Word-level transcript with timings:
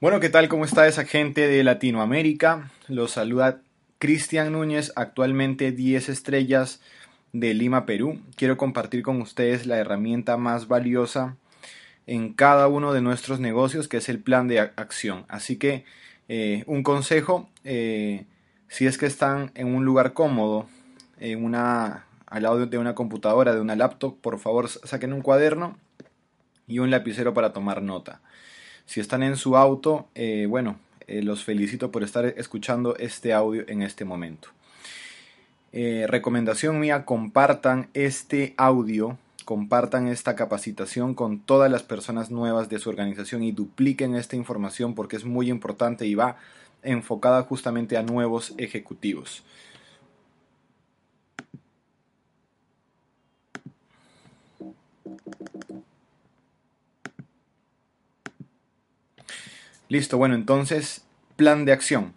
Bueno, 0.00 0.20
¿qué 0.20 0.28
tal? 0.28 0.48
¿Cómo 0.48 0.64
está 0.64 0.86
esa 0.86 1.04
gente 1.04 1.48
de 1.48 1.64
Latinoamérica? 1.64 2.70
Los 2.86 3.10
saluda 3.10 3.62
Cristian 3.98 4.52
Núñez, 4.52 4.92
actualmente 4.94 5.72
10 5.72 6.08
estrellas 6.08 6.80
de 7.32 7.52
Lima, 7.52 7.84
Perú. 7.84 8.20
Quiero 8.36 8.56
compartir 8.56 9.02
con 9.02 9.20
ustedes 9.20 9.66
la 9.66 9.76
herramienta 9.76 10.36
más 10.36 10.68
valiosa 10.68 11.34
en 12.06 12.32
cada 12.32 12.68
uno 12.68 12.92
de 12.92 13.00
nuestros 13.00 13.40
negocios, 13.40 13.88
que 13.88 13.96
es 13.96 14.08
el 14.08 14.20
plan 14.20 14.46
de 14.46 14.60
acción. 14.60 15.24
Así 15.26 15.56
que 15.56 15.84
eh, 16.28 16.62
un 16.68 16.84
consejo, 16.84 17.50
eh, 17.64 18.24
si 18.68 18.86
es 18.86 18.98
que 18.98 19.06
están 19.06 19.50
en 19.56 19.74
un 19.74 19.84
lugar 19.84 20.12
cómodo, 20.12 20.68
en 21.18 21.44
una, 21.44 22.06
al 22.26 22.44
lado 22.44 22.64
de 22.64 22.78
una 22.78 22.94
computadora, 22.94 23.52
de 23.52 23.60
una 23.60 23.74
laptop, 23.74 24.16
por 24.20 24.38
favor 24.38 24.68
saquen 24.68 25.12
un 25.12 25.22
cuaderno 25.22 25.76
y 26.68 26.78
un 26.78 26.92
lapicero 26.92 27.34
para 27.34 27.52
tomar 27.52 27.82
nota. 27.82 28.20
Si 28.88 29.00
están 29.00 29.22
en 29.22 29.36
su 29.36 29.54
auto, 29.54 30.06
eh, 30.14 30.46
bueno, 30.48 30.78
eh, 31.06 31.22
los 31.22 31.44
felicito 31.44 31.92
por 31.92 32.02
estar 32.02 32.24
escuchando 32.24 32.96
este 32.96 33.34
audio 33.34 33.62
en 33.68 33.82
este 33.82 34.06
momento. 34.06 34.48
Eh, 35.74 36.06
recomendación 36.08 36.80
mía, 36.80 37.04
compartan 37.04 37.90
este 37.92 38.54
audio, 38.56 39.18
compartan 39.44 40.08
esta 40.08 40.34
capacitación 40.36 41.12
con 41.12 41.38
todas 41.38 41.70
las 41.70 41.82
personas 41.82 42.30
nuevas 42.30 42.70
de 42.70 42.78
su 42.78 42.88
organización 42.88 43.42
y 43.42 43.52
dupliquen 43.52 44.14
esta 44.14 44.36
información 44.36 44.94
porque 44.94 45.16
es 45.16 45.26
muy 45.26 45.50
importante 45.50 46.06
y 46.06 46.14
va 46.14 46.38
enfocada 46.82 47.42
justamente 47.42 47.98
a 47.98 48.02
nuevos 48.02 48.54
ejecutivos. 48.56 49.44
Listo, 59.88 60.18
bueno, 60.18 60.34
entonces, 60.34 61.04
plan 61.36 61.64
de 61.64 61.72
acción. 61.72 62.12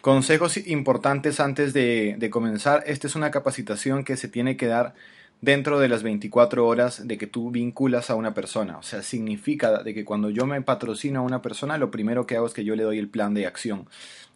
Consejos 0.00 0.56
importantes 0.56 1.40
antes 1.40 1.72
de, 1.72 2.28
comenzar. 2.30 2.84
Esta 2.86 3.08
es 3.08 3.16
una 3.16 3.30
capacitación 3.30 4.04
que 4.04 4.16
se 4.16 4.28
tiene 4.28 4.56
que 4.56 4.66
dar 4.66 4.94
dentro 5.42 5.78
de 5.78 5.88
las 5.88 6.02
24 6.02 6.66
horas 6.66 7.06
de 7.06 7.18
que 7.18 7.26
tú 7.26 7.50
vinculas 7.50 8.08
a 8.08 8.14
una 8.14 8.32
persona. 8.32 8.78
O 8.78 8.82
sea, 8.82 9.02
significa 9.02 9.82
de 9.82 9.92
que 9.92 10.04
cuando 10.04 10.30
yo 10.30 10.46
me 10.46 10.62
patrocino 10.62 11.20
a 11.20 11.24
una 11.24 11.42
persona, 11.42 11.76
lo 11.76 11.90
primero 11.90 12.24
que 12.24 12.36
hago 12.36 12.46
es 12.46 12.54
que 12.54 12.64
yo 12.64 12.76
le 12.76 12.84
doy 12.84 12.98
el 12.98 13.08
plan 13.08 13.34
de 13.34 13.46
acción. 13.46 13.88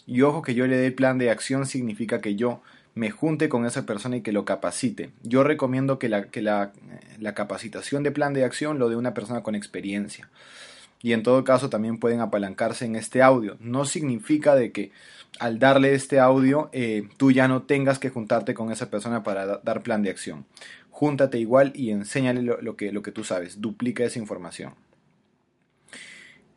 Y 0.07 0.23
ojo 0.23 0.43
que 0.43 0.55
yo 0.55 0.67
le 0.67 0.77
dé 0.77 0.87
el 0.89 0.95
plan 0.95 1.19
de 1.19 1.31
acción 1.31 1.65
significa 1.67 2.21
que 2.21 2.35
yo 2.35 2.63
me 3.01 3.11
junte 3.11 3.49
con 3.49 3.65
esa 3.65 3.87
persona 3.87 4.19
y 4.19 4.21
que 4.21 4.31
lo 4.31 4.45
capacite. 4.45 5.09
Yo 5.23 5.43
recomiendo 5.43 5.99
que 5.99 6.11
la, 6.11 6.25
que 6.25 6.43
la, 6.43 6.73
la 7.19 7.33
capacitación 7.33 8.03
de 8.03 8.11
plan 8.11 8.35
de 8.35 8.45
acción 8.45 8.79
lo 8.79 8.91
dé 8.91 8.97
una 8.97 9.15
persona 9.15 9.43
con 9.43 9.55
experiencia. 9.55 10.29
Y 11.01 11.15
en 11.15 11.23
todo 11.23 11.43
caso 11.43 11.71
también 11.71 11.97
pueden 11.97 12.21
apalancarse 12.21 12.85
en 12.85 12.97
este 12.97 13.23
audio. 13.23 13.57
No 13.59 13.87
significa 13.87 14.55
de 14.55 14.71
que 14.71 14.93
al 15.39 15.59
darle 15.59 15.95
este 15.95 16.21
audio 16.21 16.69
eh, 16.75 17.09
tú 17.17 17.33
ya 17.33 17.49
no 17.49 17.63
tengas 17.63 17.99
que 17.99 18.11
juntarte 18.11 18.53
con 18.53 18.71
esa 18.71 18.91
persona 18.91 19.23
para 19.23 19.47
dar 19.47 19.83
plan 19.83 20.03
de 20.03 20.11
acción. 20.11 20.45
Júntate 20.91 21.39
igual 21.39 21.73
y 21.75 21.93
enséñale 21.93 22.43
lo, 22.43 22.77
que, 22.77 22.93
lo 22.93 23.01
que 23.01 23.13
tú 23.13 23.25
sabes. 23.25 23.63
Duplica 23.63 24.05
esa 24.05 24.19
información. 24.19 24.75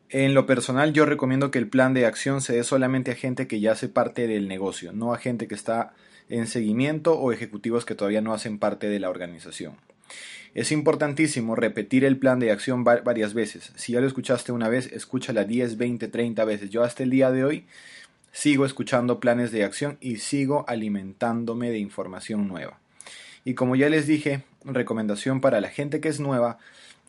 En 0.10 0.34
lo 0.34 0.46
personal 0.46 0.92
yo 0.92 1.06
recomiendo 1.06 1.52
que 1.52 1.60
el 1.60 1.70
plan 1.70 1.94
de 1.94 2.06
acción 2.06 2.42
se 2.42 2.52
dé 2.52 2.66
solamente 2.66 3.12
a 3.12 3.16
gente 3.16 3.48
que 3.48 3.62
ya 3.62 3.72
hace 3.72 3.88
parte 3.88 4.28
del 4.28 4.50
negocio, 4.50 4.92
no 4.92 5.14
a 5.14 5.18
gente 5.20 5.48
que 5.48 5.56
está 5.56 5.94
en 6.30 6.48
seguimiento 6.48 7.18
o 7.18 7.32
ejecutivos 7.32 7.86
que 7.86 7.96
todavía 7.96 8.22
no 8.22 8.34
hacen 8.34 8.60
parte 8.60 8.88
de 8.88 9.00
la 9.00 9.10
organización. 9.10 9.76
Es 10.54 10.72
importantísimo 10.72 11.56
repetir 11.56 12.06
el 12.06 12.18
plan 12.18 12.40
de 12.40 12.52
acción 12.52 12.84
varias 12.84 13.34
veces. 13.34 13.72
Si 13.76 13.94
ya 13.94 14.02
lo 14.02 14.08
escuchaste 14.08 14.52
una 14.52 14.70
vez, 14.70 14.92
escúchala 14.92 15.46
10, 15.46 15.78
20, 15.78 16.08
30 16.08 16.46
veces. 16.46 16.70
Yo 16.70 16.84
hasta 16.84 17.02
el 17.02 17.10
día 17.10 17.32
de 17.32 17.44
hoy 17.44 17.66
sigo 18.32 18.66
escuchando 18.66 19.20
planes 19.20 19.52
de 19.52 19.64
acción 19.64 19.98
y 20.00 20.18
sigo 20.18 20.64
alimentándome 20.68 21.72
de 21.72 21.80
información 21.80 22.48
nueva. 22.48 22.80
Y 23.46 23.56
como 23.56 23.76
ya 23.76 23.90
les 23.90 24.06
dije, 24.06 24.44
recomendación 24.64 25.42
para 25.42 25.60
la 25.60 25.70
gente 25.70 26.00
que 26.00 26.10
es 26.10 26.20
nueva, 26.20 26.60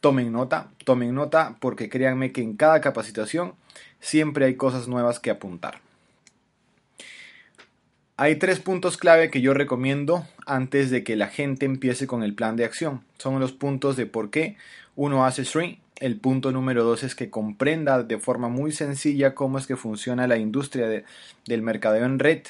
tomen 0.01 0.33
nota, 0.33 0.71
tomen 0.85 1.15
nota 1.15 1.57
porque 1.61 1.89
créanme 1.89 2.33
que 2.33 2.43
en 2.43 2.57
cada 2.57 2.81
capacitación 2.81 3.55
siempre 4.01 4.47
hay 4.47 4.55
cosas 4.55 4.89
nuevas 4.89 5.21
que 5.21 5.31
apuntar. 5.31 5.81
Hay 8.17 8.37
tres 8.37 8.61
puntos 8.61 8.97
clave 8.97 9.29
que 9.29 9.41
yo 9.41 9.55
recomiendo 9.55 10.25
antes 10.47 10.89
de 10.91 11.03
que 11.03 11.17
la 11.17 11.27
gente 11.27 11.67
empiece 11.67 12.07
con 12.07 12.23
el 12.23 12.33
plan 12.33 12.55
de 12.55 12.65
acción. 12.65 13.03
Son 13.19 13.41
los 13.41 13.51
puntos 13.51 13.97
de 13.97 14.07
por 14.07 14.31
qué 14.31 14.57
uno 14.95 15.25
hace 15.27 15.45
stream. 15.45 15.79
El 15.97 16.21
punto 16.21 16.53
número 16.53 16.85
dos 16.85 17.03
es 17.03 17.17
que 17.17 17.29
comprenda 17.29 18.05
de 18.05 18.19
forma 18.19 18.49
muy 18.49 18.71
sencilla 18.71 19.35
cómo 19.35 19.59
es 19.59 19.67
que 19.67 19.75
funciona 19.75 20.29
la 20.29 20.37
industria 20.37 21.05
del 21.45 21.63
mercadeo 21.63 22.05
en 22.05 22.21
red. 22.21 22.43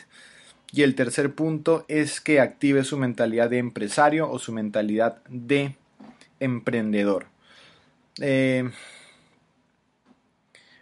Y 0.71 0.83
el 0.83 0.95
tercer 0.95 1.35
punto 1.35 1.87
es 1.89 2.21
que 2.21 2.41
active 2.41 2.85
su 2.85 2.99
mentalidad 2.99 3.49
de 3.49 3.57
empresario 3.57 4.31
o 4.31 4.39
su 4.39 4.53
mentalidad 4.53 5.23
de 5.31 5.77
emprendedor. 6.41 7.27
Eh, 8.21 8.71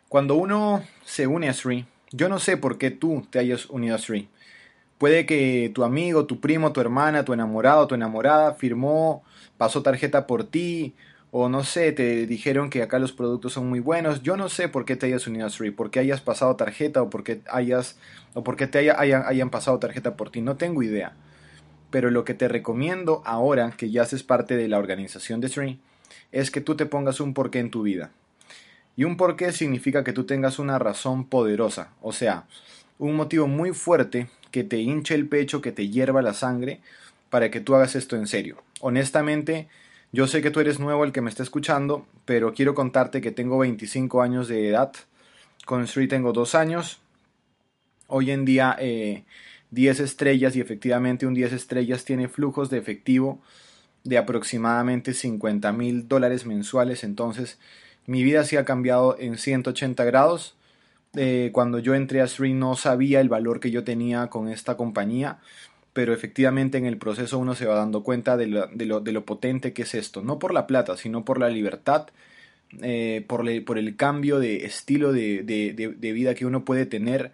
cuando 0.08 0.34
uno 0.34 0.82
se 1.04 1.28
une 1.28 1.48
a 1.48 1.54
Sri, 1.54 1.86
yo 2.10 2.28
no 2.28 2.40
sé 2.40 2.56
por 2.56 2.78
qué 2.78 2.90
tú 2.90 3.24
te 3.30 3.38
hayas 3.38 3.66
unido 3.66 3.94
a 3.94 3.98
Sri. 3.98 4.28
Puede 5.02 5.26
que 5.26 5.72
tu 5.74 5.82
amigo, 5.82 6.26
tu 6.26 6.38
primo, 6.38 6.70
tu 6.72 6.80
hermana, 6.80 7.24
tu 7.24 7.32
enamorado, 7.32 7.88
tu 7.88 7.96
enamorada 7.96 8.54
firmó, 8.54 9.24
pasó 9.56 9.82
tarjeta 9.82 10.28
por 10.28 10.44
ti, 10.44 10.94
o 11.32 11.48
no 11.48 11.64
sé, 11.64 11.90
te 11.90 12.24
dijeron 12.24 12.70
que 12.70 12.82
acá 12.84 13.00
los 13.00 13.10
productos 13.10 13.52
son 13.52 13.68
muy 13.68 13.80
buenos. 13.80 14.22
Yo 14.22 14.36
no 14.36 14.48
sé 14.48 14.68
por 14.68 14.84
qué 14.84 14.94
te 14.94 15.06
hayas 15.06 15.26
unido 15.26 15.44
a 15.44 15.50
Sri, 15.50 15.72
por 15.72 15.90
qué 15.90 15.98
hayas 15.98 16.20
pasado 16.20 16.54
tarjeta 16.54 17.02
o 17.02 17.10
por 17.10 17.24
qué 17.24 17.40
hayas 17.50 17.98
o 18.34 18.44
por 18.44 18.54
qué 18.54 18.68
te 18.68 18.78
hayan, 18.78 19.24
hayan 19.26 19.50
pasado 19.50 19.80
tarjeta 19.80 20.16
por 20.16 20.30
ti, 20.30 20.40
no 20.40 20.54
tengo 20.54 20.84
idea. 20.84 21.16
Pero 21.90 22.08
lo 22.12 22.24
que 22.24 22.34
te 22.34 22.46
recomiendo 22.46 23.22
ahora 23.24 23.72
que 23.76 23.90
ya 23.90 24.02
haces 24.02 24.22
parte 24.22 24.56
de 24.56 24.68
la 24.68 24.78
organización 24.78 25.40
de 25.40 25.48
Sri 25.48 25.80
es 26.30 26.52
que 26.52 26.60
tú 26.60 26.76
te 26.76 26.86
pongas 26.86 27.18
un 27.18 27.34
porqué 27.34 27.58
en 27.58 27.72
tu 27.72 27.82
vida. 27.82 28.12
Y 28.94 29.02
un 29.02 29.16
porqué 29.16 29.50
significa 29.50 30.04
que 30.04 30.12
tú 30.12 30.26
tengas 30.26 30.60
una 30.60 30.78
razón 30.78 31.26
poderosa, 31.26 31.90
o 32.02 32.12
sea, 32.12 32.44
un 33.00 33.16
motivo 33.16 33.48
muy 33.48 33.72
fuerte 33.72 34.28
que 34.52 34.62
te 34.62 34.78
hinche 34.78 35.16
el 35.16 35.26
pecho, 35.26 35.60
que 35.60 35.72
te 35.72 35.88
hierva 35.88 36.22
la 36.22 36.34
sangre, 36.34 36.80
para 37.30 37.50
que 37.50 37.60
tú 37.60 37.74
hagas 37.74 37.96
esto 37.96 38.14
en 38.14 38.28
serio. 38.28 38.62
Honestamente, 38.80 39.66
yo 40.12 40.26
sé 40.26 40.42
que 40.42 40.50
tú 40.50 40.60
eres 40.60 40.78
nuevo 40.78 41.04
el 41.04 41.12
que 41.12 41.22
me 41.22 41.30
está 41.30 41.42
escuchando, 41.42 42.06
pero 42.26 42.52
quiero 42.52 42.74
contarte 42.74 43.20
que 43.20 43.32
tengo 43.32 43.58
25 43.58 44.22
años 44.22 44.46
de 44.46 44.68
edad. 44.68 44.92
Con 45.64 45.82
Street 45.84 46.10
tengo 46.10 46.32
2 46.32 46.54
años. 46.54 47.00
Hoy 48.06 48.30
en 48.30 48.44
día 48.44 48.76
10 48.78 50.00
eh, 50.00 50.04
estrellas 50.04 50.54
y 50.54 50.60
efectivamente 50.60 51.26
un 51.26 51.32
10 51.32 51.54
estrellas 51.54 52.04
tiene 52.04 52.28
flujos 52.28 52.68
de 52.68 52.78
efectivo 52.78 53.40
de 54.04 54.18
aproximadamente 54.18 55.14
50 55.14 55.72
mil 55.72 56.08
dólares 56.08 56.44
mensuales. 56.44 57.04
Entonces 57.04 57.58
mi 58.06 58.22
vida 58.22 58.44
sí 58.44 58.56
ha 58.56 58.66
cambiado 58.66 59.16
en 59.18 59.38
180 59.38 60.04
grados 60.04 60.56
eh, 61.14 61.50
cuando 61.52 61.78
yo 61.78 61.94
entré 61.94 62.22
a 62.22 62.26
Stream 62.26 62.58
no 62.58 62.74
sabía 62.74 63.20
el 63.20 63.28
valor 63.28 63.60
que 63.60 63.70
yo 63.70 63.84
tenía 63.84 64.28
con 64.28 64.48
esta 64.48 64.76
compañía, 64.76 65.38
pero 65.92 66.14
efectivamente 66.14 66.78
en 66.78 66.86
el 66.86 66.96
proceso 66.96 67.38
uno 67.38 67.54
se 67.54 67.66
va 67.66 67.76
dando 67.76 68.02
cuenta 68.02 68.36
de 68.36 68.46
lo, 68.46 69.24
potente 69.24 69.72
que 69.74 69.82
es 69.82 69.94
esto, 69.94 70.22
no 70.22 70.38
por 70.38 70.54
la 70.54 70.66
plata, 70.66 70.96
sino 70.96 71.24
por 71.24 71.38
la 71.38 71.50
libertad, 71.50 72.08
eh, 72.80 73.24
por, 73.26 73.46
el 73.48 73.96
cambio 73.96 74.38
de 74.38 74.64
estilo 74.64 75.12
de, 75.12 75.42
vida 76.00 76.34
que 76.34 76.46
uno 76.46 76.64
puede 76.64 76.86
tener, 76.86 77.32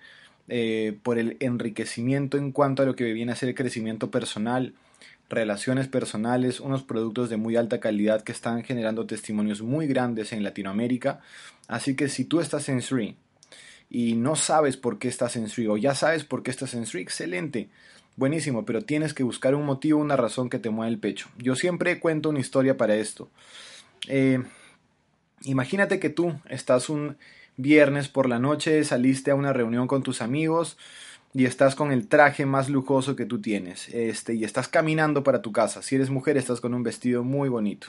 eh, 0.49 0.99
por 1.03 1.19
el 1.19 1.37
enriquecimiento 1.41 2.39
en 2.39 2.53
cuanto 2.53 2.83
a 2.83 2.87
lo 2.87 2.97
que 2.97 3.13
viene 3.13 3.33
a 3.33 3.37
ser 3.37 3.51
el 3.51 3.55
crecimiento 3.55 4.11
personal, 4.11 4.75
relaciones 5.29 5.89
personales, 5.89 6.59
unos 6.59 6.83
productos 6.83 7.29
de 7.31 7.37
muy 7.37 7.57
alta 7.57 7.81
calidad 7.81 8.23
que 8.23 8.33
están 8.33 8.65
generando 8.65 9.07
testimonios 9.07 9.63
muy 9.63 9.87
grandes 9.87 10.33
en 10.33 10.43
Latinoamérica. 10.43 11.21
Así 11.69 11.95
que 11.95 12.09
si 12.09 12.25
tú 12.25 12.41
estás 12.41 12.69
en 12.71 12.81
Sri 12.81 13.17
y 13.91 14.15
no 14.15 14.37
sabes 14.37 14.77
por 14.77 14.99
qué 14.99 15.09
estás 15.09 15.37
en 15.37 15.49
Sri 15.49 15.67
o 15.67 15.77
ya 15.77 15.95
sabes 15.95 16.25
por 16.25 16.43
qué 16.43 16.51
estás 16.51 16.75
en 16.75 16.87
Sri, 16.87 17.03
excelente. 17.03 17.69
buenísimo, 18.17 18.65
pero 18.65 18.83
tienes 18.83 19.15
que 19.15 19.23
buscar 19.23 19.55
un 19.55 19.65
motivo, 19.65 20.01
una 20.01 20.17
razón 20.17 20.51
que 20.51 20.59
te 20.59 20.71
mueva 20.71 20.89
el 20.89 20.99
pecho. 20.99 21.29
Yo 21.39 21.55
siempre 21.55 22.01
cuento 22.01 22.31
una 22.31 22.41
historia 22.41 22.77
para 22.77 22.97
esto. 22.97 23.31
Eh, 24.09 24.43
imagínate 25.43 26.01
que 26.01 26.11
tú 26.11 26.35
estás 26.49 26.89
un 26.89 27.17
viernes 27.57 28.09
por 28.09 28.29
la 28.29 28.39
noche, 28.39 28.83
saliste 28.85 29.31
a 29.31 29.35
una 29.37 29.53
reunión 29.53 29.87
con 29.87 30.03
tus 30.03 30.21
amigos 30.21 30.77
y 31.35 31.45
estás 31.45 31.75
con 31.75 31.93
el 31.93 32.09
traje 32.09 32.47
más 32.47 32.69
lujoso 32.69 33.15
que 33.15 33.27
tú 33.27 33.41
tienes, 33.41 33.89
este, 33.91 34.35
y 34.35 34.45
estás 34.45 34.67
caminando 34.69 35.23
para 35.23 35.43
tu 35.43 35.53
casa. 35.53 35.83
Si 35.83 35.95
eres 35.95 36.11
mujer, 36.11 36.37
estás 36.37 36.61
con 36.61 36.75
un 36.75 36.83
vestido 36.83 37.23
muy 37.23 37.49
bonito. 37.49 37.89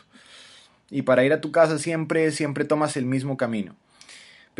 Y 0.91 1.03
para 1.03 1.23
ir 1.23 1.33
a 1.33 1.41
tu 1.41 1.51
casa 1.51 1.79
siempre, 1.79 2.31
siempre 2.31 2.65
tomas 2.65 2.97
el 2.97 3.05
mismo 3.05 3.37
camino. 3.37 3.75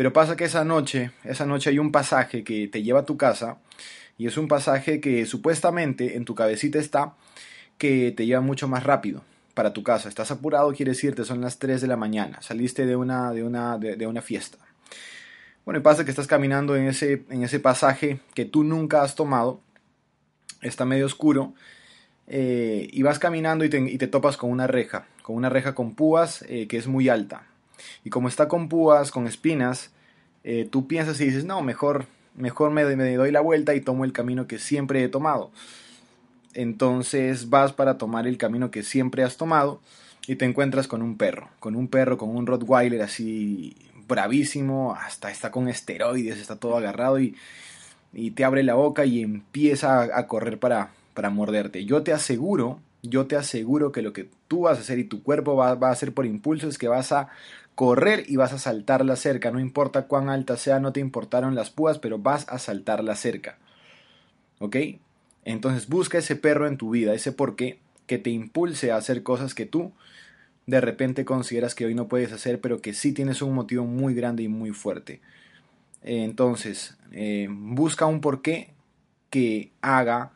Pero 0.00 0.14
pasa 0.14 0.34
que 0.34 0.44
esa 0.44 0.64
noche, 0.64 1.10
esa 1.24 1.44
noche 1.44 1.68
hay 1.68 1.78
un 1.78 1.92
pasaje 1.92 2.42
que 2.42 2.68
te 2.68 2.82
lleva 2.82 3.00
a 3.00 3.04
tu 3.04 3.18
casa 3.18 3.58
y 4.16 4.28
es 4.28 4.38
un 4.38 4.48
pasaje 4.48 4.98
que 4.98 5.26
supuestamente 5.26 6.16
en 6.16 6.24
tu 6.24 6.34
cabecita 6.34 6.78
está 6.78 7.16
que 7.76 8.10
te 8.10 8.24
lleva 8.24 8.40
mucho 8.40 8.66
más 8.66 8.84
rápido 8.84 9.22
para 9.52 9.74
tu 9.74 9.82
casa. 9.82 10.08
Estás 10.08 10.30
apurado, 10.30 10.72
quiere 10.72 10.92
decirte, 10.92 11.26
son 11.26 11.42
las 11.42 11.58
3 11.58 11.82
de 11.82 11.86
la 11.86 11.98
mañana, 11.98 12.40
saliste 12.40 12.86
de 12.86 12.96
una, 12.96 13.34
de 13.34 13.42
una, 13.42 13.76
de, 13.76 14.06
una 14.06 14.22
fiesta. 14.22 14.56
Bueno, 15.66 15.80
y 15.80 15.82
pasa 15.82 16.06
que 16.06 16.10
estás 16.12 16.26
caminando 16.26 16.76
en 16.76 16.86
ese, 16.86 17.26
en 17.28 17.42
ese 17.42 17.60
pasaje 17.60 18.20
que 18.32 18.46
tú 18.46 18.64
nunca 18.64 19.02
has 19.02 19.14
tomado, 19.16 19.60
está 20.62 20.86
medio 20.86 21.04
oscuro, 21.04 21.52
eh, 22.26 22.88
y 22.90 23.02
vas 23.02 23.18
caminando 23.18 23.66
y 23.66 23.68
te, 23.68 24.06
topas 24.06 24.38
con 24.38 24.50
una 24.50 24.66
reja, 24.66 25.08
con 25.22 25.36
una 25.36 25.50
reja 25.50 25.74
con 25.74 25.94
púas 25.94 26.42
eh, 26.48 26.68
que 26.68 26.78
es 26.78 26.86
muy 26.86 27.10
alta. 27.10 27.49
Y 28.04 28.10
como 28.10 28.28
está 28.28 28.48
con 28.48 28.68
púas, 28.68 29.10
con 29.10 29.26
espinas, 29.26 29.90
eh, 30.44 30.68
tú 30.70 30.86
piensas 30.86 31.20
y 31.20 31.26
dices, 31.26 31.44
no, 31.44 31.62
mejor, 31.62 32.06
mejor 32.34 32.70
me, 32.70 32.84
me 32.96 33.14
doy 33.14 33.30
la 33.30 33.40
vuelta 33.40 33.74
y 33.74 33.80
tomo 33.80 34.04
el 34.04 34.12
camino 34.12 34.46
que 34.46 34.58
siempre 34.58 35.02
he 35.04 35.08
tomado. 35.08 35.50
Entonces 36.54 37.48
vas 37.50 37.72
para 37.72 37.98
tomar 37.98 38.26
el 38.26 38.36
camino 38.36 38.70
que 38.70 38.82
siempre 38.82 39.22
has 39.22 39.36
tomado 39.36 39.80
y 40.26 40.36
te 40.36 40.44
encuentras 40.44 40.88
con 40.88 41.02
un 41.02 41.16
perro, 41.16 41.48
con 41.60 41.76
un 41.76 41.88
perro, 41.88 42.18
con 42.18 42.30
un 42.30 42.46
Rottweiler 42.46 43.02
así 43.02 43.76
bravísimo, 44.08 44.94
hasta 44.94 45.30
está 45.30 45.50
con 45.50 45.68
esteroides, 45.68 46.38
está 46.38 46.56
todo 46.56 46.76
agarrado 46.76 47.20
y, 47.20 47.36
y 48.12 48.32
te 48.32 48.44
abre 48.44 48.62
la 48.62 48.74
boca 48.74 49.04
y 49.04 49.22
empieza 49.22 50.02
a, 50.02 50.26
correr 50.26 50.58
para, 50.58 50.90
para 51.14 51.30
morderte. 51.30 51.84
Yo 51.84 52.02
te 52.02 52.12
aseguro, 52.12 52.80
yo 53.02 53.26
te 53.26 53.36
aseguro 53.36 53.92
que 53.92 54.02
lo 54.02 54.12
que 54.12 54.28
tú 54.48 54.62
vas 54.62 54.78
a 54.78 54.80
hacer 54.80 54.98
y 54.98 55.04
tu 55.04 55.22
cuerpo 55.22 55.54
va, 55.54 55.74
va 55.76 55.88
a 55.88 55.92
hacer 55.92 56.12
por 56.12 56.26
impulso 56.26 56.68
es 56.68 56.76
que 56.76 56.88
vas 56.88 57.12
a 57.12 57.28
correr 57.80 58.24
y 58.28 58.36
vas 58.36 58.52
a 58.52 58.58
saltar 58.58 59.06
la 59.06 59.16
cerca. 59.16 59.50
No 59.50 59.58
importa 59.58 60.02
cuán 60.02 60.28
alta 60.28 60.58
sea, 60.58 60.80
no 60.80 60.92
te 60.92 61.00
importaron 61.00 61.54
las 61.54 61.70
púas, 61.70 61.98
pero 61.98 62.18
vas 62.18 62.46
a 62.50 62.58
saltar 62.58 63.02
la 63.02 63.16
cerca. 63.16 63.56
¿Ok? 64.58 64.76
Entonces 65.46 65.88
busca 65.88 66.18
ese 66.18 66.36
perro 66.36 66.66
en 66.66 66.76
tu 66.76 66.90
vida, 66.90 67.14
ese 67.14 67.32
porqué 67.32 67.78
que 68.06 68.18
te 68.18 68.28
impulse 68.28 68.92
a 68.92 68.96
hacer 68.96 69.22
cosas 69.22 69.54
que 69.54 69.64
tú 69.64 69.92
de 70.66 70.82
repente 70.82 71.24
consideras 71.24 71.74
que 71.74 71.86
hoy 71.86 71.94
no 71.94 72.06
puedes 72.06 72.32
hacer, 72.32 72.60
pero 72.60 72.82
que 72.82 72.92
sí 72.92 73.14
tienes 73.14 73.40
un 73.40 73.54
motivo 73.54 73.86
muy 73.86 74.12
grande 74.12 74.42
y 74.42 74.48
muy 74.48 74.72
fuerte. 74.72 75.22
Entonces, 76.02 76.98
eh, 77.12 77.48
busca 77.50 78.04
un 78.04 78.20
porqué 78.20 78.74
que 79.30 79.72
haga 79.80 80.32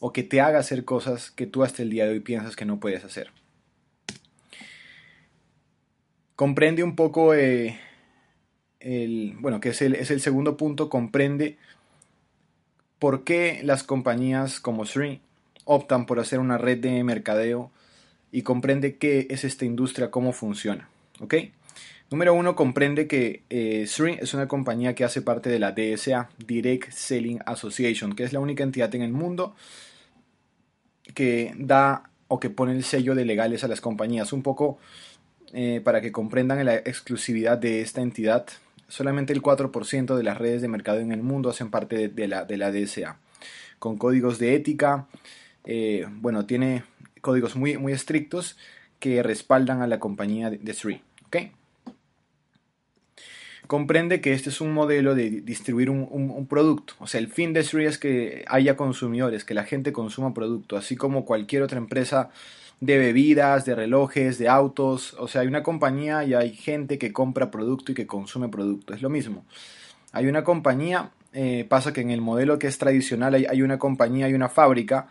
o 0.00 0.14
que 0.14 0.22
te 0.22 0.40
haga 0.40 0.58
hacer 0.58 0.86
cosas 0.86 1.30
que 1.32 1.46
tú 1.46 1.64
hasta 1.64 1.82
el 1.82 1.90
día 1.90 2.06
de 2.06 2.12
hoy 2.12 2.20
piensas 2.20 2.56
que 2.56 2.64
no 2.64 2.80
puedes 2.80 3.04
hacer. 3.04 3.30
Comprende 6.38 6.84
un 6.84 6.94
poco 6.94 7.34
eh, 7.34 7.80
el, 8.78 9.34
bueno, 9.40 9.58
que 9.58 9.70
es 9.70 9.82
el, 9.82 9.96
es 9.96 10.12
el 10.12 10.20
segundo 10.20 10.56
punto, 10.56 10.88
comprende 10.88 11.58
por 13.00 13.24
qué 13.24 13.60
las 13.64 13.82
compañías 13.82 14.60
como 14.60 14.86
Sri 14.86 15.20
optan 15.64 16.06
por 16.06 16.20
hacer 16.20 16.38
una 16.38 16.56
red 16.56 16.78
de 16.78 17.02
mercadeo 17.02 17.72
y 18.30 18.42
comprende 18.42 18.98
qué 18.98 19.26
es 19.30 19.42
esta 19.42 19.64
industria, 19.64 20.12
cómo 20.12 20.32
funciona. 20.32 20.88
¿Ok? 21.18 21.34
Número 22.08 22.34
uno, 22.34 22.54
comprende 22.54 23.08
que 23.08 23.42
eh, 23.50 23.88
Sri 23.88 24.18
es 24.20 24.32
una 24.32 24.46
compañía 24.46 24.94
que 24.94 25.02
hace 25.02 25.22
parte 25.22 25.50
de 25.50 25.58
la 25.58 25.72
DSA, 25.72 26.30
Direct 26.46 26.92
Selling 26.92 27.40
Association, 27.46 28.14
que 28.14 28.22
es 28.22 28.32
la 28.32 28.38
única 28.38 28.62
entidad 28.62 28.94
en 28.94 29.02
el 29.02 29.10
mundo 29.10 29.56
que 31.14 31.52
da 31.58 32.12
o 32.28 32.38
que 32.38 32.48
pone 32.48 32.74
el 32.74 32.84
sello 32.84 33.16
de 33.16 33.24
legales 33.24 33.64
a 33.64 33.68
las 33.68 33.80
compañías. 33.80 34.32
Un 34.32 34.44
poco 34.44 34.78
eh, 35.52 35.80
para 35.82 36.00
que 36.00 36.12
comprendan 36.12 36.64
la 36.64 36.74
exclusividad 36.76 37.58
de 37.58 37.80
esta 37.80 38.00
entidad 38.00 38.46
solamente 38.88 39.32
el 39.32 39.42
4% 39.42 40.16
de 40.16 40.22
las 40.22 40.38
redes 40.38 40.62
de 40.62 40.68
mercado 40.68 40.98
en 40.98 41.12
el 41.12 41.22
mundo 41.22 41.50
hacen 41.50 41.70
parte 41.70 42.08
de, 42.08 42.28
la, 42.28 42.44
de 42.44 42.56
la, 42.56 42.72
DSA. 42.72 43.18
Con 43.78 43.96
códigos 43.96 44.38
de 44.38 44.54
ética, 44.54 45.06
eh, 45.64 46.06
bueno, 46.10 46.46
tiene 46.46 46.82
códigos 47.20 47.54
muy, 47.54 47.76
muy 47.76 47.92
estrictos 47.92 48.56
que 48.98 49.22
respaldan 49.22 49.82
a 49.82 49.86
la 49.86 50.00
compañía 50.00 50.50
de, 50.50 50.74
Sri. 50.74 51.02
Comprende 53.68 54.22
que 54.22 54.32
este 54.32 54.48
es 54.48 54.62
un 54.62 54.72
modelo 54.72 55.14
de 55.14 55.28
distribuir 55.42 55.90
un, 55.90 56.08
un, 56.10 56.46
producto. 56.46 56.94
O 57.00 57.06
sea, 57.06 57.20
el 57.20 57.28
fin 57.28 57.52
de 57.52 57.62
Sri 57.62 57.84
es 57.84 57.98
que 57.98 58.46
haya 58.48 58.78
consumidores, 58.78 59.44
que 59.44 59.52
la 59.52 59.64
gente 59.64 59.92
consuma 59.92 60.32
producto, 60.32 60.78
así 60.78 60.96
como 60.96 61.26
cualquier 61.26 61.62
otra 61.62 61.76
empresa 61.76 62.30
de 62.80 62.98
bebidas, 62.98 63.64
de 63.64 63.74
relojes, 63.74 64.38
de 64.38 64.48
autos. 64.48 65.14
O 65.18 65.28
sea, 65.28 65.42
hay 65.42 65.48
una 65.48 65.62
compañía 65.62 66.24
y 66.24 66.34
hay 66.34 66.52
gente 66.52 66.98
que 66.98 67.12
compra 67.12 67.50
producto 67.50 67.92
y 67.92 67.94
que 67.94 68.06
consume 68.06 68.48
producto. 68.48 68.94
Es 68.94 69.02
lo 69.02 69.10
mismo. 69.10 69.44
Hay 70.12 70.26
una 70.26 70.44
compañía, 70.44 71.10
eh, 71.32 71.66
pasa 71.68 71.92
que 71.92 72.00
en 72.00 72.10
el 72.10 72.20
modelo 72.20 72.58
que 72.58 72.66
es 72.66 72.78
tradicional 72.78 73.34
hay, 73.34 73.62
una 73.62 73.78
compañía, 73.78 74.26
hay 74.26 74.34
una 74.34 74.48
fábrica. 74.48 75.08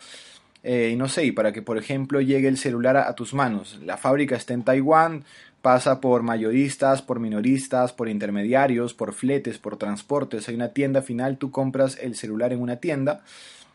Eh, 0.64 0.92
y 0.94 0.96
no 0.96 1.08
sé, 1.08 1.31
para 1.34 1.54
que 1.54 1.62
por 1.62 1.78
ejemplo 1.78 2.19
llegue 2.19 2.48
el 2.48 2.58
celular 2.58 2.98
a, 2.98 3.14
tus 3.16 3.34
manos. 3.34 3.80
La 3.84 3.98
fábrica 3.98 4.36
está 4.36 4.54
en 4.54 4.64
Taiwán, 4.64 5.24
pasa 5.62 6.02
por 6.02 6.24
mayoristas, 6.24 7.02
por 7.02 7.19
minoristas, 7.19 7.94
por 7.94 8.10
intermediarios, 8.10 8.94
por 8.94 9.14
fletes, 9.14 9.60
por 9.60 9.78
transportes. 9.78 10.50
Hay 10.50 10.56
una 10.56 10.69
tienda 10.69 11.02
final, 11.02 11.38
tú 11.38 11.52
compras 11.52 11.98
el 12.02 12.16
celular 12.16 12.54
en 12.54 12.62
una 12.62 12.78
tienda, 12.78 13.24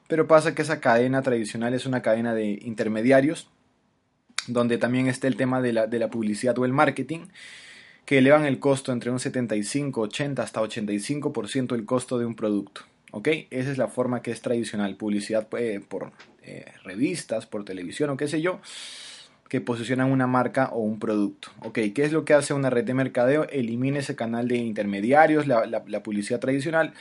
pero 0.08 0.26
pasa 0.26 0.54
que 0.54 0.62
esa 0.62 0.80
cadena 0.80 1.22
tradicional 1.22 1.72
es 1.72 1.86
una 1.86 2.02
cadena 2.02 2.34
de 2.34 2.58
intermediarios 2.62 3.48
donde 4.46 4.78
también 4.78 5.06
está 5.06 5.26
el 5.26 5.36
tema 5.36 5.60
de 5.60 5.72
la, 5.72 5.86
de 5.86 5.98
la 5.98 6.10
publicidad 6.10 6.58
o 6.58 6.64
el 6.64 6.72
marketing, 6.72 7.26
que 8.04 8.18
elevan 8.18 8.44
el 8.44 8.58
costo 8.58 8.92
entre 8.92 9.10
un 9.10 9.20
75, 9.20 10.00
80 10.00 10.42
hasta 10.42 10.60
85% 10.60 11.74
el 11.74 11.84
costo 11.84 12.18
de 12.18 12.26
un 12.26 12.34
producto. 12.34 12.82
¿Ok? 13.12 13.28
Esa 13.50 13.70
es 13.70 13.78
la 13.78 13.88
forma 13.88 14.22
que 14.22 14.30
es 14.30 14.40
tradicional, 14.40 14.96
publicidad 14.96 15.46
eh, 15.58 15.80
por 15.86 16.12
eh, 16.42 16.64
revistas, 16.82 17.46
por 17.46 17.64
televisión 17.64 18.10
o 18.10 18.16
qué 18.16 18.26
sé 18.26 18.40
yo, 18.40 18.60
que 19.48 19.60
posicionan 19.60 20.10
una 20.10 20.26
marca 20.26 20.70
o 20.72 20.80
un 20.80 20.98
producto. 20.98 21.48
¿Ok? 21.60 21.78
¿Qué 21.94 22.04
es 22.04 22.12
lo 22.12 22.24
que 22.24 22.32
hace 22.32 22.54
una 22.54 22.70
red 22.70 22.84
de 22.84 22.94
mercadeo? 22.94 23.46
Elimina 23.50 23.98
ese 23.98 24.16
canal 24.16 24.48
de 24.48 24.56
intermediarios, 24.56 25.46
la, 25.46 25.66
la 25.66 26.02
publicidad 26.02 26.40
tradicional, 26.40 26.94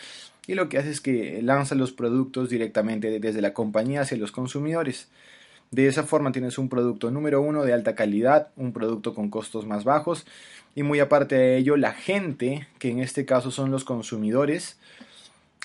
y 0.48 0.56
lo 0.56 0.68
que 0.70 0.78
hace 0.78 0.90
es 0.90 1.02
que 1.02 1.42
lanza 1.42 1.76
los 1.76 1.94
productos 1.94 2.50
directamente 2.50 3.20
desde 3.20 3.42
la 3.42 3.54
compañía 3.54 4.02
hacia 4.02 4.18
los 4.18 4.32
consumidores. 4.34 5.08
De 5.72 5.88
esa 5.88 6.04
forma 6.04 6.34
tienes 6.34 6.58
un 6.58 6.68
producto 6.68 7.12
número 7.12 7.42
uno 7.42 7.64
de 7.64 7.72
alta 7.72 7.96
calidad, 7.96 8.50
un 8.58 8.74
producto 8.74 9.16
con 9.16 9.30
costos 9.30 9.66
más 9.66 9.86
bajos 9.86 10.26
y 10.76 10.84
muy 10.84 11.00
aparte 11.00 11.36
de 11.36 11.58
ello 11.58 11.78
la 11.78 11.94
gente, 11.94 12.68
que 12.78 12.90
en 12.90 13.00
este 13.00 13.26
caso 13.26 13.52
son 13.52 13.72
los 13.72 13.86
consumidores, 13.86 14.78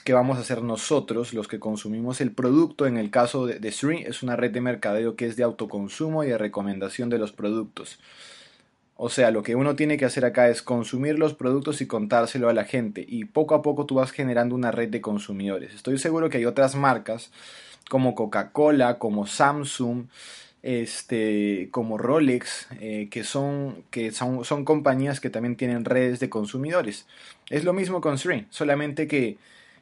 que 0.04 0.12
vamos 0.12 0.38
a 0.38 0.44
ser 0.44 0.62
nosotros 0.62 1.34
los 1.34 1.48
que 1.48 1.58
consumimos 1.58 2.20
el 2.20 2.30
producto. 2.30 2.86
En 2.86 2.96
el 2.96 3.10
caso 3.10 3.46
de, 3.46 3.72
Sri 3.72 4.04
es 4.06 4.22
una 4.22 4.36
red 4.36 4.52
de 4.52 4.60
mercadeo 4.60 5.16
que 5.16 5.26
es 5.26 5.34
de 5.34 5.42
autoconsumo 5.42 6.22
y 6.22 6.28
de 6.28 6.38
recomendación 6.38 7.10
de 7.10 7.18
los 7.18 7.32
productos. 7.32 7.98
O 8.96 9.10
sea, 9.10 9.32
lo 9.32 9.42
que 9.42 9.56
uno 9.56 9.74
tiene 9.74 9.96
que 9.96 10.04
hacer 10.04 10.24
acá 10.24 10.48
es 10.48 10.62
consumir 10.62 11.18
los 11.18 11.34
productos 11.34 11.80
y 11.80 11.86
contárselo 11.86 12.48
a 12.48 12.54
la 12.54 12.64
gente. 12.64 13.04
Y 13.06 13.24
poco 13.24 13.56
a 13.56 13.62
poco 13.62 13.84
tú 13.84 13.96
vas 13.96 14.12
generando 14.12 14.54
una 14.54 14.70
red 14.70 14.88
de 14.88 15.00
consumidores. 15.00 15.74
Estoy 15.74 15.98
seguro 15.98 16.30
que 16.30 16.38
hay 16.38 16.46
otras 16.46 16.76
marcas 16.76 17.32
como 17.88 18.14
Coca-Cola, 18.14 18.98
como 18.98 19.26
Samsung, 19.26 20.06
este, 20.62 21.68
como 21.70 21.96
Rolex, 21.96 22.66
eh, 22.80 23.08
que, 23.10 23.22
son, 23.22 23.84
que 23.90 24.10
son, 24.10 24.44
son, 24.44 24.64
compañías 24.64 25.20
que 25.20 25.30
también 25.30 25.56
tienen 25.56 25.84
redes 25.84 26.18
de 26.18 26.28
consumidores. 26.28 27.06
Es 27.50 27.62
lo 27.64 27.72
mismo 27.72 28.00
con 28.00 28.18
Sri, 28.18 28.46
solamente 28.50 29.06
que 29.06 29.38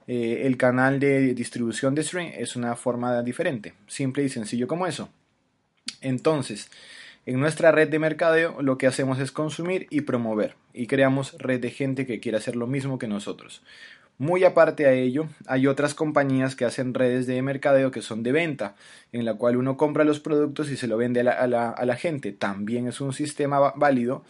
eh, 0.07 0.43
el 0.45 0.59
canal 0.59 1.01
de 1.01 1.35
distribución 1.35 1.95
de 1.95 2.03
Sri 2.03 2.33
es 2.37 2.57
una 2.57 2.77
forma 2.77 3.23
diferente, 3.23 3.73
simple 3.87 4.25
y 4.25 4.29
sencillo 4.29 4.69
como 4.69 4.87
eso. 4.87 5.09
Entonces, 6.03 6.71
en 7.25 7.41
nuestra 7.41 7.73
red 7.73 7.89
de 7.89 7.99
mercadeo 7.99 8.61
lo 8.61 8.77
que 8.77 8.87
hacemos 8.87 9.19
es 9.19 9.33
consumir 9.33 9.87
y 9.89 10.03
promover 10.03 10.57
y 10.75 10.87
creamos 10.87 11.35
red 11.39 11.61
de 11.61 11.71
gente 11.71 12.05
que 12.05 12.21
quiere 12.21 12.37
hacer 12.37 12.57
lo 12.57 12.67
mismo 12.67 12.99
que 12.99 13.09
nosotros. 13.09 13.63
Muy 14.19 14.45
aparte 14.45 14.87
a 14.87 14.93
ello, 14.93 15.29
hay 15.47 15.67
otras 15.67 15.93
compañías 15.95 16.55
que 16.55 16.65
hacen 16.65 16.95
redes 16.95 17.27
de 17.27 17.43
mercadeo 17.43 17.91
que 17.91 18.01
son 18.01 18.23
de 18.23 18.31
venta, 18.31 18.77
en 19.13 19.25
la 19.25 19.35
cual 19.35 19.57
uno 19.57 19.77
compra 19.77 20.05
los 20.05 20.21
productos 20.21 20.71
y 20.71 20.77
se 20.77 20.87
lo 20.87 20.97
vende 20.97 21.21
a 21.21 21.47
la, 21.47 21.97
gente. 21.97 22.33
También 22.33 22.87
es 22.87 23.01
un 23.01 23.13
sistema 23.13 23.73
válido 23.75 24.25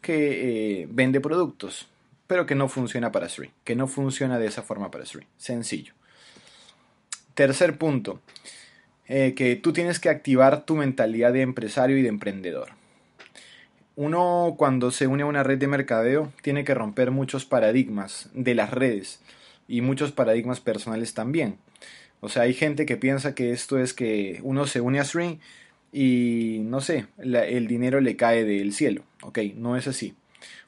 que 0.00 0.82
eh, 0.82 0.88
vende 0.90 1.20
productos, 1.20 1.88
pero 2.26 2.46
que 2.46 2.56
no 2.56 2.68
funciona 2.68 3.12
para 3.12 3.28
Sri, 3.28 3.50
que 3.62 3.76
no 3.76 3.86
funciona 3.86 4.40
de 4.40 4.46
esa 4.46 4.62
forma 4.62 4.90
para 4.90 5.06
Sri. 5.06 5.24
Sencillo. 5.36 5.94
Tercer 7.34 7.78
punto. 7.78 8.20
eh, 9.06 9.34
que 9.34 9.56
tú 9.56 9.72
tienes 9.72 10.00
que 10.00 10.10
activar 10.10 10.66
tu 10.66 10.74
mentalidad 10.76 11.32
de 11.32 11.42
empresario 11.42 11.96
y 11.96 12.02
de 12.02 12.08
emprendedor. 12.08 12.70
Uno 14.00 14.54
cuando 14.56 14.92
se 14.92 15.08
une 15.08 15.24
a 15.24 15.26
una 15.26 15.42
red 15.42 15.58
de 15.58 15.66
mercadeo 15.66 16.32
tiene 16.40 16.62
que 16.62 16.72
romper 16.72 17.10
muchos 17.10 17.44
paradigmas 17.44 18.30
de 18.32 18.54
las 18.54 18.70
redes 18.70 19.20
y 19.66 19.80
muchos 19.80 20.12
paradigmas 20.12 20.60
personales 20.60 21.14
también. 21.14 21.56
O 22.20 22.28
sea, 22.28 22.42
hay 22.42 22.54
gente 22.54 22.86
que 22.86 22.96
piensa 22.96 23.34
que 23.34 23.50
esto 23.50 23.76
es 23.76 23.94
que 23.94 24.38
uno 24.44 24.68
se 24.68 24.80
une 24.80 25.00
a 25.00 25.04
String 25.04 25.40
y 25.92 26.60
no 26.62 26.80
sé, 26.80 27.06
el 27.18 27.66
dinero 27.66 28.00
le 28.00 28.14
cae 28.14 28.44
del 28.44 28.72
cielo. 28.72 29.02
Ok, 29.22 29.40
no 29.56 29.76
es 29.76 29.88
así. 29.88 30.14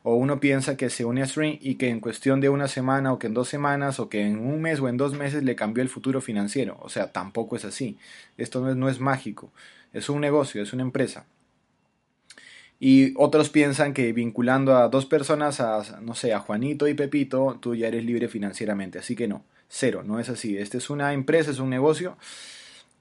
O 0.02 0.16
uno 0.16 0.40
piensa 0.40 0.76
que 0.76 0.90
se 0.90 1.04
une 1.04 1.22
a 1.22 1.26
String 1.28 1.60
y 1.60 1.76
que 1.76 1.88
en 1.88 2.00
cuestión 2.00 2.40
de 2.40 2.48
una 2.48 2.66
semana 2.66 3.12
o 3.12 3.20
que 3.20 3.28
en 3.28 3.34
dos 3.34 3.48
semanas 3.48 4.00
o 4.00 4.08
que 4.08 4.26
en 4.26 4.40
un 4.40 4.60
mes 4.60 4.80
o 4.80 4.88
en 4.88 4.96
dos 4.96 5.12
meses 5.12 5.44
le 5.44 5.54
cambió 5.54 5.84
el 5.84 5.88
futuro 5.88 6.20
financiero. 6.20 6.78
O 6.80 6.88
sea, 6.88 7.12
tampoco 7.12 7.54
es 7.54 7.64
así. 7.64 7.96
Esto 8.38 8.60
no 8.60 8.70
es, 8.70 8.76
no 8.76 8.88
es 8.88 8.98
mágico. 8.98 9.52
Es 9.92 10.08
un 10.08 10.20
negocio, 10.20 10.64
es 10.64 10.72
una 10.72 10.82
empresa. 10.82 11.26
Y 12.82 13.12
otros 13.16 13.50
piensan 13.50 13.92
que 13.92 14.12
vinculando 14.14 14.74
a 14.76 14.88
dos 14.88 15.04
personas, 15.04 15.60
a, 15.60 16.00
no 16.00 16.14
sé, 16.14 16.32
a 16.32 16.40
Juanito 16.40 16.88
y 16.88 16.94
Pepito, 16.94 17.58
tú 17.60 17.74
ya 17.74 17.88
eres 17.88 18.04
libre 18.04 18.26
financieramente. 18.26 18.98
Así 18.98 19.14
que 19.14 19.28
no, 19.28 19.44
cero, 19.68 20.02
no 20.02 20.18
es 20.18 20.30
así. 20.30 20.56
Este 20.56 20.78
es 20.78 20.88
una 20.88 21.12
empresa, 21.12 21.50
es 21.50 21.58
un 21.58 21.68
negocio 21.68 22.16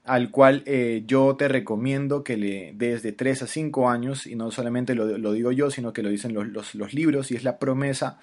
al 0.10 0.32
cual 0.32 0.64
eh, 0.66 1.04
yo 1.06 1.36
te 1.36 1.48
recomiendo 1.48 2.24
que 2.24 2.36
le 2.36 2.74
des 2.74 3.04
de 3.04 3.12
3 3.12 3.44
a 3.44 3.48
5 3.48 3.90
años, 3.90 4.26
y 4.26 4.36
no 4.36 4.50
solamente 4.50 4.96
lo, 4.96 5.34
digo 5.34 5.52
yo, 5.52 5.70
sino 5.70 5.94
que 5.94 6.02
lo 6.02 6.10
dicen 6.10 6.34
los, 6.34 6.94
libros, 6.94 7.30
y 7.32 7.36
es 7.36 7.44
la 7.44 7.60
promesa 7.60 8.18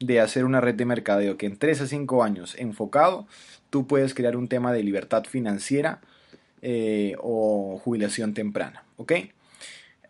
de 0.00 0.20
hacer 0.20 0.44
una 0.44 0.60
red 0.60 0.74
de 0.74 0.84
mercadeo, 0.86 1.36
que 1.36 1.46
en 1.46 1.56
3 1.56 1.82
a 1.82 1.86
5 1.86 2.24
años 2.24 2.56
enfocado, 2.58 3.28
tú 3.70 3.86
puedes 3.86 4.12
crear 4.12 4.36
un 4.36 4.48
tema 4.48 4.72
de 4.72 4.82
libertad 4.82 5.24
financiera 5.24 6.00
eh, 6.62 7.14
o 7.20 7.78
jubilación 7.78 8.34
temprana, 8.34 8.82
¿ok? 8.96 9.12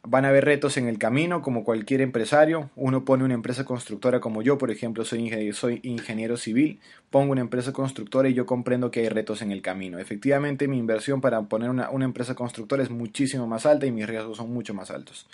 Van 0.07 0.27
a 0.27 0.29
haber 0.29 0.45
retos 0.45 0.77
en 0.77 0.87
el 0.87 0.99
camino, 0.99 1.41
como 1.41 1.65
cualquier 1.65 2.03
empresario. 2.03 2.71
Uno 2.77 3.07
pone 3.07 3.25
una 3.25 3.33
empresa 3.33 3.65
constructora 3.65 4.21
como 4.21 4.43
yo, 4.43 4.59
por 4.59 4.71
ejemplo, 4.71 5.03
soy 5.05 5.81
ingeniero, 5.83 6.37
civil, 6.37 6.79
pongo 7.09 7.33
una 7.33 7.41
empresa 7.41 7.73
constructora 7.73 8.29
y 8.29 8.35
yo 8.35 8.45
comprendo 8.45 8.91
que 8.91 9.01
hay 9.01 9.09
retos 9.09 9.41
en 9.41 9.51
el 9.51 9.63
camino. 9.63 9.99
Efectivamente, 9.99 10.69
mi 10.69 10.77
inversión 10.77 11.23
para 11.23 11.41
poner 11.43 11.71
una, 11.71 11.89
empresa 12.05 12.35
constructora 12.35 12.83
es 12.83 12.91
muchísimo 12.91 13.47
más 13.47 13.65
alta 13.65 13.87
y 13.87 13.93
mis 13.93 14.07
riesgos 14.07 14.37
son 14.37 14.53
mucho 14.53 14.75
más 14.75 14.91
altos. 14.91 15.27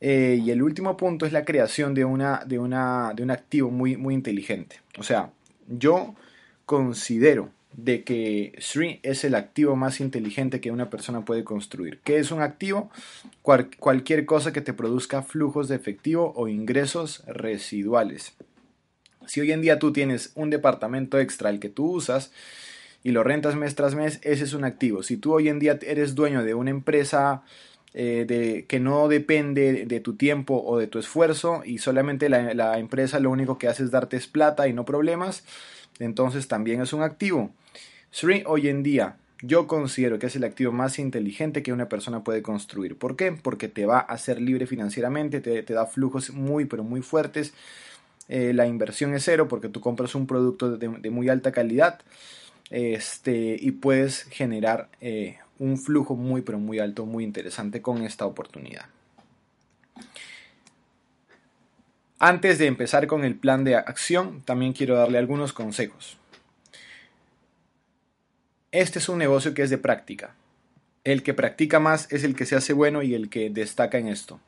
Eh, 0.00 0.40
y 0.40 0.52
el 0.52 0.62
último 0.62 0.96
punto 0.96 1.26
es 1.26 1.32
la 1.32 1.44
creación 1.44 1.92
de, 1.92 2.04
una, 2.04 2.44
de, 2.46 2.60
una, 2.60 3.12
de 3.14 3.24
un 3.24 3.32
activo 3.32 3.70
muy, 3.70 3.96
muy 3.96 4.14
inteligente. 4.14 4.80
O 4.96 5.02
sea, 5.02 5.32
yo 5.66 6.14
considero 6.66 7.50
de 7.72 8.02
que 8.02 8.52
Sri 8.58 9.00
es 9.02 9.24
el 9.24 9.34
activo 9.34 9.76
más 9.76 10.00
inteligente 10.00 10.60
que 10.60 10.70
una 10.70 10.90
persona 10.90 11.24
puede 11.24 11.44
construir. 11.44 12.00
¿Qué 12.04 12.18
es 12.18 12.30
un 12.30 12.42
activo? 12.42 12.90
cualquier 13.42 14.26
cosa 14.26 14.52
que 14.52 14.60
te 14.60 14.72
produzca 14.72 15.22
flujos 15.22 15.68
de 15.68 15.76
efectivo 15.76 16.32
o 16.36 16.48
ingresos 16.48 17.24
residuales. 17.26 18.34
Si 19.26 19.40
hoy 19.40 19.52
en 19.52 19.62
día 19.62 19.78
tú 19.78 19.92
tienes 19.92 20.32
un 20.34 20.50
departamento 20.50 21.18
extra 21.18 21.50
el 21.50 21.60
que 21.60 21.68
tú 21.68 21.90
usas 21.90 22.32
y 23.02 23.12
lo 23.12 23.24
rentas 23.24 23.56
mes 23.56 23.74
tras 23.74 23.94
mes, 23.94 24.20
ese 24.22 24.44
es 24.44 24.52
un 24.52 24.64
activo. 24.64 25.02
Si 25.02 25.16
tú 25.16 25.32
hoy 25.32 25.48
en 25.48 25.58
día 25.58 25.78
eres 25.82 26.14
dueño 26.14 26.44
de 26.44 26.54
una 26.54 26.70
empresa 26.70 27.42
eh, 27.92 28.24
de, 28.26 28.66
que 28.66 28.78
no 28.78 29.08
depende 29.08 29.84
de 29.86 30.00
tu 30.00 30.14
tiempo 30.14 30.62
o 30.64 30.78
de 30.78 30.86
tu 30.86 30.98
esfuerzo 30.98 31.62
y 31.64 31.78
solamente 31.78 32.28
la, 32.28 32.54
la 32.54 32.78
empresa 32.78 33.18
lo 33.20 33.30
único 33.30 33.58
que 33.58 33.68
hace 33.68 33.82
es 33.84 33.90
darte 33.90 34.20
plata 34.32 34.68
y 34.68 34.72
no 34.72 34.84
problemas, 34.84 35.44
entonces 35.98 36.46
también 36.46 36.80
es 36.80 36.92
un 36.92 37.02
activo. 37.02 37.52
Sri 38.10 38.42
hoy 38.46 38.68
en 38.68 38.82
día 38.82 39.16
yo 39.42 39.66
considero 39.66 40.18
que 40.18 40.26
es 40.26 40.36
el 40.36 40.44
activo 40.44 40.72
más 40.72 40.98
inteligente 40.98 41.62
que 41.62 41.72
una 41.72 41.88
persona 41.88 42.22
puede 42.22 42.42
construir. 42.42 42.96
¿Por 42.96 43.16
qué? 43.16 43.32
Porque 43.32 43.68
te 43.68 43.86
va 43.86 43.98
a 43.98 44.12
hacer 44.12 44.40
libre 44.40 44.66
financieramente, 44.66 45.40
te, 45.40 45.62
da 45.62 45.86
flujos 45.86 46.30
muy 46.30 46.66
pero 46.66 46.84
muy 46.84 47.00
fuertes. 47.00 47.54
Eh, 48.28 48.52
la 48.52 48.66
inversión 48.66 49.14
es 49.14 49.24
cero 49.24 49.48
porque 49.48 49.68
tú 49.68 49.80
compras 49.80 50.14
un 50.14 50.26
producto 50.26 50.76
de, 50.76 51.10
muy 51.10 51.28
alta 51.28 51.52
calidad 51.52 52.00
este, 52.70 53.56
y 53.58 53.72
puedes 53.72 54.24
generar 54.24 54.88
eh, 55.00 55.38
un 55.58 55.78
flujo 55.78 56.16
muy 56.16 56.42
pero 56.42 56.58
muy 56.58 56.78
alto, 56.78 57.06
muy 57.06 57.24
interesante 57.24 57.80
con 57.80 58.02
esta 58.02 58.26
oportunidad. 58.26 58.86
Antes 62.18 62.58
de 62.58 62.66
empezar 62.66 63.06
con 63.06 63.24
el 63.24 63.34
plan 63.34 63.64
de 63.64 63.76
acción, 63.76 64.42
también 64.42 64.74
quiero 64.74 64.94
darle 64.94 65.16
algunos 65.16 65.54
consejos. 65.54 66.19
Este 68.72 68.98
es 68.98 69.08
un 69.08 69.18
negocio 69.18 69.54
que 69.54 69.62
es 69.62 69.70
de 69.70 69.78
práctica. 69.78 70.34
El 71.02 71.22
que 71.22 71.34
practica 71.34 71.80
más 71.80 72.10
es 72.12 72.24
el 72.24 72.36
que 72.36 72.46
se 72.46 72.56
hace 72.56 72.72
bueno 72.72 73.02
y 73.02 73.14
el 73.14 73.28
que 73.28 73.50
destaca 73.50 73.98
en 73.98 74.08
esto. 74.08 74.40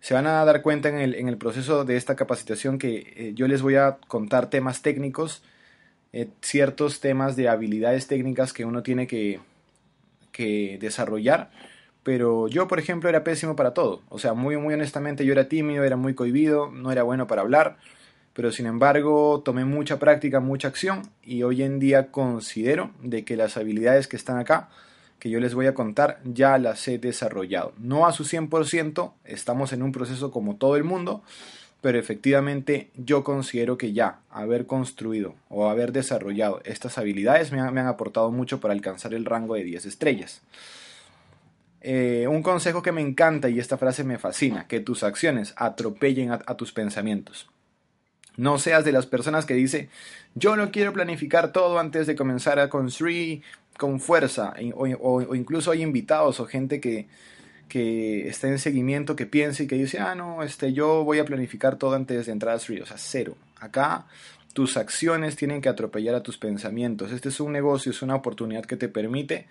Se 0.00 0.14
van 0.14 0.26
a 0.26 0.44
dar 0.44 0.62
cuenta 0.62 0.88
en 0.88 1.28
el, 1.28 1.36
proceso 1.36 1.84
de 1.84 1.96
esta 1.96 2.16
capacitación 2.16 2.78
que 2.78 3.12
eh, 3.16 3.32
yo 3.34 3.48
les 3.48 3.62
voy 3.62 3.76
a 3.76 3.98
contar 4.08 4.50
temas 4.50 4.82
técnicos, 4.82 5.42
eh, 6.12 6.28
ciertos 6.42 7.00
temas 7.00 7.36
de 7.36 7.48
habilidades 7.48 8.06
técnicas 8.06 8.52
que 8.52 8.64
uno 8.64 8.82
tiene 8.82 9.06
que, 9.06 9.40
que 10.32 10.78
desarrollar 10.80 11.50
pero 12.06 12.46
yo, 12.46 12.68
por 12.68 12.78
ejemplo, 12.78 13.08
era 13.08 13.24
pésimo 13.24 13.56
para 13.56 13.74
todo. 13.74 14.00
O 14.10 14.20
sea, 14.20 14.32
muy, 14.32 14.56
muy 14.58 14.72
honestamente, 14.72 15.26
yo 15.26 15.32
era 15.32 15.48
tímido, 15.48 15.82
era 15.82 15.96
muy 15.96 16.14
cohibido, 16.14 16.70
no 16.70 16.92
era 16.92 17.02
bueno 17.02 17.26
para 17.26 17.42
hablar, 17.42 17.78
pero 18.36 18.52
sin 18.52 18.66
embargo 18.66 19.40
tomé 19.42 19.64
mucha 19.64 19.98
práctica, 19.98 20.40
mucha 20.40 20.68
acción 20.68 21.08
y 21.22 21.42
hoy 21.42 21.62
en 21.62 21.78
día 21.78 22.12
considero 22.12 22.90
de 23.02 23.24
que 23.24 23.34
las 23.34 23.56
habilidades 23.56 24.08
que 24.08 24.16
están 24.16 24.36
acá, 24.36 24.68
que 25.18 25.30
yo 25.30 25.40
les 25.40 25.54
voy 25.54 25.64
a 25.68 25.72
contar, 25.72 26.20
ya 26.22 26.58
las 26.58 26.86
he 26.86 26.98
desarrollado. 26.98 27.72
No 27.78 28.06
a 28.06 28.12
su 28.12 28.24
100%, 28.24 29.12
estamos 29.24 29.72
en 29.72 29.82
un 29.82 29.90
proceso 29.90 30.30
como 30.30 30.56
todo 30.56 30.76
el 30.76 30.84
mundo, 30.84 31.22
pero 31.80 31.98
efectivamente 31.98 32.90
yo 32.94 33.24
considero 33.24 33.78
que 33.78 33.94
ya 33.94 34.18
haber 34.28 34.66
construido 34.66 35.34
o 35.48 35.70
haber 35.70 35.92
desarrollado 35.92 36.60
estas 36.66 36.98
habilidades 36.98 37.52
me, 37.52 37.60
han 37.60 37.78
aportado 37.78 38.30
mucho 38.30 38.60
para 38.60 38.74
alcanzar 38.74 39.14
el 39.14 39.24
rango 39.24 39.54
de 39.54 39.64
10 39.64 39.86
estrellas. 39.86 40.42
Eh, 41.80 42.26
un 42.28 42.42
consejo 42.42 42.82
que 42.82 42.92
me 42.92 43.00
encanta 43.00 43.48
y 43.48 43.60
esta 43.60 43.78
frase 43.78 44.04
me 44.04 44.18
fascina, 44.18 44.66
que 44.66 44.80
tus 44.80 45.04
acciones 45.04 45.54
atropellen 45.56 46.32
a, 46.32 46.38
tus 46.56 46.72
pensamientos. 46.72 47.48
No 48.36 48.58
seas 48.58 48.84
de 48.84 48.92
las 48.92 49.06
personas 49.06 49.46
que 49.46 49.54
dice, 49.54 49.88
yo 50.34 50.56
no 50.56 50.70
quiero 50.70 50.92
planificar 50.92 51.52
todo 51.52 51.78
antes 51.78 52.06
de 52.06 52.16
comenzar 52.16 52.58
a 52.58 52.68
construir 52.68 53.42
con 53.78 54.00
fuerza, 54.00 54.54
o, 54.74 55.34
incluso 55.34 55.70
hay 55.70 55.82
invitados 55.82 56.40
o 56.40 56.46
gente 56.46 56.80
que, 56.80 57.08
que 57.68 58.28
está 58.28 58.48
en 58.48 58.58
seguimiento, 58.58 59.16
que 59.16 59.26
piensa 59.26 59.62
y 59.62 59.66
que 59.66 59.76
dice, 59.76 59.98
ah, 59.98 60.14
no, 60.14 60.42
este, 60.42 60.72
yo 60.72 61.04
voy 61.04 61.18
a 61.18 61.24
planificar 61.24 61.76
todo 61.76 61.94
antes 61.94 62.26
de 62.26 62.32
entrar 62.32 62.54
a 62.54 62.56
Street. 62.56 62.82
O 62.82 62.86
sea, 62.86 62.98
cero. 62.98 63.36
Acá 63.58 64.06
tus 64.52 64.76
acciones 64.76 65.36
tienen 65.36 65.60
que 65.60 65.68
atropellar 65.68 66.14
a 66.14 66.22
tus 66.22 66.38
pensamientos. 66.38 67.12
Este 67.12 67.28
es 67.28 67.40
un 67.40 67.52
negocio, 67.52 67.90
es 67.90 68.00
una 68.00 68.14
oportunidad 68.14 68.64
que 68.64 68.76
te 68.76 68.88
permite 68.88 69.46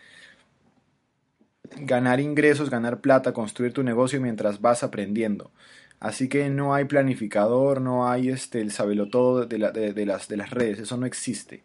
ganar 1.77 2.19
ingresos, 2.19 2.69
ganar 2.69 3.01
plata, 3.01 3.33
construir 3.33 3.73
tu 3.73 3.83
negocio 3.83 4.19
mientras 4.21 4.61
vas 4.61 4.83
aprendiendo. 4.83 5.51
Así 5.99 6.27
que 6.29 6.49
no 6.49 6.73
hay 6.73 6.85
planificador, 6.85 7.81
no 7.81 8.07
hay 8.07 8.29
este, 8.29 8.61
el 8.61 8.71
sabelotodo 8.71 9.45
de, 9.45 9.57
de, 9.93 10.05
las, 10.05 10.27
de 10.27 10.37
las 10.37 10.49
redes, 10.51 10.79
eso 10.79 10.97
no 10.97 11.05
existe. 11.05 11.63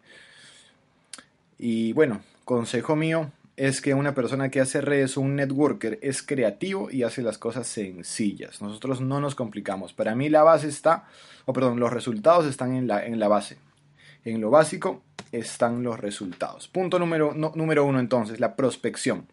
Y 1.59 1.93
bueno, 1.93 2.21
consejo 2.45 2.95
mío 2.95 3.31
es 3.57 3.81
que 3.81 3.93
una 3.93 4.15
persona 4.15 4.49
que 4.49 4.61
hace 4.61 4.81
redes 4.81 5.17
un 5.17 5.35
networker 5.35 5.99
es 6.01 6.23
creativo 6.23 6.89
y 6.89 7.03
hace 7.03 7.21
las 7.21 7.37
cosas 7.37 7.67
sencillas. 7.67 8.61
Nosotros 8.61 9.01
no 9.01 9.19
nos 9.19 9.35
complicamos. 9.35 9.93
Para 9.93 10.15
mí 10.15 10.29
la 10.29 10.41
base 10.43 10.67
está, 10.67 11.07
o 11.45 11.53
perdón, 11.53 11.79
los 11.79 11.93
resultados 11.93 12.47
están 12.47 12.75
en 12.75 12.87
la, 12.87 13.05
en 13.05 13.19
la 13.19 13.27
base. 13.27 13.57
En 14.25 14.41
lo 14.41 14.49
básico 14.49 15.03
están 15.31 15.83
los 15.83 15.99
resultados. 15.99 16.67
Punto 16.67 16.97
número, 16.97 17.33
número 17.33 17.85
uno 17.85 17.99
entonces, 17.99 18.39
la 18.39 18.55
prospección. 18.55 19.27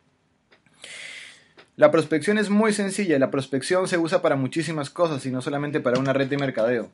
La 1.78 1.92
prospección 1.92 2.38
es 2.38 2.50
muy 2.50 2.72
sencilla. 2.72 3.20
La 3.20 3.30
prospección 3.30 3.86
se 3.86 3.98
usa 3.98 4.20
para 4.20 4.34
muchísimas 4.34 4.90
cosas 4.90 5.24
y 5.26 5.30
no 5.30 5.40
solamente 5.40 5.78
para 5.78 6.00
una 6.00 6.12
red 6.12 6.26
de 6.26 6.36
mercadeo. 6.36 6.90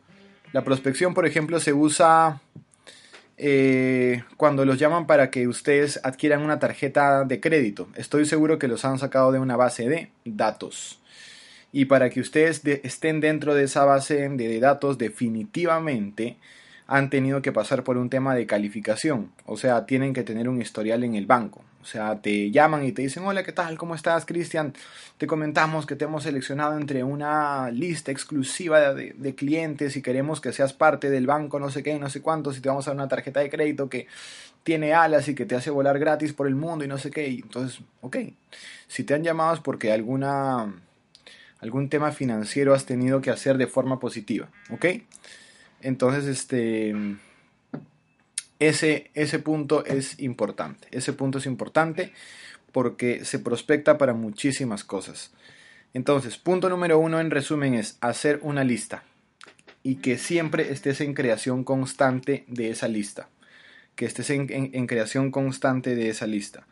La 0.52 0.62
prospección, 0.62 1.14
por 1.14 1.24
ejemplo, 1.24 1.58
se 1.58 1.72
usa 1.72 2.42
eh, 3.38 4.24
cuando 4.36 4.66
los 4.66 4.78
llaman 4.78 5.06
para 5.06 5.30
que 5.30 5.48
ustedes 5.48 5.98
adquieran 6.04 6.42
una 6.42 6.58
tarjeta 6.58 7.24
de 7.24 7.40
crédito. 7.40 7.88
Estoy 7.94 8.26
seguro 8.26 8.58
que 8.58 8.68
los 8.68 8.84
han 8.84 8.98
sacado 8.98 9.32
de 9.32 9.38
una 9.38 9.56
base 9.56 9.88
de 9.88 10.10
datos. 10.26 11.00
Y 11.72 11.86
para 11.86 12.10
que 12.10 12.20
ustedes 12.20 12.60
estén 12.82 13.20
dentro 13.20 13.54
de 13.54 13.64
esa 13.64 13.86
base 13.86 14.28
de 14.28 14.60
datos, 14.60 14.98
definitivamente 14.98 16.36
han 16.86 17.10
tenido 17.10 17.42
que 17.42 17.52
pasar 17.52 17.84
por 17.84 17.96
un 17.96 18.10
tema 18.10 18.34
de 18.34 18.46
calificación, 18.46 19.32
o 19.46 19.56
sea, 19.56 19.86
tienen 19.86 20.12
que 20.12 20.22
tener 20.22 20.48
un 20.48 20.60
historial 20.60 21.04
en 21.04 21.14
el 21.14 21.26
banco. 21.26 21.64
O 21.84 21.86
sea, 21.86 22.18
te 22.22 22.50
llaman 22.50 22.82
y 22.86 22.92
te 22.92 23.02
dicen, 23.02 23.24
hola, 23.26 23.42
¿qué 23.42 23.52
tal? 23.52 23.76
¿Cómo 23.76 23.94
estás, 23.94 24.24
Cristian? 24.24 24.72
Te 25.18 25.26
comentamos 25.26 25.84
que 25.84 25.96
te 25.96 26.06
hemos 26.06 26.22
seleccionado 26.22 26.78
entre 26.78 27.04
una 27.04 27.70
lista 27.70 28.10
exclusiva 28.10 28.94
de, 28.94 29.34
clientes 29.34 29.94
y 29.94 30.00
queremos 30.00 30.40
que 30.40 30.54
seas 30.54 30.72
parte 30.72 31.10
del 31.10 31.26
banco, 31.26 31.60
no 31.60 31.70
sé 31.70 31.82
qué, 31.82 31.98
no 31.98 32.08
sé 32.08 32.22
cuántos, 32.22 32.56
y 32.56 32.62
te 32.62 32.70
vamos 32.70 32.86
a 32.86 32.92
dar 32.92 32.96
una 32.96 33.08
tarjeta 33.08 33.40
de 33.40 33.50
crédito 33.50 33.90
que 33.90 34.06
tiene 34.62 34.94
alas 34.94 35.28
y 35.28 35.34
que 35.34 35.44
te 35.44 35.56
hace 35.56 35.68
volar 35.68 35.98
gratis 35.98 36.32
por 36.32 36.46
el 36.46 36.54
mundo 36.54 36.86
y 36.86 36.88
no 36.88 36.96
sé 36.96 37.10
qué. 37.10 37.26
entonces, 37.26 37.80
ok, 38.00 38.16
si 38.88 39.04
te 39.04 39.12
han 39.12 39.22
llamado 39.22 39.52
es 39.52 39.60
porque 39.60 39.92
alguna, 39.92 40.72
algún 41.60 41.90
tema 41.90 42.12
financiero 42.12 42.72
has 42.72 42.86
tenido 42.86 43.20
que 43.20 43.30
hacer 43.30 43.58
de 43.58 43.66
forma 43.66 44.00
positiva, 44.00 44.48
¿ok? 44.70 44.86
Entonces, 45.84 46.24
este 46.24 46.94
ese, 48.58 49.10
ese 49.14 49.38
punto 49.38 49.84
es 49.84 50.18
importante. 50.20 50.88
Ese 50.90 51.12
punto 51.12 51.38
es 51.38 51.46
importante 51.46 52.12
porque 52.72 53.24
se 53.24 53.38
prospecta 53.38 53.98
para 53.98 54.14
muchísimas 54.14 54.82
cosas. 54.82 55.32
Entonces, 55.92 56.38
punto 56.38 56.68
número 56.68 56.98
uno 56.98 57.20
en 57.20 57.30
resumen 57.30 57.74
es 57.74 57.98
hacer 58.00 58.40
una 58.42 58.64
lista 58.64 59.04
y 59.82 59.96
que 59.96 60.18
siempre 60.18 60.72
estés 60.72 61.00
en 61.00 61.14
creación 61.14 61.62
constante 61.62 62.44
de 62.48 62.70
esa 62.70 62.88
lista. 62.88 63.28
Que 63.94 64.06
estés 64.06 64.30
en, 64.30 64.86
creación 64.86 65.30
constante 65.30 65.94
de 65.94 66.08
esa 66.08 66.26
lista. 66.26 66.66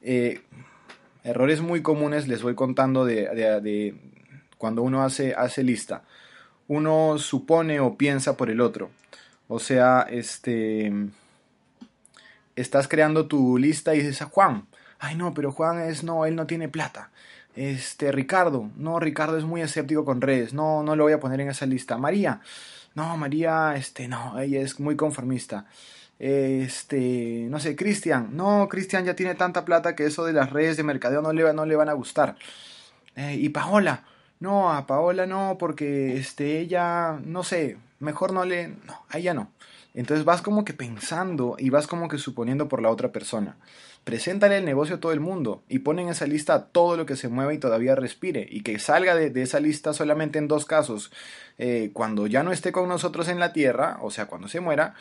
Eh, 0.00 0.40
errores 1.24 1.60
muy 1.60 1.82
comunes 1.82 2.26
les 2.28 2.42
voy 2.42 2.54
contando 2.54 3.04
de, 3.04 3.26
de, 3.60 3.94
cuando 4.56 4.82
uno 4.82 5.02
hace, 5.02 5.34
hace 5.34 5.62
lista. 5.62 6.04
Uno 6.68 7.18
supone 7.18 7.80
o 7.80 7.96
piensa 7.96 8.36
por 8.36 8.50
el 8.50 8.60
otro. 8.60 8.90
O 9.48 9.58
sea, 9.58 10.06
este 10.08 10.92
estás 12.56 12.88
creando 12.88 13.26
tu 13.26 13.56
lista 13.56 13.94
y 13.94 13.98
dices 13.98 14.20
a 14.22 14.26
Juan, 14.26 14.66
ay 14.98 15.14
no, 15.16 15.32
pero 15.32 15.52
Juan 15.52 15.80
es 15.80 16.02
no, 16.02 16.26
él 16.26 16.34
no 16.36 16.46
tiene 16.46 16.68
plata. 16.68 17.10
Este 17.56 18.12
Ricardo, 18.12 18.70
no, 18.76 19.00
Ricardo 19.00 19.36
es 19.38 19.44
muy 19.44 19.62
escéptico 19.62 20.04
con 20.04 20.20
redes, 20.20 20.52
no, 20.52 20.82
no 20.82 20.94
lo 20.96 21.04
voy 21.04 21.12
a 21.12 21.20
poner 21.20 21.40
en 21.40 21.48
esa 21.48 21.66
lista. 21.66 21.96
María, 21.98 22.40
no, 22.94 23.16
María, 23.16 23.74
este, 23.76 24.08
no, 24.08 24.38
ella 24.38 24.60
es 24.60 24.78
muy 24.80 24.96
conformista. 24.96 25.66
Este, 26.18 27.46
no 27.48 27.60
sé, 27.60 27.76
Cristian, 27.76 28.36
no, 28.36 28.68
Cristian 28.68 29.04
ya 29.04 29.14
tiene 29.14 29.34
tanta 29.34 29.64
plata 29.64 29.94
que 29.94 30.06
eso 30.06 30.24
de 30.24 30.32
las 30.32 30.50
redes 30.50 30.76
de 30.76 30.82
mercadeo 30.82 31.22
no 31.22 31.32
le, 31.32 31.52
no 31.52 31.64
le 31.64 31.76
van 31.76 31.88
a 31.88 31.92
gustar. 31.92 32.36
Eh, 33.16 33.36
y 33.36 33.48
Paola, 33.50 34.04
no, 34.40 34.72
a 34.72 34.86
Paola 34.86 35.26
no, 35.26 35.56
porque 35.58 36.16
este, 36.16 36.60
ella, 36.60 37.18
no 37.24 37.42
sé, 37.42 37.76
mejor 37.98 38.32
no 38.32 38.44
le, 38.44 38.68
no, 38.68 39.04
a 39.08 39.18
ella 39.18 39.34
no. 39.34 39.50
Entonces 39.94 40.24
vas 40.24 40.42
como 40.42 40.64
que 40.64 40.74
pensando 40.74 41.56
y 41.58 41.70
vas 41.70 41.86
como 41.86 42.08
que 42.08 42.18
suponiendo 42.18 42.68
por 42.68 42.82
la 42.82 42.90
otra 42.90 43.10
persona. 43.10 43.56
Preséntale 44.04 44.58
el 44.58 44.64
negocio 44.64 44.96
a 44.96 45.00
todo 45.00 45.12
el 45.12 45.20
mundo 45.20 45.62
y 45.68 45.80
pon 45.80 45.98
en 45.98 46.08
esa 46.08 46.26
lista 46.26 46.66
todo 46.66 46.96
lo 46.96 47.04
que 47.04 47.16
se 47.16 47.28
mueva 47.28 47.52
y 47.52 47.58
todavía 47.58 47.94
respire 47.94 48.46
y 48.48 48.62
que 48.62 48.78
salga 48.78 49.14
de, 49.14 49.42
esa 49.42 49.60
lista 49.60 49.92
solamente 49.92 50.38
en 50.38 50.46
dos 50.46 50.66
casos. 50.66 51.10
Eh, 51.58 51.90
cuando 51.92 52.26
ya 52.26 52.42
no 52.42 52.52
esté 52.52 52.70
con 52.70 52.88
nosotros 52.88 53.28
en 53.28 53.40
la 53.40 53.52
tierra, 53.52 53.98
o 54.00 54.10
sea, 54.10 54.26
cuando 54.26 54.48
se 54.48 54.60
muera, 54.60 54.94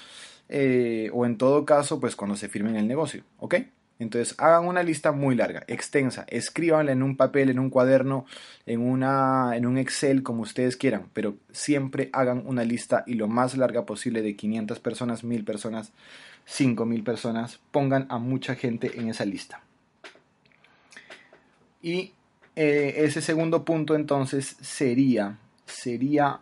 eh, 0.50 1.12
o 1.14 1.26
en 1.26 1.38
todo 1.38 1.64
caso, 1.64 2.00
pues 2.00 2.16
cuando 2.16 2.36
se 2.36 2.50
firme 2.50 2.72
en 2.72 2.78
el 2.78 2.88
negocio, 2.88 3.24
¿ok? 3.38 3.56
Entonces 4.00 4.36
hagan 4.38 4.68
una 4.68 4.84
lista 4.84 5.12
muy 5.12 5.36
larga, 5.36 5.64
extensa, 5.68 6.26
escríbanla 6.28 6.92
en 6.92 7.02
un 7.02 7.18
papel, 7.18 7.50
en 7.50 7.60
un 7.60 7.70
cuaderno, 7.70 8.26
en, 8.66 8.82
una, 8.82 9.56
en 9.56 9.66
un 9.66 9.78
Excel, 9.78 10.22
como 10.22 10.44
ustedes 10.44 10.78
quieran, 10.78 11.10
pero 11.14 11.36
siempre 11.52 12.10
hagan 12.14 12.44
una 12.46 12.64
lista 12.64 13.04
y 13.08 13.16
lo 13.16 13.28
más 13.28 13.58
larga 13.58 13.86
posible 13.86 14.22
de 14.22 14.36
500 14.36 14.80
personas, 14.80 15.24
1000 15.24 15.44
personas, 15.44 15.94
5000 16.46 17.04
personas, 17.04 17.60
pongan 17.72 18.06
a 18.10 18.20
mucha 18.20 18.56
gente 18.56 19.00
en 19.00 19.10
esa 19.10 19.26
lista. 19.26 19.62
Y 21.82 22.14
eh, 22.56 22.96
ese 22.98 23.22
segundo 23.22 23.66
punto 23.66 23.96
entonces 23.96 24.58
sería, 24.62 25.38
sería 25.66 26.42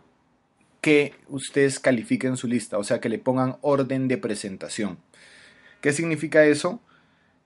que 0.80 1.14
ustedes 1.28 1.80
califiquen 1.80 2.36
su 2.36 2.46
lista, 2.46 2.78
o 2.78 2.84
sea, 2.84 3.00
que 3.00 3.08
le 3.08 3.18
pongan 3.18 3.56
orden 3.60 4.08
de 4.08 4.18
presentación. 4.18 4.98
¿Qué 5.80 5.92
significa 5.92 6.44
eso? 6.44 6.80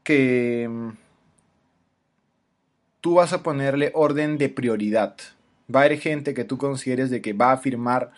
Que 0.03 0.69
mm, 0.69 0.91
tú 3.01 3.15
vas 3.15 3.33
a 3.33 3.43
ponerle 3.43 3.91
orden 3.95 4.39
de 4.39 4.49
prioridad. 4.49 5.17
Va 5.75 5.81
a 5.81 5.85
haber 5.85 5.99
gente 5.99 6.35
que 6.35 6.45
tú 6.45 6.59
consideres 6.59 7.11
de 7.11 7.23
que 7.23 7.33
va 7.33 7.51
a 7.51 7.55
afirmar 7.55 8.13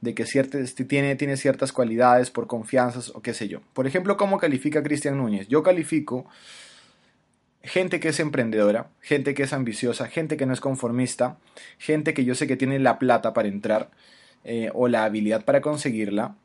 de 0.00 0.14
que 0.14 0.22
este, 0.22 0.84
tiene, 0.84 1.16
tiene 1.16 1.36
ciertas 1.36 1.72
cualidades 1.72 2.30
por 2.30 2.46
confianzas 2.46 3.10
o 3.14 3.22
qué 3.22 3.34
sé 3.34 3.48
yo. 3.48 3.60
Por 3.72 3.86
ejemplo, 3.86 4.16
¿cómo 4.16 4.38
califica 4.38 4.82
Cristian 4.82 5.16
Núñez? 5.16 5.48
Yo 5.48 5.62
califico 5.62 6.26
gente 7.62 7.98
que 7.98 8.08
es 8.08 8.20
emprendedora, 8.20 8.88
gente 9.00 9.34
que 9.34 9.44
es 9.44 9.52
ambiciosa, 9.52 10.06
gente 10.06 10.36
que 10.36 10.46
no 10.46 10.52
es 10.52 10.60
conformista, 10.60 11.38
gente 11.78 12.12
que 12.12 12.24
yo 12.24 12.34
sé 12.34 12.46
que 12.46 12.56
tiene 12.56 12.78
la 12.78 12.98
plata 12.98 13.32
para 13.32 13.48
entrar 13.48 13.90
eh, 14.44 14.70
o 14.74 14.88
la 14.88 15.04
habilidad 15.04 15.44
para 15.44 15.62
conseguirla, 15.62 16.36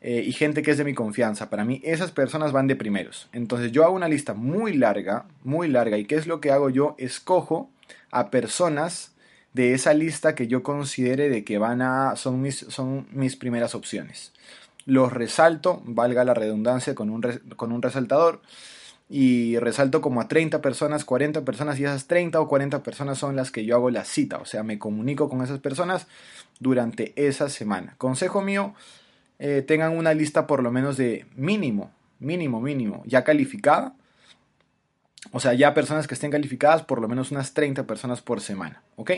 eh, 0.00 0.22
y 0.26 0.32
gente 0.32 0.62
que 0.62 0.70
es 0.70 0.78
de 0.78 0.84
mi 0.84 0.94
confianza. 0.94 1.50
Para 1.50 1.64
mí 1.64 1.80
esas 1.84 2.10
personas 2.10 2.52
van 2.52 2.66
de 2.66 2.76
primeros. 2.76 3.28
Entonces 3.32 3.72
yo 3.72 3.84
hago 3.84 3.94
una 3.94 4.08
lista 4.08 4.34
muy 4.34 4.74
larga, 4.74 5.26
muy 5.44 5.68
larga. 5.68 5.98
¿Y 5.98 6.04
qué 6.04 6.14
es 6.14 6.26
lo 6.26 6.40
que 6.40 6.50
hago 6.50 6.70
yo? 6.70 6.94
Escojo 6.98 7.70
a 8.10 8.30
personas 8.30 9.12
de 9.52 9.74
esa 9.74 9.94
lista 9.94 10.34
que 10.34 10.46
yo 10.46 10.62
considere 10.62 11.28
de 11.28 11.44
que 11.44 11.58
van 11.58 11.82
a 11.82 12.16
son 12.16 12.40
mis, 12.40 12.58
son 12.58 13.06
mis 13.12 13.36
primeras 13.36 13.74
opciones. 13.74 14.32
Los 14.86 15.12
resalto, 15.12 15.82
valga 15.84 16.24
la 16.24 16.34
redundancia, 16.34 16.94
con 16.94 17.10
un, 17.10 17.22
con 17.56 17.72
un 17.72 17.82
resaltador 17.82 18.40
y 19.08 19.58
resalto 19.58 20.00
como 20.00 20.20
a 20.20 20.28
30 20.28 20.62
personas, 20.62 21.04
40 21.04 21.44
personas 21.44 21.78
y 21.78 21.84
esas 21.84 22.06
30 22.06 22.40
o 22.40 22.48
40 22.48 22.82
personas 22.82 23.18
son 23.18 23.36
las 23.36 23.50
que 23.50 23.64
yo 23.64 23.74
hago 23.74 23.90
la 23.90 24.04
cita, 24.04 24.38
o 24.38 24.44
sea, 24.44 24.62
me 24.62 24.78
comunico 24.78 25.28
con 25.28 25.42
esas 25.42 25.58
personas 25.58 26.06
durante 26.60 27.12
esa 27.16 27.48
semana. 27.48 27.94
Consejo 27.98 28.40
mío, 28.40 28.74
eh, 29.42 29.62
tengan 29.66 29.96
una 29.96 30.12
lista 30.12 30.46
por 30.46 30.62
lo 30.62 30.70
menos 30.70 30.98
de 30.98 31.24
mínimo, 31.34 31.90
mínimo, 32.18 32.60
mínimo, 32.60 33.02
ya 33.06 33.24
calificada. 33.24 33.94
O 35.32 35.40
sea, 35.40 35.54
ya 35.54 35.72
personas 35.72 36.06
que 36.06 36.14
estén 36.14 36.30
calificadas, 36.30 36.82
por 36.82 37.00
lo 37.00 37.08
menos 37.08 37.30
unas 37.30 37.54
30 37.54 37.86
personas 37.86 38.20
por 38.20 38.42
semana. 38.42 38.82
¿Ok? 38.96 39.12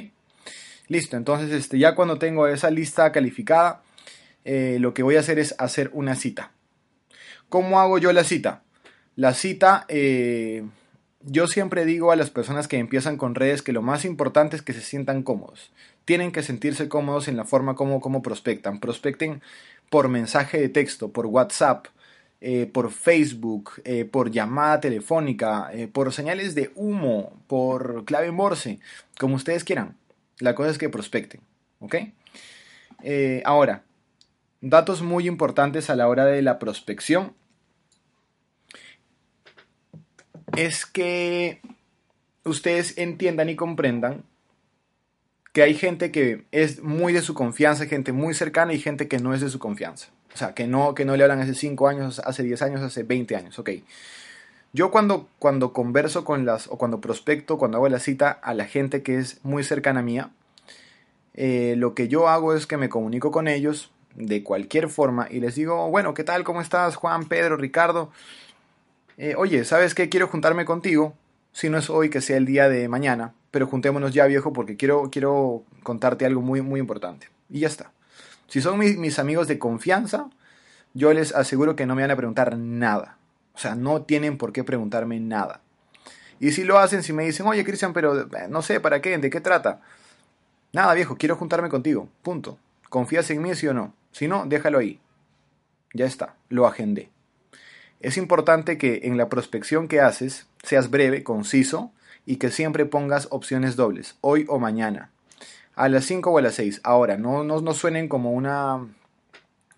Listo, 0.87 1.16
entonces 1.16 1.50
este, 1.50 1.78
ya 1.78 1.96
cuando 1.96 2.18
tengo 2.18 2.46
esa 2.46 2.70
lista 2.70 3.11
calificada, 3.11 3.82
eh, 4.44 4.78
lo 4.80 4.94
que 4.94 5.02
voy 5.02 5.16
a 5.16 5.20
hacer 5.20 5.40
es 5.40 5.56
hacer 5.58 5.90
una 5.92 6.14
cita. 6.14 6.52
¿Cómo 7.48 7.80
hago 7.80 7.98
yo 7.98 8.12
la 8.12 8.22
cita? 8.22 8.62
La 9.16 9.35
cita, 9.35 9.87
eh, 9.88 10.64
yo 11.22 11.48
siempre 11.48 11.85
digo 11.85 12.12
a 12.12 12.16
las 12.16 12.30
personas 12.30 12.68
que 12.68 12.78
empiezan 12.78 13.16
con 13.16 13.35
redes 13.35 13.62
que 13.62 13.72
lo 13.72 13.82
más 13.82 14.04
importante 14.04 14.54
es 14.56 14.62
que 14.62 14.72
se 14.72 14.80
sientan 14.80 15.22
cómodos. 15.22 15.72
Tienen 16.04 16.32
que 16.32 16.42
sentirse 16.42 16.88
cómodos 16.88 17.28
en 17.28 17.37
la 17.37 17.44
forma 17.44 17.74
como, 17.74 18.00
como 18.00 18.22
prospectan. 18.22 18.80
Prospecten 18.80 19.42
por 19.92 20.09
mensaje 20.09 20.59
de 20.59 20.70
texto, 20.70 21.12
por 21.12 21.26
WhatsApp, 21.26 21.88
eh, 22.40 22.64
por 22.64 22.90
Facebook, 22.90 23.72
eh, 23.85 24.07
por 24.07 24.31
llamada 24.31 24.81
telefónica, 24.81 25.68
eh, 25.70 25.87
por 25.87 26.11
señales 26.14 26.55
de 26.55 26.72
humo, 26.76 27.38
por 27.46 28.07
clave 28.07 28.33
Morse, 28.33 28.78
como 29.18 29.37
ustedes 29.37 29.64
quieran. 29.64 29.94
La 30.38 30.55
cosa 30.55 30.70
es 30.70 30.78
que 30.78 30.88
prospecten, 30.88 31.42
¿ok? 31.81 31.96
ahora, 33.44 33.83
datos 34.62 35.02
muy 35.02 35.26
importantes 35.26 35.90
a 35.90 35.96
la 35.96 36.09
hora 36.09 36.24
de 36.24 36.40
la 36.40 36.59
prospección 36.59 37.35
es 40.57 40.87
que 40.87 41.61
ustedes 42.44 42.96
entiendan 42.96 43.50
y 43.50 43.57
comprendan 43.57 44.24
que 45.52 45.62
hay 45.62 45.74
gente 45.74 46.10
que 46.10 46.44
es 46.50 46.82
muy 46.82 47.12
de 47.12 47.20
su 47.20 47.34
confianza, 47.34 47.86
gente 47.86 48.12
muy 48.12 48.34
cercana 48.34 48.72
y 48.72 48.78
gente 48.78 49.06
que 49.06 49.18
no 49.18 49.34
es 49.34 49.40
de 49.40 49.50
su 49.50 49.58
confianza. 49.58 50.08
O 50.34 50.36
sea, 50.36 50.54
que 50.54 50.66
no, 50.66 50.94
que 50.94 51.04
no 51.04 51.14
le 51.16 51.24
hablan 51.24 51.40
hace 51.40 51.54
5 51.54 51.88
años, 51.88 52.20
hace 52.24 52.42
10 52.42 52.62
años, 52.62 52.80
hace 52.80 53.02
20 53.02 53.36
años, 53.36 53.58
ok. 53.58 53.70
Yo 54.72 54.90
cuando, 54.90 55.28
cuando 55.38 55.74
converso 55.74 56.24
con 56.24 56.46
las, 56.46 56.68
o 56.68 56.78
cuando 56.78 57.02
prospecto, 57.02 57.58
cuando 57.58 57.76
hago 57.76 57.88
la 57.90 57.98
cita 57.98 58.30
a 58.30 58.54
la 58.54 58.64
gente 58.64 59.02
que 59.02 59.18
es 59.18 59.44
muy 59.44 59.62
cercana 59.62 60.00
a 60.00 60.02
mía, 60.02 60.30
eh, 61.34 61.74
lo 61.76 61.94
que 61.94 62.08
yo 62.08 62.28
hago 62.28 62.54
es 62.54 62.66
que 62.66 62.78
me 62.78 62.88
comunico 62.88 63.30
con 63.30 63.48
ellos 63.48 63.90
de 64.14 64.42
cualquier 64.42 64.88
forma 64.88 65.28
y 65.30 65.40
les 65.40 65.54
digo, 65.54 65.90
bueno, 65.90 66.14
¿qué 66.14 66.24
tal? 66.24 66.44
¿Cómo 66.44 66.62
estás, 66.62 66.96
Juan, 66.96 67.26
Pedro, 67.26 67.58
Ricardo? 67.58 68.10
Eh, 69.18 69.34
oye, 69.36 69.66
¿sabes 69.66 69.94
qué? 69.94 70.08
Quiero 70.08 70.28
juntarme 70.28 70.64
contigo, 70.64 71.14
si 71.52 71.68
no 71.68 71.76
es 71.76 71.90
hoy, 71.90 72.08
que 72.08 72.22
sea 72.22 72.38
el 72.38 72.46
día 72.46 72.70
de 72.70 72.88
mañana, 72.88 73.34
pero 73.52 73.68
juntémonos 73.68 74.12
ya 74.12 74.26
viejo 74.26 74.52
porque 74.52 74.76
quiero, 74.76 75.10
quiero 75.12 75.62
contarte 75.84 76.26
algo 76.26 76.40
muy, 76.40 76.62
muy 76.62 76.80
importante. 76.80 77.28
Y 77.48 77.60
ya 77.60 77.68
está. 77.68 77.92
Si 78.48 78.60
son 78.60 78.78
mis, 78.78 78.96
mis 78.96 79.20
amigos 79.20 79.46
de 79.46 79.58
confianza, 79.58 80.28
yo 80.94 81.12
les 81.12 81.32
aseguro 81.34 81.76
que 81.76 81.86
no 81.86 81.94
me 81.94 82.02
van 82.02 82.10
a 82.10 82.16
preguntar 82.16 82.56
nada. 82.56 83.18
O 83.54 83.58
sea, 83.58 83.74
no 83.74 84.02
tienen 84.02 84.38
por 84.38 84.52
qué 84.52 84.64
preguntarme 84.64 85.20
nada. 85.20 85.60
Y 86.40 86.52
si 86.52 86.64
lo 86.64 86.78
hacen, 86.78 87.02
si 87.02 87.12
me 87.12 87.24
dicen, 87.24 87.46
oye 87.46 87.64
Cristian, 87.64 87.92
pero 87.92 88.22
eh, 88.22 88.48
no 88.48 88.62
sé, 88.62 88.80
¿para 88.80 89.00
qué? 89.00 89.16
¿De 89.18 89.30
qué 89.30 89.40
trata? 89.40 89.82
Nada, 90.72 90.94
viejo, 90.94 91.16
quiero 91.16 91.36
juntarme 91.36 91.68
contigo. 91.68 92.08
Punto. 92.22 92.58
¿Confías 92.88 93.30
en 93.30 93.42
mí, 93.42 93.54
sí 93.54 93.68
o 93.68 93.74
no? 93.74 93.94
Si 94.12 94.28
no, 94.28 94.46
déjalo 94.46 94.78
ahí. 94.78 94.98
Ya 95.92 96.06
está, 96.06 96.36
lo 96.48 96.66
agendé. 96.66 97.10
Es 98.00 98.16
importante 98.16 98.78
que 98.78 99.02
en 99.04 99.18
la 99.18 99.28
prospección 99.28 99.88
que 99.88 100.00
haces 100.00 100.46
seas 100.62 100.90
breve, 100.90 101.22
conciso 101.22 101.92
y 102.26 102.37
que 102.37 102.50
siempre 102.50 102.87
pongas 102.87 103.28
opciones 103.30 103.76
dobles, 103.76 104.16
hoy 104.20 104.44
o 104.48 104.58
mañana, 104.58 105.11
a 105.74 105.88
las 105.88 106.04
5 106.04 106.30
o 106.30 106.38
a 106.38 106.42
las 106.42 106.54
6. 106.54 106.80
Ahora, 106.85 107.16
no, 107.16 107.44
no, 107.44 107.61
no 107.61 107.74
suenen 107.74 108.08
como 108.08 108.32
una 108.32 108.87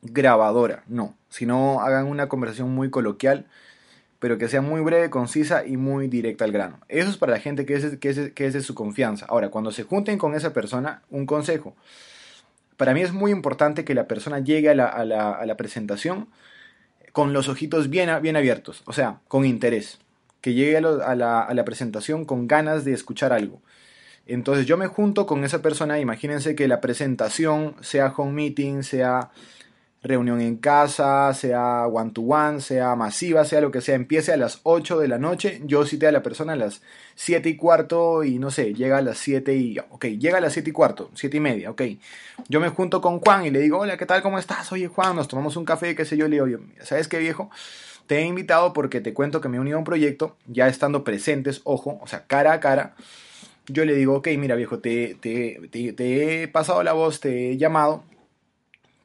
grabadora, 0.03 0.85
no, 0.87 1.15
sino 1.29 1.81
hagan 1.81 2.07
una 2.07 2.29
conversación 2.29 2.71
muy 2.75 2.91
coloquial, 2.91 3.47
pero 4.19 4.39
que 4.39 4.49
sea 4.49 4.63
muy 4.63 4.81
breve, 4.81 5.11
concisa 5.11 5.67
y 5.67 5.77
muy 5.77 6.09
directa 6.09 6.45
al 6.45 6.53
grano. 6.53 6.81
Eso 6.89 7.11
es 7.11 7.17
para 7.17 7.33
la 7.33 7.41
gente 7.41 7.67
que 7.67 7.75
es, 7.75 7.99
que 7.99 8.09
es, 8.09 8.33
que 8.33 8.47
es 8.47 8.53
de 8.55 8.63
su 8.63 8.75
confianza. 8.75 9.27
Ahora, 9.29 9.51
cuando 9.51 9.71
se 9.71 9.83
junten 9.83 10.19
con 10.19 10.35
esa 10.35 10.53
persona, 10.53 11.03
un 11.11 11.27
consejo. 11.27 11.75
Para 12.77 12.95
mí 12.95 13.03
es 13.03 13.13
muy 13.13 13.31
importante 13.31 13.85
que 13.85 13.95
la 13.95 14.09
persona 14.09 14.41
llegue 14.41 14.71
a 14.71 14.75
la, 14.75 14.87
a 14.87 15.05
la, 15.05 15.33
a 15.33 15.47
la 15.47 15.57
presentación 15.57 16.29
con 17.13 17.33
los 17.33 17.49
ojitos 17.49 17.91
bien, 17.91 18.11
bien 18.23 18.37
abiertos, 18.37 18.83
o 18.87 18.93
sea, 18.93 19.21
con 19.29 19.45
interés. 19.45 20.01
Que 20.45 20.53
llegue 20.53 20.77
a, 20.77 21.15
la, 21.15 21.41
a 21.41 21.55
la 21.55 21.65
presentación 21.65 22.27
con 22.27 22.47
ganas 22.47 22.85
de 22.85 22.93
escuchar 22.93 23.33
algo. 23.33 23.63
Entonces 24.27 24.67
yo 24.67 24.77
me 24.77 24.89
junto 24.89 25.25
con 25.25 25.43
esa 25.43 25.63
persona, 25.63 25.99
imagínense 26.01 26.55
que 26.55 26.69
la 26.69 26.83
presentación 26.83 27.77
sea 27.81 28.13
home 28.15 28.33
meeting, 28.33 28.83
sea 28.83 29.31
reunión 30.05 30.43
en 30.43 30.57
casa, 30.57 31.33
sea 31.33 31.87
one 31.87 32.11
to 32.11 32.21
one, 32.21 32.61
sea 32.61 32.95
masiva, 32.95 33.45
sea 33.47 33.63
lo 33.63 33.71
que 33.71 33.81
sea, 33.81 33.95
empiece 33.95 34.33
a 34.33 34.37
las 34.37 34.61
8 34.63 34.99
de 34.99 35.09
la 35.09 35.19
noche, 35.19 35.63
yo 35.65 35.87
cité 35.87 36.07
a 36.07 36.13
la 36.13 36.23
persona 36.23 36.53
a 36.53 36.57
las 36.57 36.83
7 37.15 37.49
y 37.49 37.57
cuarto 37.57 38.23
y 38.23 38.39
no 38.39 38.51
sé, 38.51 38.75
llega 38.75 38.99
a 38.99 39.03
las 39.03 39.17
7 39.17 39.57
y, 39.57 39.79
ok, 39.79 40.05
llega 40.05 40.39
a 40.39 40.41
las 40.43 40.53
7 40.53 40.69
y 40.69 40.73
cuarto, 40.75 41.11
7 41.15 41.39
y 41.39 41.41
media, 41.41 41.71
ok. 41.71 41.83
Yo 42.49 42.61
me 42.61 42.69
junto 42.69 43.01
con 43.01 43.19
Juan 43.21 43.47
y 43.47 43.51
le 43.51 43.61
digo, 43.61 43.79
hola, 43.79 43.97
¿qué 43.97 44.05
tal? 44.05 44.21
¿Cómo 44.21 44.39
estás? 44.39 44.71
Oye, 44.73 44.89
Juan, 44.89 45.17
nos 45.17 45.27
tomamos 45.27 45.57
un 45.57 45.65
café, 45.65 45.95
qué 45.95 46.05
sé 46.05 46.19
yo, 46.19 46.29
le 46.29 46.45
digo, 46.45 46.61
¿sabes 46.83 47.09
qué 47.09 47.19
viejo? 47.19 47.51
Te 48.07 48.19
he 48.19 48.27
invitado 48.27 48.73
porque 48.73 49.01
te 49.01 49.15
cuento 49.15 49.41
que 49.41 49.49
me 49.49 49.57
he 49.57 49.61
unido 49.61 49.77
a 49.77 49.79
un 49.79 49.85
proyecto, 49.85 50.37
ya 50.47 50.69
estando 50.69 51.05
presentes, 51.05 51.61
ojo, 51.65 51.99
o 52.03 52.07
sea, 52.07 52.27
cara 52.27 52.53
a 52.53 52.61
cara. 52.61 52.95
Yo 53.67 53.85
le 53.85 53.95
digo, 53.95 54.15
ok, 54.17 54.29
mira 54.39 54.57
viejo, 54.57 54.79
te, 54.79 55.15
te, 55.15 55.61
te, 55.71 56.43
he 56.43 56.49
pasado 56.49 56.83
la 56.83 56.93
voz, 56.93 57.21
te 57.21 57.51
he 57.51 57.57
llamado, 57.57 58.05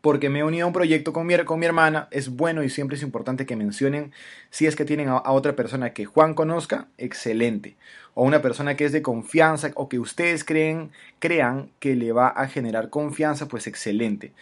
porque 0.01 0.29
me 0.29 0.39
he 0.39 0.43
unido 0.43 0.65
a 0.65 0.67
un 0.67 0.73
proyecto 0.73 1.13
con 1.13 1.25
mi, 1.27 1.37
con 1.45 1.59
mi 1.59 1.65
hermana, 1.65 2.09
es 2.11 2.29
bueno 2.29 2.63
y 2.63 2.69
siempre 2.69 2.97
es 2.97 3.03
importante 3.03 3.45
que 3.45 3.55
mencionen 3.55 4.11
si 4.49 4.65
es 4.65 4.75
que 4.75 4.85
tienen 4.85 5.07
a, 5.07 5.17
a, 5.17 5.31
otra 5.31 5.55
persona 5.55 5.93
que 5.93 6.05
Juan 6.05 6.33
conozca, 6.33 6.87
excelente. 6.97 7.77
O 8.15 8.23
una 8.23 8.41
persona 8.41 8.75
que 8.75 8.83
es 8.83 8.91
de 8.91 9.01
confianza 9.01 9.71
o 9.75 9.87
que 9.87 9.99
ustedes 9.99 10.43
creen, 10.43 10.91
crean 11.19 11.71
que 11.79 11.95
le 11.95 12.11
va 12.11 12.27
a 12.27 12.47
generar 12.47 12.89
confianza, 12.89 13.47
pues 13.47 13.65
excelente. 13.67 14.33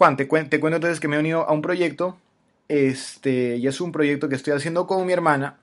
Juan, 0.00 0.16
te, 0.16 0.26
cu 0.28 0.38
te 0.48 0.60
cuento 0.60 0.76
entonces 0.76 0.98
que 0.98 1.08
me 1.08 1.16
he 1.16 1.18
unido 1.18 1.46
a 1.46 1.52
un 1.52 1.60
proyecto, 1.60 2.16
este, 2.70 3.56
y 3.56 3.66
es 3.66 3.80
un 3.80 3.92
proyecto 3.92 4.28
que 4.28 4.36
estoy 4.36 4.54
haciendo 4.54 4.86
con 4.86 5.06
mi 5.06 5.12
hermana. 5.12 5.58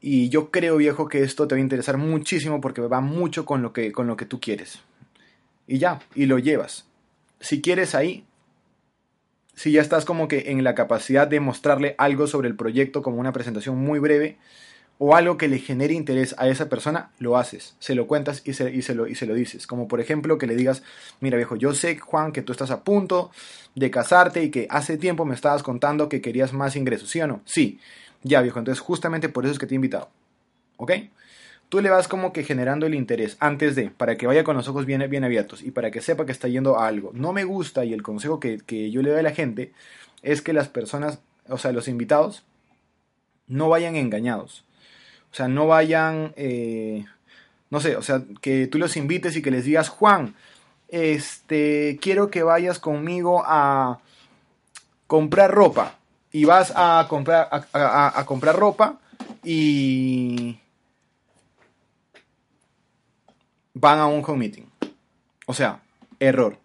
Y 0.00 0.28
yo 0.28 0.50
creo, 0.50 0.76
viejo, 0.76 1.08
que 1.08 1.22
esto 1.22 1.46
te 1.46 1.54
va 1.54 1.58
a 1.58 1.62
interesar 1.62 1.96
muchísimo 1.96 2.60
porque 2.60 2.80
va 2.80 3.00
mucho 3.00 3.44
con 3.44 3.62
lo 3.62 3.72
que, 3.72 3.92
con 3.92 4.06
lo 4.06 4.16
que 4.16 4.26
tú 4.26 4.40
quieres. 4.40 4.80
Y 5.66 5.78
ya, 5.78 6.00
y 6.14 6.26
lo 6.26 6.38
llevas 6.38 6.86
si 7.40 7.60
quieres 7.60 7.94
ahí, 7.94 8.24
si 9.54 9.72
ya 9.72 9.80
estás 9.80 10.04
como 10.04 10.28
que 10.28 10.50
en 10.50 10.64
la 10.64 10.74
capacidad 10.74 11.26
de 11.26 11.40
mostrarle 11.40 11.94
algo 11.98 12.26
sobre 12.26 12.48
el 12.48 12.56
proyecto 12.56 13.02
como 13.02 13.18
una 13.18 13.32
presentación 13.32 13.78
muy 13.78 13.98
breve 13.98 14.38
o 14.98 15.14
algo 15.14 15.36
que 15.36 15.48
le 15.48 15.58
genere 15.58 15.94
interés 15.94 16.34
a 16.38 16.48
esa 16.48 16.68
persona, 16.68 17.10
lo 17.18 17.36
haces, 17.36 17.76
se 17.78 17.94
lo 17.94 18.06
cuentas 18.06 18.42
y 18.44 18.54
se, 18.54 18.70
y 18.74 18.82
se, 18.82 18.94
lo, 18.94 19.06
y 19.06 19.14
se 19.14 19.26
lo 19.26 19.34
dices. 19.34 19.66
Como 19.66 19.88
por 19.88 20.00
ejemplo 20.00 20.38
que 20.38 20.46
le 20.46 20.56
digas, 20.56 20.82
mira 21.20 21.36
viejo, 21.36 21.56
yo 21.56 21.74
sé 21.74 21.98
Juan 21.98 22.32
que 22.32 22.42
tú 22.42 22.52
estás 22.52 22.70
a 22.70 22.82
punto 22.82 23.30
de 23.74 23.90
casarte 23.90 24.42
y 24.42 24.50
que 24.50 24.66
hace 24.70 24.96
tiempo 24.96 25.24
me 25.24 25.34
estabas 25.34 25.62
contando 25.62 26.08
que 26.08 26.20
querías 26.20 26.52
más 26.52 26.76
ingresos, 26.76 27.10
¿sí 27.10 27.20
o 27.20 27.26
no? 27.26 27.42
Sí, 27.44 27.78
ya 28.22 28.40
viejo, 28.40 28.58
entonces 28.58 28.80
justamente 28.80 29.28
por 29.28 29.44
eso 29.44 29.52
es 29.52 29.58
que 29.58 29.66
te 29.66 29.74
he 29.74 29.76
invitado. 29.76 30.08
¿Ok? 30.78 30.92
tú 31.68 31.80
le 31.80 31.90
vas 31.90 32.08
como 32.08 32.32
que 32.32 32.44
generando 32.44 32.86
el 32.86 32.94
interés 32.94 33.36
antes 33.40 33.74
de, 33.74 33.90
para 33.90 34.16
que 34.16 34.26
vaya 34.26 34.44
con 34.44 34.56
los 34.56 34.68
ojos 34.68 34.86
bien, 34.86 35.08
bien 35.10 35.24
abiertos 35.24 35.62
y 35.62 35.70
para 35.70 35.90
que 35.90 36.00
sepa 36.00 36.26
que 36.26 36.32
está 36.32 36.48
yendo 36.48 36.78
a 36.78 36.86
algo. 36.86 37.10
No 37.14 37.32
me 37.32 37.44
gusta 37.44 37.84
y 37.84 37.92
el 37.92 38.02
consejo 38.02 38.40
que, 38.40 38.58
que 38.58 38.90
yo 38.90 39.02
le 39.02 39.10
doy 39.10 39.20
a 39.20 39.22
la 39.22 39.32
gente 39.32 39.72
es 40.22 40.42
que 40.42 40.52
las 40.52 40.68
personas, 40.68 41.18
o 41.48 41.58
sea, 41.58 41.72
los 41.72 41.88
invitados, 41.88 42.44
no 43.48 43.68
vayan 43.68 43.96
engañados. 43.96 44.64
O 45.36 45.38
sea, 45.38 45.48
no 45.48 45.66
vayan, 45.66 46.32
eh, 46.36 47.04
no 47.68 47.78
sé, 47.80 47.94
o 47.96 48.00
sea, 48.00 48.22
que 48.40 48.66
tú 48.68 48.78
los 48.78 48.96
invites 48.96 49.36
y 49.36 49.42
que 49.42 49.50
les 49.50 49.66
digas, 49.66 49.90
Juan, 49.90 50.34
este, 50.88 51.98
quiero 52.00 52.30
que 52.30 52.42
vayas 52.42 52.78
conmigo 52.78 53.42
a 53.44 54.00
comprar 55.06 55.50
ropa. 55.50 55.98
Y 56.32 56.46
vas 56.46 56.72
a 56.74 57.04
comprar, 57.10 57.50
a, 57.50 58.18
a, 58.18 58.24
comprar 58.24 58.56
ropa 58.56 58.98
y 59.44 60.58
van 63.74 63.98
a 63.98 64.06
un 64.06 64.24
home 64.24 64.38
meeting. 64.38 64.64
O 65.44 65.52
sea, 65.52 65.82
error. 66.18 66.58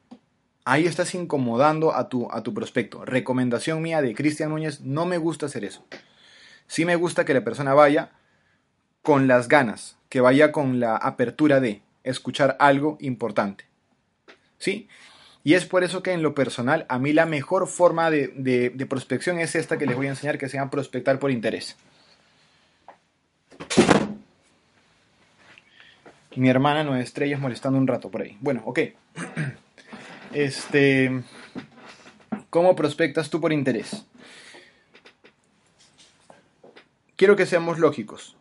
Ahí 0.63 0.86
estás 0.86 1.13
incomodando 1.13 1.93
a 1.93 2.07
tu, 2.07 2.31
a 2.31 2.41
tu 2.41 2.53
prospecto. 2.53 3.03
Recomendación 3.03 3.81
mía 3.81 4.01
de 4.01 4.15
Cristian 4.15 4.51
Núñez, 4.51 4.79
no 4.79 5.05
me 5.05 5.17
gusta 5.17 5.47
hacer 5.47 5.65
eso. 5.65 5.84
Sí 6.67 6.86
me 6.86 6.95
gusta 6.95 7.25
que 7.25 7.34
la 7.34 7.43
persona 7.43 7.73
vaya 7.73 8.12
con 9.01 9.27
las 9.27 9.47
ganas, 9.47 9.97
que 10.09 10.21
vaya 10.21 10.51
con 10.51 10.79
la 10.79 10.95
apertura 10.95 11.59
de 11.59 11.81
escuchar 12.03 12.57
algo 12.59 12.97
importante. 12.99 13.65
¿Sí? 14.57 14.87
Y 15.43 15.55
es 15.55 15.65
por 15.65 15.83
eso 15.83 16.03
que 16.03 16.13
en 16.13 16.21
lo 16.21 16.35
personal, 16.35 16.85
a 16.87 16.99
mí 16.99 17.13
la 17.13 17.25
mejor 17.25 17.67
forma 17.67 18.11
de, 18.11 18.27
de, 18.27 18.85
prospección 18.85 19.39
es 19.39 19.55
esta 19.55 19.77
que 19.77 19.87
les 19.87 19.95
voy 19.95 20.05
a 20.05 20.11
enseñar, 20.11 20.37
que 20.37 20.47
se 20.49 20.57
llama 20.57 20.69
prospectar 20.69 21.17
por 21.17 21.31
interés. 21.31 21.77
Mi 26.35 26.47
hermana 26.47 26.83
no 26.83 26.95
estrellas 26.95 27.39
molestando 27.39 27.79
un 27.79 27.87
rato 27.87 28.09
por 28.09 28.21
ahí. 28.21 28.37
Bueno, 28.39 28.61
ok. 28.65 28.79
Este. 30.33 31.23
¿Cómo 32.49 32.73
prospectas 32.73 33.29
tú 33.29 33.41
por 33.41 33.51
interés? 33.51 34.05
Quiero 37.17 37.35
que 37.35 37.45
seamos 37.45 37.79
lógicos. 37.79 38.37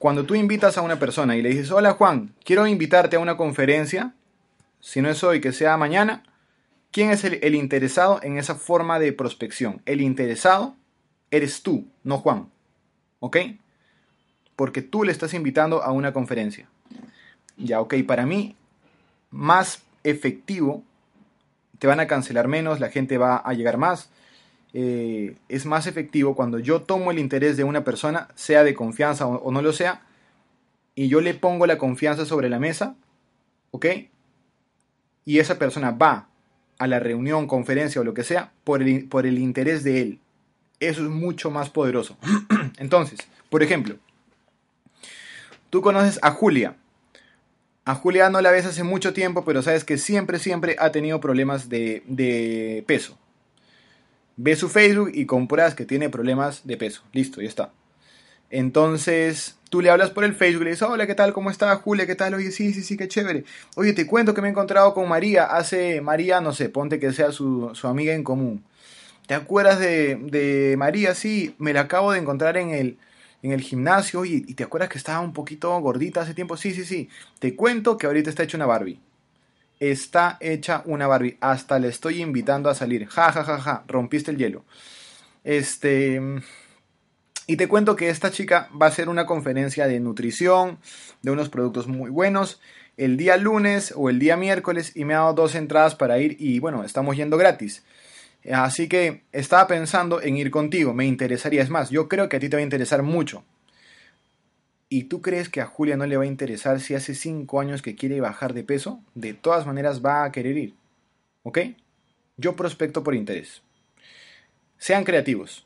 Cuando 0.00 0.26
tú 0.26 0.34
invitas 0.34 0.76
a 0.76 0.82
una 0.82 0.98
persona 0.98 1.36
y 1.36 1.42
le 1.42 1.50
dices, 1.50 1.70
hola 1.70 1.92
Juan, 1.92 2.34
quiero 2.44 2.66
invitarte 2.66 3.14
a 3.14 3.20
una 3.20 3.36
conferencia, 3.36 4.14
si 4.80 5.00
no 5.00 5.08
es 5.08 5.22
hoy, 5.22 5.40
que 5.40 5.52
sea 5.52 5.76
mañana, 5.76 6.24
¿quién 6.90 7.10
es 7.10 7.22
el, 7.22 7.38
el 7.40 7.54
interesado 7.54 8.18
en 8.24 8.36
esa 8.36 8.56
forma 8.56 8.98
de 8.98 9.12
prospección? 9.12 9.80
El 9.86 10.00
interesado 10.00 10.74
eres 11.30 11.62
tú, 11.62 11.86
no 12.02 12.18
Juan. 12.18 12.50
¿Ok? 13.20 13.36
porque 14.60 14.82
tú 14.82 15.04
le 15.04 15.10
estás 15.10 15.32
invitando 15.32 15.82
a 15.82 15.90
una 15.90 16.12
conferencia. 16.12 16.68
Ya, 17.56 17.80
ok, 17.80 17.94
para 18.06 18.26
mí, 18.26 18.56
más 19.30 19.80
efectivo, 20.04 20.84
te 21.78 21.86
van 21.86 21.98
a 21.98 22.06
cancelar 22.06 22.46
menos, 22.46 22.78
la 22.78 22.90
gente 22.90 23.16
va 23.16 23.38
a 23.38 23.54
llegar 23.54 23.78
más. 23.78 24.10
Eh, 24.72 25.36
es 25.48 25.66
más 25.66 25.86
efectivo 25.86 26.36
cuando 26.36 26.58
yo 26.58 26.82
tomo 26.82 27.10
el 27.10 27.18
interés 27.18 27.56
de 27.56 27.64
una 27.64 27.84
persona, 27.84 28.28
sea 28.34 28.62
de 28.64 28.74
confianza 28.74 29.26
o, 29.26 29.36
o 29.36 29.52
no 29.52 29.62
lo 29.62 29.72
sea, 29.72 30.02
y 30.94 31.08
yo 31.08 31.20
le 31.20 31.34
pongo 31.34 31.66
la 31.66 31.78
confianza 31.78 32.26
sobre 32.26 32.48
la 32.48 32.58
mesa, 32.58 32.94
¿ok? 33.70 33.86
Y 35.24 35.38
esa 35.38 35.58
persona 35.58 35.90
va 35.90 36.28
a 36.78 36.86
la 36.86 36.98
reunión, 36.98 37.46
conferencia 37.46 38.00
o 38.00 38.04
lo 38.04 38.14
que 38.14 38.24
sea 38.24 38.52
por 38.64 38.82
el, 38.82 39.06
por 39.08 39.26
el 39.26 39.38
interés 39.38 39.84
de 39.84 40.02
él. 40.02 40.18
Eso 40.78 41.02
es 41.02 41.10
mucho 41.10 41.50
más 41.50 41.70
poderoso. 41.70 42.16
Entonces, 42.78 43.20
por 43.50 43.62
ejemplo, 43.62 43.96
Tú 45.70 45.80
conoces 45.82 46.18
a 46.22 46.32
Julia. 46.32 46.76
A 47.84 47.94
Julia 47.94 48.28
no 48.28 48.40
la 48.40 48.50
ves 48.50 48.66
hace 48.66 48.82
mucho 48.82 49.12
tiempo, 49.12 49.44
pero 49.44 49.62
sabes 49.62 49.84
que 49.84 49.98
siempre, 49.98 50.38
siempre 50.40 50.76
ha 50.78 50.90
tenido 50.90 51.20
problemas 51.20 51.68
de, 51.68 52.02
de 52.06 52.84
peso. 52.86 53.16
Ves 54.42 54.58
su 54.58 54.70
Facebook 54.70 55.10
y 55.12 55.26
compras 55.26 55.74
que 55.74 55.84
tiene 55.84 56.08
problemas 56.08 56.66
de 56.66 56.78
peso. 56.78 57.02
Listo, 57.12 57.42
ya 57.42 57.48
está. 57.48 57.72
Entonces, 58.48 59.58
tú 59.68 59.82
le 59.82 59.90
hablas 59.90 60.08
por 60.08 60.24
el 60.24 60.34
Facebook 60.34 60.62
y 60.62 60.64
le 60.64 60.70
dices, 60.70 60.88
hola, 60.88 61.06
¿qué 61.06 61.14
tal? 61.14 61.34
¿Cómo 61.34 61.50
está 61.50 61.76
Julia? 61.76 62.06
¿Qué 62.06 62.14
tal? 62.14 62.32
Oye, 62.32 62.50
sí, 62.50 62.72
sí, 62.72 62.80
sí, 62.80 62.96
qué 62.96 63.06
chévere. 63.06 63.44
Oye, 63.76 63.92
te 63.92 64.06
cuento 64.06 64.32
que 64.32 64.40
me 64.40 64.48
he 64.48 64.50
encontrado 64.50 64.94
con 64.94 65.06
María. 65.10 65.44
Hace, 65.44 66.00
María, 66.00 66.40
no 66.40 66.54
sé, 66.54 66.70
ponte 66.70 66.98
que 66.98 67.12
sea 67.12 67.32
su, 67.32 67.70
su 67.74 67.86
amiga 67.86 68.14
en 68.14 68.24
común. 68.24 68.64
¿Te 69.26 69.34
acuerdas 69.34 69.78
de, 69.78 70.16
de 70.16 70.74
María? 70.78 71.14
Sí, 71.14 71.54
me 71.58 71.74
la 71.74 71.82
acabo 71.82 72.12
de 72.12 72.20
encontrar 72.20 72.56
en 72.56 72.70
el, 72.70 72.96
en 73.42 73.52
el 73.52 73.60
gimnasio 73.60 74.24
y, 74.24 74.46
y, 74.48 74.54
te 74.54 74.64
acuerdas 74.64 74.88
que 74.88 74.96
estaba 74.96 75.20
un 75.20 75.34
poquito 75.34 75.78
gordita 75.80 76.22
hace 76.22 76.32
tiempo. 76.32 76.56
Sí, 76.56 76.72
sí, 76.72 76.86
sí. 76.86 77.10
Te 77.40 77.54
cuento 77.54 77.98
que 77.98 78.06
ahorita 78.06 78.30
está 78.30 78.44
hecha 78.44 78.56
una 78.56 78.64
Barbie. 78.64 79.00
Está 79.80 80.36
hecha 80.40 80.82
una 80.84 81.06
Barbie. 81.08 81.38
Hasta 81.40 81.78
le 81.78 81.88
estoy 81.88 82.22
invitando 82.22 82.70
a 82.70 82.74
salir. 82.74 83.06
Ja, 83.08 83.32
ja, 83.32 83.42
ja, 83.42 83.58
ja. 83.58 83.84
Rompiste 83.88 84.30
el 84.30 84.36
hielo. 84.36 84.64
Este. 85.42 86.20
Y 87.46 87.56
te 87.56 87.66
cuento 87.66 87.96
que 87.96 88.10
esta 88.10 88.30
chica 88.30 88.68
va 88.80 88.86
a 88.86 88.90
hacer 88.90 89.08
una 89.08 89.26
conferencia 89.26 89.88
de 89.88 89.98
nutrición, 89.98 90.78
de 91.22 91.32
unos 91.32 91.48
productos 91.48 91.88
muy 91.88 92.10
buenos. 92.10 92.60
el 92.96 93.16
día 93.16 93.36
lunes 93.38 93.94
o 93.96 94.10
el 94.10 94.18
día 94.18 94.36
miércoles 94.36 94.92
y 94.94 95.04
me 95.06 95.14
ha 95.14 95.20
dado 95.20 95.32
dos 95.32 95.54
entradas 95.54 95.94
para 95.94 96.18
ir 96.18 96.36
y 96.38 96.58
bueno, 96.60 96.84
estamos 96.84 97.16
yendo 97.16 97.38
gratis. 97.38 97.82
Así 98.52 98.88
que 98.88 99.22
estaba 99.32 99.66
pensando 99.66 100.20
en 100.20 100.36
ir 100.36 100.50
contigo, 100.50 100.94
me 100.94 101.06
interesaría. 101.06 101.62
Es 101.62 101.70
más, 101.70 101.90
yo 101.90 102.08
creo 102.08 102.28
que 102.28 102.36
a 102.36 102.40
ti 102.40 102.48
te 102.48 102.56
va 102.56 102.60
a 102.60 102.62
interesar 102.62 103.02
mucho. 103.02 103.42
¿Y 104.92 105.04
tú 105.04 105.22
crees 105.22 105.48
que 105.48 105.60
a 105.60 105.66
Julia 105.66 105.96
no 105.96 106.04
le 106.04 106.16
va 106.16 106.24
a 106.24 106.26
interesar 106.26 106.80
si 106.80 106.96
hace 106.96 107.14
cinco 107.14 107.60
años 107.60 107.80
que 107.80 107.94
quiere 107.94 108.20
bajar 108.20 108.54
de 108.54 108.64
peso? 108.64 109.00
De 109.14 109.34
todas 109.34 109.64
maneras 109.64 110.04
va 110.04 110.24
a 110.24 110.32
querer 110.32 110.58
ir. 110.58 110.74
¿Ok? 111.44 111.60
Yo 112.36 112.56
prospecto 112.56 113.04
por 113.04 113.14
interés. 113.14 113.62
Sean 114.78 115.04
creativos. 115.04 115.64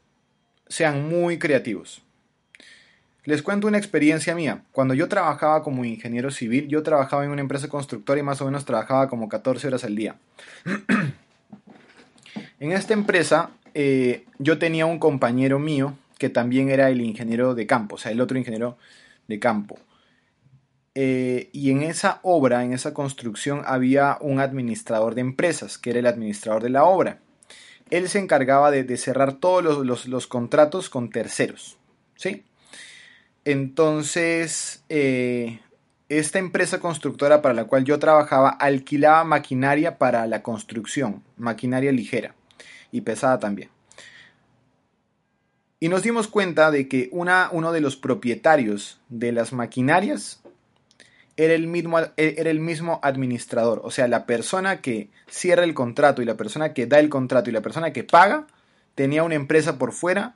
Sean 0.69 1.09
muy 1.09 1.39
creativos. 1.39 2.03
Les 3.25 3.41
cuento 3.41 3.67
una 3.67 3.79
experiencia 3.79 4.35
mía. 4.35 4.63
Cuando 4.73 4.93
yo 4.93 5.09
trabajaba 5.09 5.63
como 5.63 5.87
ingeniero 5.87 6.31
civil, 6.31 6.69
yo 6.69 6.83
trabajaba 6.83 7.25
en 7.25 7.31
una 7.31 7.41
empresa 7.41 7.69
constructora 7.69 8.21
y 8.21 8.23
más 8.23 8.43
o 8.43 8.45
menos 8.45 8.67
trabajaba 8.67 9.09
como 9.09 9.31
14 9.31 9.69
horas 9.69 9.85
al 9.85 9.97
día. 9.97 10.17
en 12.61 12.73
esta 12.73 12.93
empresa 12.93 13.49
eh, 13.73 14.27
yo 14.39 14.59
tenía 14.59 14.85
un 14.85 14.99
compañero 14.99 15.59
mío 15.59 15.97
que 16.19 16.29
también 16.29 16.69
era 16.69 16.91
el 16.91 17.01
ingeniero 17.01 17.55
de 17.55 17.67
campo, 17.67 17.95
o 17.95 17.99
sea, 17.99 18.13
el 18.13 18.21
otro 18.21 18.37
ingeniero 18.37 18.77
de 19.29 19.39
campo. 19.39 19.79
Eh, 20.95 21.51
y 21.53 21.71
en 21.71 21.83
esa 21.83 22.21
obra, 22.23 22.65
en 22.65 22.73
esa 22.73 22.95
construcción, 22.95 23.63
había 23.67 24.19
un 24.21 24.41
administrador 24.41 25.15
de 25.15 25.23
empresas, 25.23 25.77
que 25.77 25.91
era 25.91 25.99
el 25.99 26.07
administrador 26.07 26.63
de 26.63 26.71
la 26.71 26.85
obra. 26.85 27.19
Él 27.91 28.09
se 28.09 28.19
encargaba 28.19 28.71
de, 28.71 28.97
cerrar 28.97 29.35
todos 29.35 29.85
los, 29.85 30.27
contratos 30.27 30.89
con 30.89 31.11
terceros. 31.11 31.79
¿sí? 32.17 32.45
Entonces, 33.45 34.85
eh, 34.89 35.61
esta 36.09 36.39
empresa 36.39 36.81
constructora 36.81 37.43
para 37.43 37.55
la 37.55 37.65
cual 37.65 37.85
yo 37.85 37.99
trabajaba 37.99 38.51
alquilaba 38.51 39.25
maquinaria 39.25 39.99
para 39.99 40.27
la 40.27 40.43
construcción, 40.43 41.23
maquinaria 41.37 41.93
ligera 41.93 42.35
y 42.93 43.01
pesada 43.01 43.39
también. 43.39 43.71
Y 45.85 45.91
nos 45.91 46.03
dimos 46.03 46.29
cuenta 46.29 46.71
de 46.71 46.89
que 46.89 47.11
una, 47.13 47.51
uno 47.53 47.71
de 47.71 47.83
los 47.83 47.95
propietarios 47.95 48.99
de 49.11 49.33
las 49.33 49.53
maquinarias 49.53 50.41
era 51.37 51.53
el, 51.53 51.67
mismo, 51.67 51.99
era 52.17 52.51
el 52.51 52.59
mismo 52.59 53.01
administrador. 53.03 53.83
O 53.85 53.91
sea, 53.91 54.09
la 54.09 54.25
persona 54.25 54.81
que 54.81 55.11
cierra 55.29 55.63
el 55.63 55.75
contrato 55.75 56.23
y 56.23 56.25
la 56.25 56.39
persona 56.39 56.73
que 56.73 56.87
da 56.87 57.01
el 57.01 57.11
contrato 57.11 57.51
y 57.51 57.53
la 57.53 57.61
persona 57.61 57.93
que 57.93 58.03
paga 58.03 58.47
tenía 58.95 59.25
una 59.25 59.35
empresa 59.35 59.77
por 59.77 59.93
fuera 59.93 60.33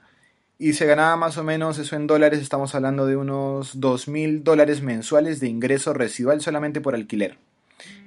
y 0.58 0.74
se 0.74 0.84
ganaba 0.84 1.16
más 1.16 1.38
o 1.38 1.44
menos 1.44 1.78
eso 1.78 1.96
en 1.96 2.06
dólares, 2.06 2.40
estamos 2.40 2.74
hablando 2.74 3.06
de 3.06 3.16
unos 3.16 3.80
dos 3.80 4.06
mil 4.06 4.44
dólares 4.44 4.82
mensuales 4.82 5.40
de 5.40 5.48
ingreso 5.48 5.94
residual 5.94 6.42
solamente 6.42 6.82
por 6.82 6.94
alquiler, 6.94 7.38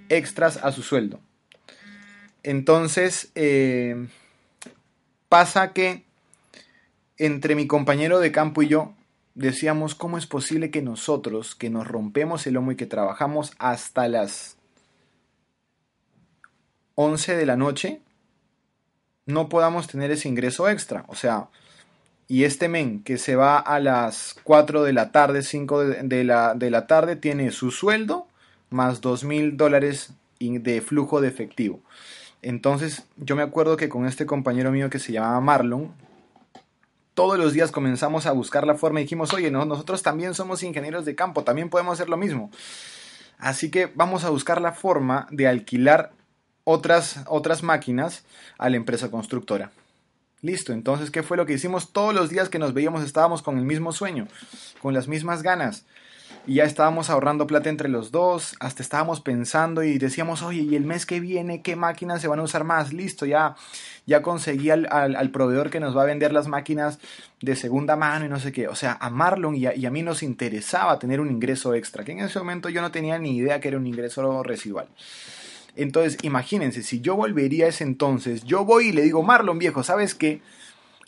extras 0.10 0.58
a 0.58 0.72
su 0.72 0.84
sueldo. 0.84 1.20
Entonces, 2.44 3.32
eh, 3.34 3.96
pasa 5.28 5.74
que 5.74 6.06
entre 7.22 7.54
mi 7.54 7.68
compañero 7.68 8.20
de 8.20 8.32
campo 8.32 8.64
y 8.64 8.68
yo 8.68 8.96
decíamos, 9.36 9.94
¿cómo 9.94 10.18
es 10.18 10.26
posible 10.26 10.72
que 10.72 10.82
nosotros, 10.82 11.54
que 11.54 11.70
nos 11.70 11.88
rompemos 11.88 12.48
el 12.48 12.56
lomo 12.56 12.72
y 12.72 12.76
que 12.76 12.88
trabajamos 12.88 13.54
hasta 13.60 14.08
las 14.08 14.58
11 16.96 17.36
de 17.36 17.46
la 17.46 17.58
noche, 17.58 18.02
no 19.28 19.50
podamos 19.50 19.86
tener 19.86 20.10
ese 20.10 20.30
ingreso 20.30 20.68
extra? 20.68 21.06
O 21.10 21.16
sea, 21.16 21.50
y 22.28 22.44
este 22.44 22.68
men 22.68 23.04
que 23.04 23.20
se 23.20 23.36
va 23.36 23.60
a 23.60 23.80
las 23.80 24.36
4 24.44 24.82
de 24.82 24.94
la 24.94 25.12
tarde, 25.12 25.44
5 25.44 25.84
de, 25.84 26.24
la, 26.24 26.56
de 26.56 26.72
la 26.72 26.88
tarde, 26.88 27.18
tiene 27.18 27.52
su 27.52 27.70
sueldo 27.70 28.26
más 28.72 29.00
2 29.00 29.26
mil 29.26 29.58
dólares 29.58 30.14
de 30.40 30.82
flujo 30.82 31.22
de 31.22 31.28
efectivo. 31.28 31.82
Entonces 32.42 33.04
yo 33.16 33.36
me 33.36 33.44
acuerdo 33.44 33.78
que 33.78 33.90
con 33.90 34.08
este 34.08 34.26
compañero 34.26 34.72
mío 34.72 34.90
que 34.90 34.98
se 34.98 35.12
llamaba 35.12 35.40
Marlon, 35.40 35.94
todos 37.14 37.38
los 37.38 37.54
días 37.54 37.72
comenzamos 37.72 38.26
a 38.26 38.32
buscar 38.32 38.66
la 38.66 38.76
forma 38.76 39.00
y 39.00 39.04
dijimos, 39.04 39.34
oye, 39.34 39.52
no, 39.52 39.66
nosotros 39.66 40.02
también 40.02 40.34
somos 40.34 40.64
ingenieros 40.64 41.06
de 41.06 41.16
campo, 41.16 41.44
también 41.44 41.70
podemos 41.70 41.94
hacer 41.94 42.10
lo 42.10 42.18
mismo. 42.18 42.52
Así 43.38 43.72
que 43.72 43.92
vamos 43.96 44.24
a 44.24 44.30
buscar 44.30 44.62
la 44.62 44.72
forma 44.72 45.28
de 45.32 45.48
alquilar 45.48 46.12
otras, 46.64 47.22
otras 47.28 47.64
máquinas 47.64 48.24
a 48.58 48.70
la 48.70 48.78
empresa 48.78 49.10
constructora. 49.10 49.72
Listo, 50.42 50.74
entonces, 50.74 51.12
¿qué 51.12 51.22
fue 51.22 51.38
lo 51.38 51.46
que 51.46 51.54
hicimos? 51.54 51.92
Todos 51.92 52.14
los 52.16 52.30
días 52.30 52.50
que 52.50 52.60
nos 52.60 52.74
veíamos 52.74 53.04
estábamos 53.04 53.42
con 53.42 53.58
el 53.58 53.66
mismo 53.66 53.92
sueño, 53.92 54.28
con 54.82 54.94
las 54.94 55.08
mismas 55.08 55.44
ganas. 55.44 55.86
Y 56.48 56.56
ya 56.56 56.64
estábamos 56.64 57.12
ahorrando 57.12 57.46
plata 57.46 57.70
entre 57.70 57.88
los 57.88 58.12
dos, 58.12 58.56
hasta 58.60 58.82
estábamos 58.82 59.22
pensando 59.22 59.84
y 59.84 60.00
decíamos, 60.00 60.42
oye, 60.42 60.62
¿y 60.62 60.76
el 60.76 60.86
mes 60.86 61.06
que 61.06 61.20
viene 61.20 61.62
qué 61.62 61.76
máquinas 61.76 62.20
se 62.20 62.28
van 62.28 62.40
a 62.40 62.44
usar 62.44 62.64
más? 62.64 62.94
Listo, 62.94 63.28
ya, 63.28 63.56
ya 64.08 64.24
conseguí 64.24 64.72
al, 64.72 64.88
al, 64.92 65.30
proveedor 65.30 65.70
que 65.70 65.80
nos 65.80 65.96
va 65.96 66.02
a 66.02 66.06
vender 66.06 66.34
las 66.34 66.48
máquinas 66.48 66.98
de 67.42 67.56
segunda 67.56 67.96
mano 67.96 68.26
y 68.26 68.30
no 68.30 68.40
sé 68.40 68.52
qué. 68.52 68.68
O 68.68 68.76
sea, 68.76 68.98
a 69.00 69.12
Marlon 69.12 69.56
y 69.56 69.68
a, 69.68 69.92
mí 69.92 70.02
nos 70.02 70.24
interesaba 70.24 70.98
tener 70.98 71.22
un 71.22 71.30
ingreso 71.30 71.76
extra, 71.76 72.04
que 72.04 72.14
en 72.14 72.20
ese 72.20 72.40
momento 72.40 72.70
yo 72.70 72.82
no 72.82 72.90
tenía 72.90 73.20
ni 73.20 73.38
idea 73.38 73.60
que 73.60 73.68
era 73.68 73.78
un 73.78 73.86
ingreso 73.86 74.42
residual. 74.42 74.88
Entonces, 75.76 76.18
imagínense, 76.24 76.82
si 76.82 77.02
yo 77.02 77.16
volvería 77.16 77.66
a 77.66 77.70
ese 77.70 77.84
entonces, 77.84 78.44
yo 78.44 78.66
voy 78.66 78.88
y 78.88 78.92
le 78.94 79.04
digo, 79.04 79.22
Marlon 79.22 79.60
viejo, 79.60 79.84
¿sabes 79.84 80.16
qué? 80.16 80.42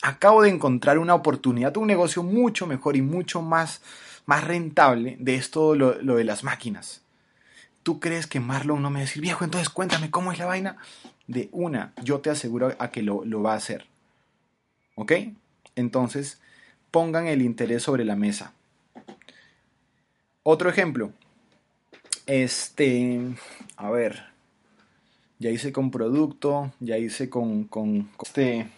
Acabo 0.00 0.42
de 0.42 0.50
encontrar 0.50 0.98
una 0.98 1.14
oportunidad, 1.14 1.76
un 1.76 1.88
negocio 1.88 2.22
mucho 2.22 2.66
mejor 2.66 2.96
y 2.96 3.02
mucho 3.02 3.42
más, 3.42 3.82
más 4.26 4.44
rentable 4.44 5.16
de 5.18 5.34
esto, 5.34 5.74
lo, 5.74 5.94
de 5.94 6.24
las 6.24 6.44
máquinas. 6.44 7.02
¿Tú 7.82 8.00
crees 8.00 8.26
que 8.26 8.40
Marlon 8.40 8.82
no 8.82 8.90
me 8.90 8.94
va 8.94 9.00
a 9.00 9.06
decir, 9.06 9.22
viejo, 9.22 9.44
entonces 9.44 9.68
cuéntame 9.68 10.10
cómo 10.10 10.32
es 10.32 10.38
la 10.38 10.46
vaina? 10.46 10.76
De 11.26 11.48
una, 11.52 11.92
yo 12.02 12.20
te 12.20 12.30
aseguro 12.30 12.74
a 12.78 12.90
que 12.90 13.02
lo, 13.02 13.24
lo 13.24 13.42
va 13.42 13.52
a 13.52 13.56
hacer. 13.56 13.86
¿Ok? 14.94 15.12
Entonces, 15.76 16.40
pongan 16.90 17.26
el 17.26 17.42
interés 17.42 17.82
sobre 17.82 18.04
la 18.04 18.16
mesa. 18.16 18.52
Otro 20.42 20.70
ejemplo. 20.70 21.12
Este, 22.26 23.20
a 23.76 23.90
ver, 23.90 24.24
ya 25.38 25.50
hice 25.50 25.72
con 25.72 25.90
producto, 25.90 26.72
ya 26.80 26.96
hice 26.96 27.28
con, 27.28 27.64
con, 27.64 28.08
este, 28.22 28.68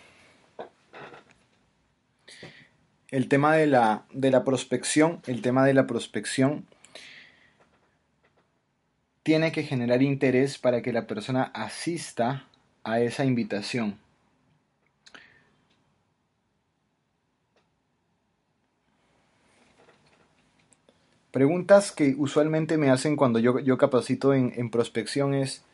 el 3.17 3.29
tema 3.29 3.57
de 3.57 3.67
la, 3.67 4.05
de 4.13 4.31
la 4.31 4.45
prospección, 4.45 5.23
el 5.27 5.41
tema 5.41 5.65
de 5.65 5.73
la 5.73 5.87
prospección 5.87 6.67
tiene 9.23 9.53
que 9.53 9.63
generar 9.63 10.03
interés 10.03 10.59
para 10.59 10.83
que 10.83 10.93
la 10.93 11.07
persona 11.07 11.45
asista 11.55 12.45
a 12.85 13.01
esa 13.01 13.25
invitación. 13.25 13.99
Preguntas 21.31 21.93
que 21.93 22.15
usualmente 22.19 22.77
me 22.77 22.91
hacen 22.91 23.17
cuando 23.17 23.39
yo, 23.39 23.61
yo 23.61 23.79
capacito 23.79 24.35
en, 24.35 24.53
en 24.57 24.69
prospección 24.71 25.33
es, 25.33 25.65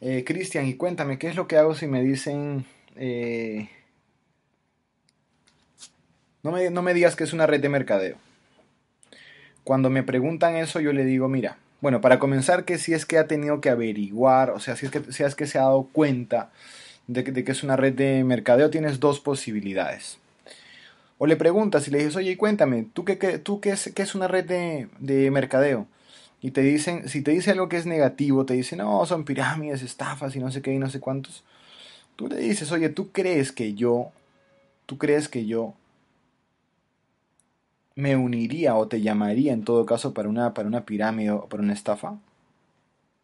eh, 0.00 0.24
Cristian, 0.26 0.66
y 0.66 0.74
cuéntame, 0.74 1.20
¿qué 1.20 1.28
es 1.28 1.36
lo 1.36 1.46
que 1.46 1.56
hago 1.56 1.76
si 1.76 1.86
me 1.86 2.02
dicen... 2.02 2.64
Eh, 2.96 3.68
no, 6.42 6.52
me, 6.52 6.70
no 6.70 6.82
me 6.82 6.94
digas 6.94 7.16
que 7.16 7.24
es 7.24 7.32
una 7.32 7.46
red 7.46 7.60
de 7.60 7.68
mercadeo. 7.68 8.16
Cuando 9.64 9.90
me 9.90 10.02
preguntan 10.02 10.56
eso, 10.56 10.80
yo 10.80 10.92
le 10.92 11.04
digo, 11.04 11.28
mira, 11.28 11.58
bueno, 11.80 12.00
para 12.00 12.18
comenzar, 12.18 12.64
que 12.64 12.78
si 12.78 12.94
es 12.94 13.06
que 13.06 13.18
ha 13.18 13.26
tenido 13.26 13.60
que 13.60 13.70
averiguar, 13.70 14.50
o 14.50 14.60
sea, 14.60 14.76
si 14.76 14.86
es 14.86 14.92
que, 14.92 15.12
si 15.12 15.22
es 15.22 15.34
que 15.34 15.46
se 15.46 15.58
ha 15.58 15.62
dado 15.62 15.88
cuenta 15.92 16.50
de 17.06 17.24
que, 17.24 17.32
de 17.32 17.44
que, 17.44 17.52
es 17.52 17.62
una 17.62 17.76
red 17.76 17.92
de 17.94 18.24
mercadeo, 18.24 18.70
tienes 18.70 19.00
dos 19.00 19.20
posibilidades. 19.20 20.18
O 21.18 21.26
le 21.26 21.36
preguntas 21.36 21.86
y 21.88 21.90
le 21.90 21.98
dices, 21.98 22.16
oye, 22.16 22.36
cuéntame, 22.36 22.86
¿tú 22.92 23.04
qué, 23.04 23.18
qué 23.18 23.38
tú 23.38 23.60
qué 23.60 23.70
es, 23.70 23.92
qué 23.94 24.02
es 24.02 24.14
una 24.14 24.28
red 24.28 24.44
de, 24.44 24.88
de 24.98 25.30
mercadeo? 25.30 25.86
y 26.40 26.52
te 26.52 26.60
dicen, 26.62 27.08
si 27.08 27.22
te 27.22 27.32
dice 27.32 27.50
algo 27.50 27.68
que 27.68 27.76
es 27.76 27.86
negativo, 27.86 28.44
te 28.46 28.54
dicen, 28.54 28.78
no, 28.78 29.04
son 29.06 29.24
pirámides, 29.24 29.82
estafas 29.82 30.36
y 30.36 30.38
no 30.38 30.50
sé 30.50 30.62
qué 30.62 30.72
y 30.72 30.78
no 30.78 30.88
sé 30.88 31.00
cuántos, 31.00 31.44
tú 32.16 32.28
le 32.28 32.36
dices, 32.36 32.70
oye, 32.70 32.88
¿tú 32.88 33.10
crees 33.10 33.50
que 33.50 33.74
yo, 33.74 34.12
tú 34.86 34.98
crees 34.98 35.28
que 35.28 35.46
yo 35.46 35.74
me 37.98 38.14
uniría 38.14 38.76
o 38.76 38.86
te 38.86 39.00
llamaría 39.00 39.52
en 39.52 39.64
todo 39.64 39.84
caso 39.84 40.14
para 40.14 40.28
una, 40.28 40.54
para 40.54 40.68
una 40.68 40.84
pirámide 40.86 41.32
o 41.32 41.48
para 41.48 41.64
una 41.64 41.72
estafa? 41.72 42.10
O 42.10 42.20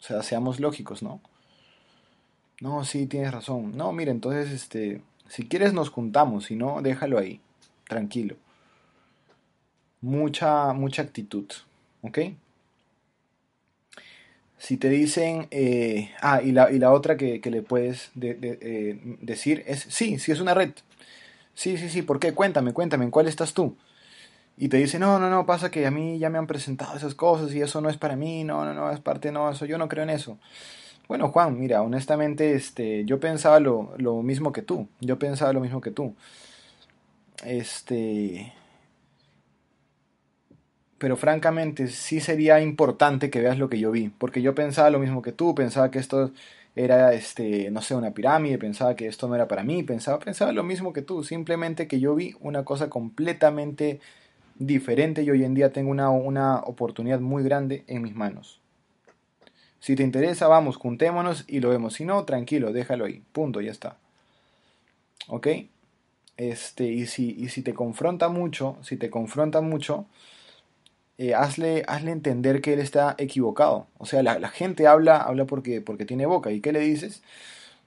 sea, 0.00 0.20
seamos 0.24 0.58
lógicos, 0.58 1.00
¿no? 1.00 1.20
No, 2.60 2.84
sí, 2.84 3.06
tienes 3.06 3.30
razón. 3.30 3.76
No, 3.76 3.92
mire, 3.92 4.10
entonces, 4.10 4.50
este, 4.50 5.00
si 5.28 5.46
quieres 5.46 5.72
nos 5.74 5.90
juntamos, 5.90 6.46
si 6.46 6.56
no, 6.56 6.82
déjalo 6.82 7.18
ahí, 7.20 7.40
tranquilo. 7.86 8.34
Mucha, 10.00 10.72
mucha 10.72 11.02
actitud, 11.02 11.46
¿ok? 12.02 12.18
Si 14.58 14.76
te 14.76 14.88
dicen, 14.88 15.46
eh, 15.52 16.10
ah, 16.20 16.42
y 16.42 16.50
la, 16.50 16.72
y 16.72 16.80
la, 16.80 16.90
otra 16.90 17.16
que, 17.16 17.40
le 17.44 17.62
puedes 17.62 18.10
eh, 18.20 18.98
decir 19.20 19.62
es, 19.68 19.86
sí, 19.88 20.18
sí 20.18 20.32
es 20.32 20.40
una 20.40 20.52
red. 20.52 20.72
Sí, 21.54 21.76
sí, 21.76 21.88
sí, 21.88 22.02
¿por 22.02 22.18
qué? 22.18 22.34
Cuéntame, 22.34 22.72
cuéntame, 22.72 23.04
¿en 23.04 23.12
cuál 23.12 23.28
estás 23.28 23.54
tú? 23.54 23.76
Y 24.56 24.68
te 24.68 24.76
dice, 24.76 24.98
no, 24.98 25.18
no, 25.18 25.30
no, 25.30 25.46
pasa 25.46 25.70
que 25.70 25.86
a 25.86 25.90
mí 25.90 26.18
ya 26.18 26.30
me 26.30 26.38
han 26.38 26.46
presentado 26.46 26.96
esas 26.96 27.14
cosas 27.14 27.52
y 27.54 27.60
eso 27.60 27.80
no 27.80 27.88
es 27.90 27.96
para 27.96 28.16
mí, 28.16 28.44
no, 28.44 28.64
no, 28.64 28.72
no, 28.74 28.90
es 28.90 29.00
parte, 29.00 29.32
no, 29.32 29.50
eso 29.50 29.66
yo 29.66 29.78
no 29.78 29.88
creo 29.88 30.04
en 30.04 30.10
eso. 30.10 30.38
Bueno, 31.08 31.28
Juan, 31.28 31.58
mira, 31.58 31.82
honestamente, 31.82 32.54
este, 32.54 33.04
yo 33.04 33.20
pensaba 33.20 33.60
lo, 33.60 33.94
lo 33.98 34.22
mismo 34.22 34.52
que 34.52 34.62
tú, 34.62 34.88
yo 35.00 35.18
pensaba 35.18 35.52
lo 35.52 35.60
mismo 35.60 35.80
que 35.80 35.90
tú. 35.90 36.14
Este, 37.44 38.52
pero 40.98 41.16
francamente 41.16 41.88
sí 41.88 42.20
sería 42.20 42.60
importante 42.60 43.30
que 43.30 43.40
veas 43.40 43.58
lo 43.58 43.68
que 43.68 43.78
yo 43.78 43.90
vi, 43.90 44.08
porque 44.08 44.40
yo 44.40 44.54
pensaba 44.54 44.90
lo 44.90 44.98
mismo 44.98 45.20
que 45.20 45.32
tú, 45.32 45.54
pensaba 45.54 45.90
que 45.90 45.98
esto 45.98 46.32
era, 46.76 47.12
este, 47.12 47.70
no 47.70 47.82
sé, 47.82 47.94
una 47.94 48.12
pirámide, 48.12 48.58
pensaba 48.58 48.96
que 48.96 49.06
esto 49.06 49.28
no 49.28 49.34
era 49.34 49.46
para 49.48 49.64
mí, 49.64 49.82
pensaba, 49.82 50.18
pensaba 50.18 50.52
lo 50.52 50.62
mismo 50.62 50.92
que 50.92 51.02
tú, 51.02 51.22
simplemente 51.22 51.88
que 51.88 52.00
yo 52.00 52.14
vi 52.14 52.34
una 52.40 52.64
cosa 52.64 52.88
completamente 52.88 54.00
diferente 54.56 55.22
y 55.22 55.30
hoy 55.30 55.44
en 55.44 55.54
día 55.54 55.72
tengo 55.72 55.90
una, 55.90 56.10
una 56.10 56.58
oportunidad 56.60 57.20
muy 57.20 57.42
grande 57.42 57.84
en 57.86 58.02
mis 58.02 58.14
manos. 58.14 58.60
Si 59.80 59.96
te 59.96 60.02
interesa, 60.02 60.48
vamos, 60.48 60.76
juntémonos 60.76 61.44
y 61.46 61.60
lo 61.60 61.68
vemos. 61.68 61.94
Si 61.94 62.04
no, 62.04 62.24
tranquilo, 62.24 62.72
déjalo 62.72 63.04
ahí. 63.04 63.22
Punto, 63.32 63.60
ya 63.60 63.70
está. 63.70 63.98
¿Ok? 65.28 65.48
Este, 66.36 66.84
y 66.84 67.06
si, 67.06 67.36
y 67.38 67.48
si 67.50 67.62
te 67.62 67.74
confronta 67.74 68.28
mucho, 68.28 68.78
si 68.82 68.96
te 68.96 69.10
confronta 69.10 69.60
mucho, 69.60 70.06
eh, 71.18 71.34
hazle, 71.34 71.84
hazle 71.86 72.12
entender 72.12 72.60
que 72.60 72.72
él 72.72 72.80
está 72.80 73.14
equivocado. 73.18 73.86
O 73.98 74.06
sea, 74.06 74.22
la, 74.22 74.48
gente 74.48 74.86
habla, 74.86 75.18
habla 75.18 75.44
porque, 75.44 75.80
porque 75.80 76.06
tiene 76.06 76.26
boca. 76.26 76.50
¿Y 76.50 76.60
qué 76.60 76.72
le 76.72 76.80
dices? 76.80 77.22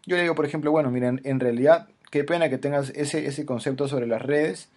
Yo 0.06 0.16
le 0.16 0.22
digo, 0.22 0.36
por 0.36 0.46
ejemplo, 0.46 0.72
bueno, 0.72 0.92
miren, 0.92 1.22
en 1.24 1.40
realidad, 1.40 1.88
qué 2.12 2.24
pena 2.24 2.50
que 2.50 2.58
tengas 2.58 2.92
ese, 2.92 3.26
ese 3.26 3.46
concepto 3.46 3.88
sobre 3.88 4.08
las 4.08 4.22
redes 4.22 4.70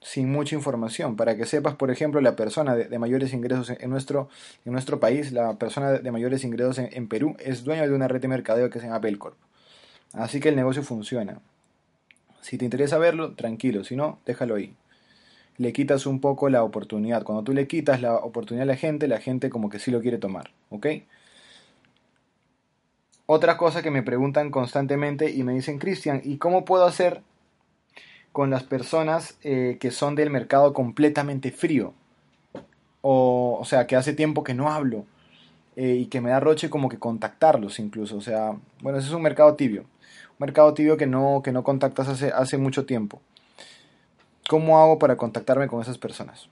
sin 0.00 0.30
mucha 0.30 0.54
información. 0.54 1.16
Para 1.16 1.36
que 1.36 1.46
sepas, 1.46 1.74
por 1.74 1.90
ejemplo, 1.90 2.20
la 2.20 2.36
persona 2.36 2.74
de, 2.74 2.98
mayores 2.98 3.32
ingresos 3.32 3.70
en 3.70 3.90
nuestro, 3.90 4.28
en 4.64 4.72
nuestro 4.72 5.00
país, 5.00 5.32
la 5.32 5.54
persona 5.54 5.92
de, 5.92 6.10
mayores 6.10 6.44
ingresos 6.44 6.78
en, 6.78 6.88
en, 6.92 7.08
Perú, 7.08 7.36
es 7.38 7.64
dueño 7.64 7.82
de 7.82 7.94
una 7.94 8.08
red 8.08 8.20
de 8.20 8.28
mercadeo 8.28 8.70
que 8.70 8.80
se 8.80 8.86
llama 8.86 8.98
Belcorp. 8.98 9.36
Así 10.12 10.40
que 10.40 10.48
el 10.48 10.56
negocio 10.56 10.82
funciona. 10.82 11.40
Si 12.40 12.58
te 12.58 12.64
interesa 12.64 12.98
verlo, 12.98 13.34
tranquilo. 13.34 13.84
Si 13.84 13.96
no, 13.96 14.18
déjalo 14.26 14.56
ahí 14.56 14.74
le 15.60 15.74
quitas 15.74 16.06
un 16.06 16.20
poco 16.20 16.48
la 16.48 16.64
oportunidad. 16.64 17.22
Cuando 17.22 17.44
tú 17.44 17.52
le 17.52 17.66
quitas 17.66 18.00
la 18.00 18.14
oportunidad 18.14 18.62
a 18.62 18.72
la 18.72 18.76
gente, 18.76 19.06
la 19.08 19.18
gente 19.18 19.50
como 19.50 19.68
que 19.68 19.78
sí 19.78 19.90
lo 19.90 20.00
quiere 20.00 20.16
tomar, 20.16 20.52
¿ok? 20.70 20.86
Otra 23.26 23.58
cosa 23.58 23.82
que 23.82 23.90
me 23.90 24.02
preguntan 24.02 24.50
constantemente 24.50 25.30
y 25.30 25.42
me 25.42 25.52
dicen, 25.52 25.78
Cristian, 25.78 26.22
¿y 26.24 26.38
cómo 26.38 26.64
puedo 26.64 26.86
hacer 26.86 27.20
con 28.32 28.50
las 28.50 28.62
personas 28.62 29.38
eh, 29.42 29.78
que 29.80 29.90
son 29.90 30.14
del 30.14 30.30
mercado 30.30 30.72
completamente 30.72 31.50
frío? 31.50 31.94
O, 33.02 33.58
o 33.60 33.64
sea, 33.64 33.86
que 33.86 33.96
hace 33.96 34.12
tiempo 34.12 34.44
que 34.44 34.54
no 34.54 34.70
hablo 34.70 35.06
eh, 35.76 35.94
y 35.94 36.06
que 36.06 36.20
me 36.20 36.30
da 36.30 36.40
roche 36.40 36.68
como 36.68 36.88
que 36.88 36.98
contactarlos 36.98 37.78
incluso. 37.78 38.16
O 38.16 38.20
sea, 38.20 38.56
bueno, 38.82 38.98
ese 38.98 39.08
es 39.08 39.14
un 39.14 39.22
mercado 39.22 39.54
tibio. 39.54 39.82
Un 39.82 40.46
mercado 40.46 40.74
tibio 40.74 40.96
que 40.96 41.06
no, 41.06 41.40
que 41.42 41.52
no 41.52 41.64
contactas 41.64 42.08
hace, 42.08 42.28
hace 42.28 42.58
mucho 42.58 42.84
tiempo. 42.84 43.20
¿Cómo 44.48 44.80
hago 44.80 44.98
para 44.98 45.16
contactarme 45.16 45.68
con 45.68 45.80
esas 45.80 45.96
personas? 45.96 46.48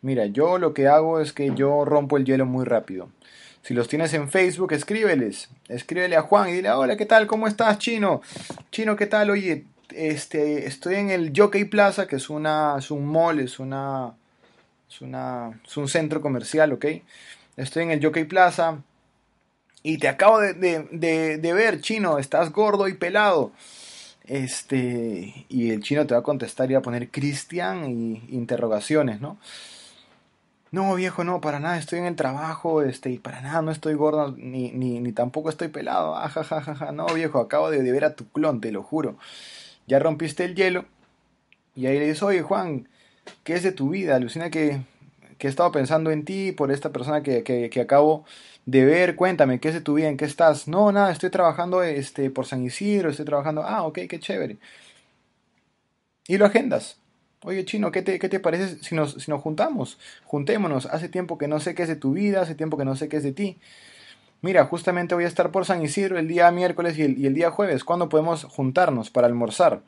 Mira, 0.00 0.26
yo 0.26 0.58
lo 0.58 0.74
que 0.74 0.88
hago 0.88 1.20
es 1.20 1.32
que 1.32 1.52
yo 1.54 1.84
rompo 1.84 2.16
el 2.16 2.24
hielo 2.24 2.46
muy 2.46 2.64
rápido. 2.64 3.10
Si 3.62 3.74
los 3.74 3.88
tienes 3.88 4.14
en 4.14 4.30
Facebook, 4.30 4.72
escríbeles. 4.72 5.50
Escríbele 5.68 6.16
a 6.16 6.22
Juan 6.22 6.48
y 6.48 6.52
dile, 6.52 6.70
hola, 6.70 6.96
¿qué 6.96 7.04
tal? 7.04 7.26
¿Cómo 7.26 7.46
estás, 7.46 7.78
Chino? 7.78 8.22
Chino, 8.70 8.96
¿qué 8.96 9.06
tal? 9.06 9.30
Oye, 9.30 9.66
este, 9.98 10.66
estoy 10.66 10.96
en 10.96 11.10
el 11.10 11.32
Jockey 11.34 11.64
Plaza, 11.64 12.06
que 12.06 12.16
es, 12.16 12.30
una, 12.30 12.76
es 12.78 12.90
un 12.90 13.06
mall, 13.06 13.40
es, 13.40 13.58
una, 13.58 14.14
es, 14.88 15.00
una, 15.00 15.60
es 15.66 15.76
un 15.76 15.88
centro 15.88 16.20
comercial, 16.20 16.72
¿ok? 16.72 16.86
Estoy 17.56 17.82
en 17.82 17.90
el 17.90 18.04
Jockey 18.04 18.24
Plaza 18.24 18.82
y 19.82 19.98
te 19.98 20.08
acabo 20.08 20.40
de, 20.40 20.54
de, 20.54 21.52
ver, 21.52 21.80
Chino, 21.80 22.18
estás 22.18 22.52
gordo 22.52 22.88
y 22.88 22.94
pelado. 22.94 23.52
Este, 24.24 25.46
y 25.48 25.70
el 25.70 25.82
chino 25.82 26.06
te 26.06 26.12
va 26.12 26.20
a 26.20 26.22
contestar 26.22 26.70
y 26.70 26.74
va 26.74 26.80
a 26.80 26.82
poner 26.82 27.10
Cristian 27.10 27.90
y 27.90 28.22
interrogaciones, 28.28 29.22
¿no? 29.22 29.38
No, 30.70 30.94
viejo, 30.94 31.24
no, 31.24 31.40
para 31.40 31.60
nada, 31.60 31.78
estoy 31.78 32.00
en 32.00 32.04
el 32.04 32.16
trabajo, 32.16 32.82
este, 32.82 33.10
y 33.10 33.18
para 33.18 33.40
nada 33.40 33.62
no 33.62 33.70
estoy 33.70 33.94
gordo, 33.94 34.34
ni, 34.36 34.70
ni, 34.72 35.00
ni 35.00 35.12
tampoco 35.12 35.48
estoy 35.48 35.68
pelado. 35.68 36.14
Ah, 36.14 36.28
ja, 36.28 36.44
ja, 36.44 36.60
ja, 36.60 36.92
No, 36.92 37.06
viejo, 37.06 37.40
acabo 37.40 37.70
de, 37.70 37.90
ver 37.90 38.04
a 38.04 38.14
tu 38.14 38.28
clon, 38.28 38.60
te 38.60 38.70
lo 38.70 38.82
juro. 38.82 39.16
Ya 39.88 39.98
rompiste 39.98 40.44
el 40.44 40.54
hielo. 40.54 40.84
Y 41.74 41.86
ahí 41.86 41.98
le 41.98 42.06
dices, 42.06 42.22
oye, 42.22 42.42
Juan, 42.42 42.88
¿qué 43.42 43.54
es 43.54 43.62
de 43.62 43.72
tu 43.72 43.90
vida? 43.90 44.16
Alucina 44.16 44.50
que, 44.50 44.82
que 45.38 45.46
he 45.46 45.50
estado 45.50 45.72
pensando 45.72 46.10
en 46.10 46.24
ti 46.24 46.52
por 46.52 46.70
esta 46.70 46.92
persona 46.92 47.22
que, 47.22 47.42
que, 47.42 47.80
acabo 47.80 48.24
de 48.66 48.84
ver, 48.84 49.16
cuéntame, 49.16 49.60
¿qué 49.60 49.68
es 49.68 49.74
de 49.74 49.80
tu 49.80 49.94
vida? 49.94 50.08
¿En 50.08 50.18
qué 50.18 50.26
estás? 50.26 50.68
No, 50.68 50.92
nada, 50.92 51.10
estoy 51.10 51.30
trabajando 51.30 51.82
este, 51.82 52.30
por 52.30 52.46
San 52.46 52.64
Isidro, 52.64 53.10
estoy 53.10 53.24
trabajando, 53.24 53.62
ah, 53.62 53.84
ok, 53.84 54.00
qué 54.08 54.20
chévere. 54.20 54.58
Y 56.26 56.36
lo 56.36 56.46
agendas. 56.46 56.98
Oye, 57.44 57.64
chino, 57.64 57.90
¿qué 57.92 58.02
te, 58.02 58.18
qué 58.18 58.28
te 58.28 58.40
parece 58.40 58.82
si 58.82 58.94
nos, 58.94 59.14
si 59.14 59.30
nos 59.30 59.40
juntamos? 59.40 59.98
Juntémonos, 60.24 60.86
hace 60.86 61.08
tiempo 61.08 61.38
que 61.38 61.48
no 61.48 61.60
sé 61.60 61.74
qué 61.74 61.84
es 61.84 61.88
de 61.88 61.96
tu 61.96 62.12
vida, 62.12 62.42
hace 62.42 62.54
tiempo 62.54 62.76
que 62.76 62.84
no 62.84 62.96
sé 62.96 63.08
qué 63.08 63.16
es 63.18 63.22
de 63.22 63.32
ti. 63.32 63.58
Mira, 64.40 64.64
justamente 64.66 65.14
voy 65.14 65.24
a 65.24 65.28
estar 65.28 65.50
por 65.50 65.64
San 65.64 65.82
Isidro 65.82 66.18
el 66.18 66.28
día 66.28 66.50
miércoles 66.50 66.96
y 66.98 67.02
el, 67.02 67.18
y 67.18 67.26
el 67.26 67.34
día 67.34 67.50
jueves. 67.50 67.82
¿Cuándo 67.82 68.08
podemos 68.08 68.44
juntarnos 68.44 69.10
para 69.10 69.26
almorzar? 69.26 69.82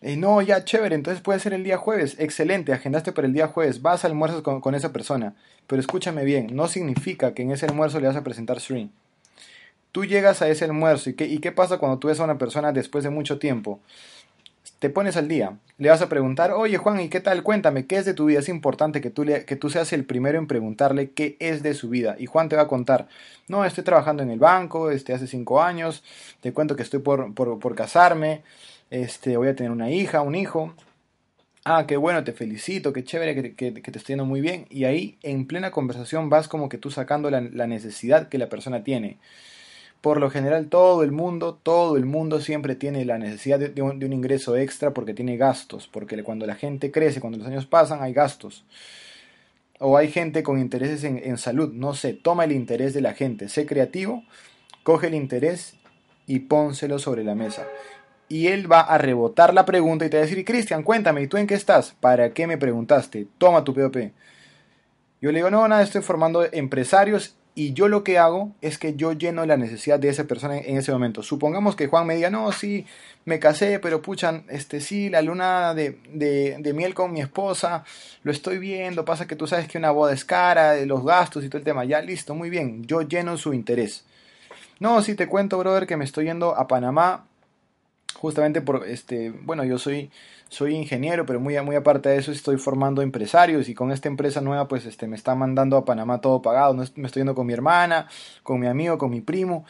Y 0.00 0.16
no, 0.16 0.40
ya, 0.42 0.64
chévere, 0.64 0.94
entonces 0.94 1.22
puede 1.22 1.40
ser 1.40 1.54
el 1.54 1.64
día 1.64 1.76
jueves. 1.76 2.16
Excelente, 2.18 2.72
agendaste 2.72 3.12
para 3.12 3.26
el 3.26 3.32
día 3.32 3.48
jueves. 3.48 3.82
Vas 3.82 4.04
a 4.04 4.08
almuerzas 4.08 4.42
con, 4.42 4.60
con, 4.60 4.74
esa 4.74 4.92
persona. 4.92 5.34
Pero 5.66 5.80
escúchame 5.80 6.24
bien, 6.24 6.48
no 6.52 6.68
significa 6.68 7.34
que 7.34 7.42
en 7.42 7.50
ese 7.50 7.66
almuerzo 7.66 8.00
le 8.00 8.06
vas 8.06 8.16
a 8.16 8.22
presentar 8.22 8.60
Sri. 8.60 8.90
Tú 9.92 10.04
llegas 10.04 10.42
a 10.42 10.48
ese 10.48 10.64
almuerzo 10.64 11.10
y 11.10 11.14
¿qué, 11.14 11.26
y 11.26 11.38
qué 11.38 11.50
pasa 11.50 11.78
cuando 11.78 11.98
tú 11.98 12.08
ves 12.08 12.20
a 12.20 12.24
una 12.24 12.38
persona 12.38 12.72
después 12.72 13.02
de 13.02 13.10
mucho 13.10 13.38
tiempo? 13.38 13.80
Te 14.78 14.90
pones 14.90 15.16
al 15.16 15.28
día. 15.28 15.58
Le 15.76 15.90
vas 15.90 16.02
a 16.02 16.08
preguntar, 16.08 16.52
oye 16.52 16.76
Juan, 16.76 17.00
¿y 17.00 17.08
qué 17.08 17.20
tal? 17.20 17.42
Cuéntame, 17.42 17.86
¿qué 17.86 17.96
es 17.96 18.04
de 18.04 18.14
tu 18.14 18.26
vida? 18.26 18.40
Es 18.40 18.48
importante 18.48 19.00
que 19.00 19.10
tú, 19.10 19.24
le, 19.24 19.44
que 19.44 19.56
tú 19.56 19.70
seas 19.70 19.92
el 19.92 20.04
primero 20.04 20.38
en 20.38 20.46
preguntarle 20.46 21.10
qué 21.10 21.36
es 21.40 21.62
de 21.62 21.74
su 21.74 21.88
vida. 21.88 22.16
Y 22.18 22.26
Juan 22.26 22.48
te 22.48 22.56
va 22.56 22.62
a 22.62 22.68
contar, 22.68 23.08
no, 23.48 23.64
estoy 23.64 23.84
trabajando 23.84 24.22
en 24.22 24.30
el 24.30 24.38
banco, 24.38 24.90
este, 24.90 25.12
hace 25.12 25.26
cinco 25.26 25.62
años, 25.62 26.02
te 26.40 26.52
cuento 26.52 26.74
que 26.76 26.82
estoy 26.82 27.00
por, 27.00 27.32
por, 27.34 27.58
por 27.58 27.74
casarme, 27.74 28.42
este, 28.90 29.36
voy 29.36 29.48
a 29.48 29.56
tener 29.56 29.70
una 29.70 29.90
hija, 29.90 30.22
un 30.22 30.34
hijo. 30.34 30.74
Ah, 31.64 31.84
qué 31.86 31.96
bueno, 31.96 32.24
te 32.24 32.32
felicito, 32.32 32.92
qué 32.92 33.04
chévere, 33.04 33.54
que, 33.54 33.72
te 33.72 33.98
estoy 33.98 34.14
yendo 34.14 34.24
muy 34.24 34.40
bien. 34.40 34.66
Y 34.70 34.84
ahí 34.84 35.18
en 35.22 35.46
plena 35.46 35.70
conversación 35.70 36.30
vas 36.30 36.48
como 36.48 36.68
que 36.68 36.78
tú 36.78 36.90
sacando 36.90 37.30
la, 37.30 37.40
necesidad 37.40 38.28
que 38.28 38.38
la 38.38 38.48
persona 38.48 38.84
tiene. 38.84 39.18
Por 40.00 40.20
lo 40.20 40.30
general 40.30 40.68
todo 40.68 41.02
el 41.02 41.12
mundo, 41.12 41.58
todo 41.60 41.96
el 41.96 42.06
mundo 42.06 42.40
siempre 42.40 42.76
tiene 42.76 43.04
la 43.04 43.18
necesidad 43.18 43.58
de, 43.58 43.82
un, 43.82 44.00
ingreso 44.12 44.56
extra 44.56 44.94
porque 44.94 45.14
tiene 45.14 45.36
gastos, 45.36 45.88
porque 45.88 46.22
cuando 46.22 46.46
la 46.46 46.54
gente 46.54 46.90
crece, 46.90 47.20
cuando 47.20 47.38
los 47.38 47.46
años 47.46 47.66
pasan, 47.66 48.02
hay 48.02 48.12
gastos. 48.12 48.64
O 49.80 49.96
hay 49.96 50.08
gente 50.08 50.42
con 50.42 50.58
intereses 50.58 51.04
en, 51.04 51.18
en 51.18 51.38
salud, 51.38 51.72
no 51.72 51.94
sé, 51.94 52.12
toma 52.12 52.44
el 52.44 52.52
interés 52.52 52.94
de 52.94 53.00
la 53.00 53.14
gente, 53.14 53.48
sé 53.48 53.66
creativo, 53.66 54.24
coge 54.82 55.08
el 55.08 55.14
interés 55.14 55.76
y 56.26 56.40
pónselo 56.40 56.98
sobre 56.98 57.24
la 57.24 57.34
mesa 57.34 57.66
y 58.28 58.48
él 58.48 58.70
va 58.70 58.80
a 58.80 58.98
rebotar 58.98 59.54
la 59.54 59.64
pregunta 59.64 60.04
y 60.04 60.10
te 60.10 60.18
va 60.18 60.22
a 60.22 60.26
decir, 60.26 60.44
Cristian, 60.44 60.82
cuéntame, 60.82 61.22
¿y 61.22 61.26
tú 61.26 61.36
en 61.38 61.46
qué 61.46 61.54
estás? 61.54 61.94
¿Para 61.98 62.32
qué 62.34 62.46
me 62.46 62.58
preguntaste? 62.58 63.26
Toma 63.38 63.64
tu 63.64 63.74
POP. 63.74 64.12
Yo 65.20 65.32
le 65.32 65.38
digo, 65.38 65.50
no, 65.50 65.66
nada, 65.66 65.82
estoy 65.82 66.02
formando 66.02 66.46
empresarios 66.52 67.36
y 67.58 67.72
yo 67.72 67.88
lo 67.88 68.04
que 68.04 68.18
hago 68.18 68.52
es 68.60 68.78
que 68.78 68.94
yo 68.94 69.14
lleno 69.14 69.44
la 69.44 69.56
necesidad 69.56 69.98
de 69.98 70.08
esa 70.08 70.22
persona 70.28 70.58
en 70.58 70.76
ese 70.76 70.92
momento. 70.92 71.24
Supongamos 71.24 71.74
que 71.74 71.88
Juan 71.88 72.06
me 72.06 72.14
diga, 72.14 72.30
no, 72.30 72.52
sí, 72.52 72.86
me 73.24 73.40
casé, 73.40 73.80
pero 73.80 74.00
puchan, 74.00 74.44
este 74.48 74.80
sí, 74.80 75.10
la 75.10 75.22
luna 75.22 75.74
de, 75.74 75.98
de, 76.08 76.72
miel 76.72 76.94
con 76.94 77.12
mi 77.12 77.20
esposa, 77.20 77.82
lo 78.22 78.30
estoy 78.30 78.58
viendo, 78.58 79.04
pasa 79.04 79.26
que 79.26 79.34
tú 79.34 79.48
sabes 79.48 79.66
que 79.66 79.76
una 79.76 79.90
boda 79.90 80.12
es 80.12 80.24
cara, 80.24 80.70
de 80.70 80.86
los 80.86 81.04
gastos 81.04 81.44
y 81.44 81.48
todo 81.48 81.58
el 81.58 81.64
tema, 81.64 81.84
ya 81.84 82.00
listo, 82.00 82.32
muy 82.32 82.48
bien, 82.48 82.84
yo 82.84 83.02
lleno 83.02 83.36
su 83.36 83.52
interés. 83.52 84.04
No, 84.78 85.02
sí 85.02 85.16
te 85.16 85.26
cuento, 85.26 85.58
brother, 85.58 85.88
que 85.88 85.96
me 85.96 86.04
estoy 86.04 86.26
yendo 86.26 86.54
a 86.54 86.68
Panamá 86.68 87.26
justamente 88.14 88.60
por 88.60 88.86
este, 88.86 89.30
bueno, 89.30 89.64
yo 89.64 89.78
soy 89.78 90.12
soy 90.48 90.74
ingeniero, 90.74 91.26
pero 91.26 91.40
muy 91.40 91.60
muy 91.62 91.76
aparte 91.76 92.08
de 92.08 92.16
eso 92.16 92.32
estoy 92.32 92.56
formando 92.56 93.02
empresarios 93.02 93.68
y 93.68 93.74
con 93.74 93.92
esta 93.92 94.08
empresa 94.08 94.40
nueva 94.40 94.68
pues 94.68 94.86
este 94.86 95.06
me 95.06 95.16
está 95.16 95.34
mandando 95.34 95.76
a 95.76 95.84
Panamá 95.84 96.20
todo 96.20 96.42
pagado, 96.42 96.74
me 96.74 97.06
estoy 97.06 97.20
yendo 97.20 97.34
con 97.34 97.46
mi 97.46 97.52
hermana, 97.52 98.08
con 98.42 98.60
mi 98.60 98.66
amigo, 98.66 98.98
con 98.98 99.10
mi 99.10 99.20
primo 99.20 99.64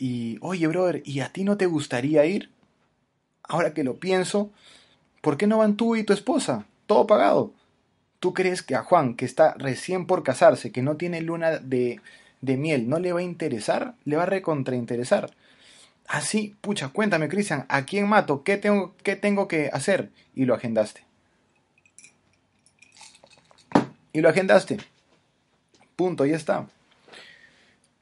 y 0.00 0.38
oye, 0.40 0.66
brother, 0.66 1.02
¿y 1.04 1.20
a 1.20 1.28
ti 1.28 1.44
no 1.44 1.58
te 1.58 1.66
gustaría 1.66 2.24
ir? 2.24 2.50
Ahora 3.42 3.74
que 3.74 3.84
lo 3.84 3.98
pienso, 3.98 4.50
¿por 5.20 5.36
qué 5.36 5.46
no 5.46 5.58
van 5.58 5.76
tú 5.76 5.94
y 5.94 6.04
tu 6.04 6.14
esposa? 6.14 6.64
Todo 6.86 7.06
pagado. 7.06 7.52
¿Tú 8.18 8.32
crees 8.32 8.62
que 8.62 8.74
a 8.74 8.82
Juan, 8.82 9.14
que 9.14 9.26
está 9.26 9.54
recién 9.58 10.06
por 10.06 10.22
casarse, 10.22 10.72
que 10.72 10.80
no 10.80 10.96
tiene 10.96 11.20
luna 11.20 11.58
de, 11.58 12.00
de 12.40 12.56
miel, 12.56 12.88
no 12.88 12.98
le 12.98 13.12
va 13.12 13.20
a 13.20 13.24
interesar? 13.24 13.94
Le 14.04 14.16
va 14.16 14.22
a 14.22 14.26
recontrainteresar. 14.26 15.32
Así, 16.10 16.56
pucha, 16.60 16.88
cuéntame, 16.88 17.28
Cristian, 17.28 17.66
¿a 17.68 17.84
quién 17.84 18.08
mato? 18.08 18.42
¿Qué 18.42 18.56
tengo, 18.56 18.96
¿Qué 19.04 19.14
tengo 19.14 19.46
que 19.46 19.70
hacer? 19.72 20.10
Y 20.34 20.44
lo 20.44 20.56
agendaste. 20.56 21.04
Y 24.12 24.20
lo 24.20 24.28
agendaste. 24.28 24.78
Punto, 25.94 26.26
ya 26.26 26.34
está. 26.34 26.66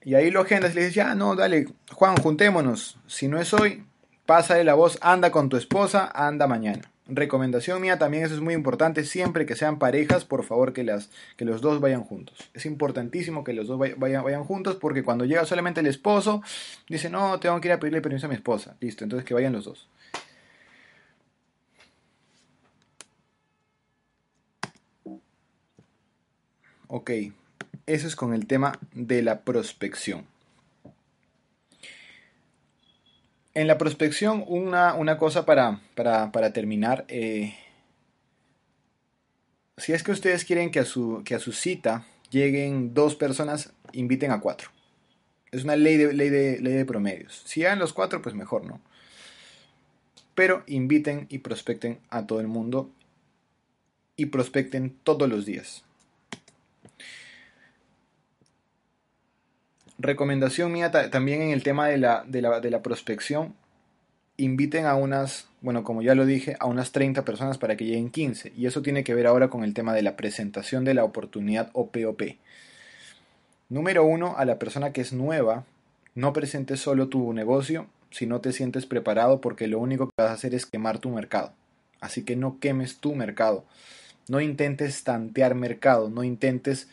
Y 0.02 0.14
ahí 0.14 0.30
lo 0.30 0.40
agendas 0.40 0.72
y 0.72 0.76
le 0.76 0.86
dices, 0.86 1.04
ah, 1.04 1.14
no, 1.14 1.36
dale, 1.36 1.66
Juan, 1.92 2.16
juntémonos. 2.16 2.98
Si 3.06 3.28
no 3.28 3.38
es 3.38 3.52
hoy, 3.52 3.84
pásale 4.24 4.64
la 4.64 4.72
voz, 4.72 4.98
anda 5.02 5.30
con 5.30 5.50
tu 5.50 5.58
esposa, 5.58 6.10
anda 6.14 6.46
mañana. 6.46 6.87
Recomendación 7.10 7.80
mía 7.80 7.98
también, 7.98 8.24
eso 8.24 8.34
es 8.34 8.42
muy 8.42 8.52
importante, 8.52 9.02
siempre 9.02 9.46
que 9.46 9.56
sean 9.56 9.78
parejas, 9.78 10.26
por 10.26 10.44
favor 10.44 10.74
que, 10.74 10.84
las, 10.84 11.08
que 11.38 11.46
los 11.46 11.62
dos 11.62 11.80
vayan 11.80 12.04
juntos. 12.04 12.50
Es 12.52 12.66
importantísimo 12.66 13.44
que 13.44 13.54
los 13.54 13.66
dos 13.66 13.78
vayan, 13.78 14.22
vayan 14.22 14.44
juntos 14.44 14.76
porque 14.76 15.02
cuando 15.02 15.24
llega 15.24 15.46
solamente 15.46 15.80
el 15.80 15.86
esposo, 15.86 16.42
dice, 16.86 17.08
no, 17.08 17.40
tengo 17.40 17.58
que 17.62 17.68
ir 17.68 17.72
a 17.72 17.80
pedirle 17.80 18.02
permiso 18.02 18.26
a 18.26 18.28
mi 18.28 18.34
esposa. 18.34 18.76
Listo, 18.80 19.04
entonces 19.04 19.26
que 19.26 19.32
vayan 19.32 19.54
los 19.54 19.64
dos. 19.64 19.88
Ok, 26.88 27.10
eso 27.86 28.06
es 28.06 28.16
con 28.16 28.34
el 28.34 28.46
tema 28.46 28.78
de 28.92 29.22
la 29.22 29.40
prospección. 29.40 30.26
En 33.58 33.66
la 33.66 33.76
prospección, 33.76 34.44
una, 34.46 35.18
cosa 35.18 35.44
para, 35.44 35.80
para, 35.96 36.52
terminar. 36.52 37.04
Eh, 37.08 37.56
si 39.76 39.92
es 39.92 40.04
que 40.04 40.12
ustedes 40.12 40.44
quieren 40.44 40.70
que 40.70 40.78
a, 40.78 40.84
su, 40.84 41.22
que 41.24 41.34
a 41.34 41.40
su 41.40 41.50
cita 41.50 42.06
lleguen 42.30 42.94
dos 42.94 43.16
personas, 43.16 43.72
inviten 43.90 44.30
a 44.30 44.38
cuatro. 44.38 44.70
Es 45.50 45.64
una 45.64 45.74
ley 45.74 45.96
de, 45.96 46.12
ley 46.12 46.28
de, 46.28 46.60
ley 46.60 46.72
de 46.72 46.84
promedios. 46.84 47.42
Si 47.46 47.58
llegan 47.58 47.80
los 47.80 47.92
cuatro, 47.92 48.22
pues 48.22 48.36
mejor, 48.36 48.64
¿no? 48.64 48.80
Pero 50.36 50.62
inviten 50.68 51.26
y 51.28 51.38
prospecten 51.38 51.98
a 52.10 52.28
todo 52.28 52.38
el 52.38 52.46
mundo 52.46 52.92
y 54.14 54.26
prospecten 54.26 54.96
todos 55.02 55.28
los 55.28 55.46
días. 55.46 55.82
Recomendación 59.98 60.70
mía 60.72 60.92
también 61.10 61.42
en 61.42 61.50
el 61.50 61.64
tema 61.64 61.88
de 61.88 61.98
la, 61.98 62.24
de, 62.26 62.40
la, 62.40 62.82
prospección. 62.82 63.54
Inviten 64.36 64.86
a 64.86 64.94
unas, 64.94 65.48
bueno, 65.60 65.82
como 65.82 66.02
ya 66.02 66.14
lo 66.14 66.24
dije, 66.24 66.56
a 66.60 66.66
unas 66.66 66.92
30 66.92 67.24
personas 67.24 67.58
para 67.58 67.76
que 67.76 67.84
lleguen 67.84 68.10
15. 68.10 68.52
Y 68.56 68.66
eso 68.66 68.80
tiene 68.80 69.02
que 69.02 69.14
ver 69.14 69.26
ahora 69.26 69.48
con 69.48 69.64
el 69.64 69.74
tema 69.74 69.92
de 69.94 70.02
la 70.02 70.16
presentación 70.16 70.84
de 70.84 70.94
la 70.94 71.02
oportunidad 71.02 71.70
OPOP. 71.72 72.22
Número 73.68 74.04
uno, 74.04 74.36
a 74.38 74.44
la 74.44 74.58
persona 74.58 74.92
que 74.92 75.00
es 75.00 75.12
nueva, 75.12 75.64
no 76.14 76.32
presentes 76.32 76.80
solo 76.80 77.08
tu 77.08 77.32
negocio 77.32 77.86
si 78.10 78.26
no 78.26 78.40
te 78.40 78.52
sientes 78.52 78.86
preparado 78.86 79.40
porque 79.40 79.66
lo 79.66 79.78
único 79.78 80.06
que 80.06 80.14
vas 80.16 80.30
a 80.30 80.34
hacer 80.34 80.54
es 80.54 80.64
quemar 80.64 81.00
tu 81.00 81.10
mercado. 81.10 81.52
Así 82.00 82.22
que 82.22 82.36
no 82.36 82.60
quemes 82.60 82.98
tu 82.98 83.14
mercado. 83.14 83.64
No 84.28 84.40
intentes 84.40 85.02
tantear 85.04 85.54
mercado, 85.54 86.08
no 86.08 86.22
intentes 86.22 86.88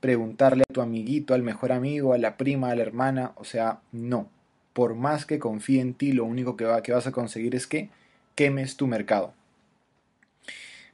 preguntarle 0.00 0.64
a 0.68 0.72
tu 0.72 0.80
amiguito, 0.80 1.34
al 1.34 1.42
mejor 1.42 1.72
amigo, 1.72 2.12
a 2.12 2.18
la 2.18 2.36
prima, 2.36 2.70
a 2.70 2.74
la 2.74 2.82
hermana, 2.82 3.32
o 3.36 3.44
sea, 3.44 3.80
no. 3.92 4.28
Por 4.72 4.94
más 4.94 5.26
que 5.26 5.38
confíe 5.38 5.80
en 5.80 5.94
ti, 5.94 6.12
lo 6.12 6.24
único 6.24 6.56
que, 6.56 6.64
va, 6.64 6.82
que 6.82 6.92
vas 6.92 7.06
a 7.06 7.12
conseguir 7.12 7.54
es 7.54 7.66
que 7.66 7.90
quemes 8.34 8.76
tu 8.76 8.86
mercado. 8.86 9.34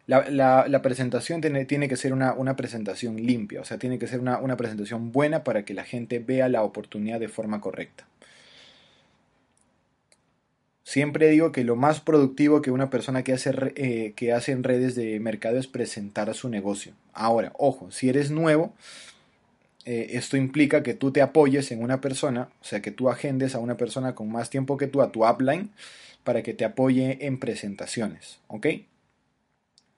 La, 0.07 0.81
presentación 0.83 1.41
tiene, 1.41 1.65
tiene, 1.65 1.89
que 1.89 1.97
ser 1.97 2.13
una, 2.13 2.57
presentación 2.57 3.17
limpia, 3.17 3.63
o 3.63 3.65
sea, 3.65 3.79
tiene 3.79 3.99
que 3.99 4.07
ser 4.07 4.21
una, 4.21 4.57
presentación 4.57 5.13
buena 5.13 5.45
para 5.45 5.65
que 5.65 5.73
la 5.73 5.85
gente 5.85 6.19
vea 6.19 6.49
la 6.49 6.63
oportunidad 6.63 7.21
de 7.21 7.29
forma 7.29 7.61
correcta. 7.61 8.07
Siempre 10.85 11.31
digo 11.31 11.51
que 11.51 11.65
lo 11.65 11.77
más 11.77 12.01
productivo 12.01 12.61
que 12.61 12.71
una 12.71 12.91
persona 12.91 13.25
que 13.25 13.33
hace, 13.33 13.53
eh, 13.75 14.13
que 14.15 14.35
hace 14.35 14.53
en 14.53 14.63
redes 14.63 14.95
de 14.95 15.19
mercado 15.19 15.57
es 15.59 15.67
presentar 15.67 16.33
su 16.35 16.51
negocio. 16.51 16.93
Ahora, 17.15 17.53
ojo, 17.57 17.91
si 17.91 18.11
eres 18.11 18.31
nuevo, 18.31 18.75
eh, 19.87 20.11
esto 20.13 20.37
implica 20.37 20.83
que 20.83 20.93
tú 20.93 21.11
te 21.11 21.23
apoyes 21.23 21.73
en 21.73 21.83
una 21.83 22.03
persona, 22.03 22.51
o 22.61 22.65
sea, 22.65 22.83
que 22.83 22.91
tú 22.91 23.09
agendes 23.09 23.55
a 23.55 23.61
una 23.61 23.79
persona 23.79 24.15
con 24.15 24.31
más 24.31 24.51
tiempo 24.51 24.77
que 24.77 24.87
tú, 24.87 25.01
a 25.01 25.11
tu 25.11 25.27
upline, 25.27 25.71
para 26.23 26.43
que 26.43 26.53
te 26.53 26.67
apoye 26.67 27.27
en 27.27 27.39
presentaciones, 27.41 28.41
¿ok? 28.49 28.67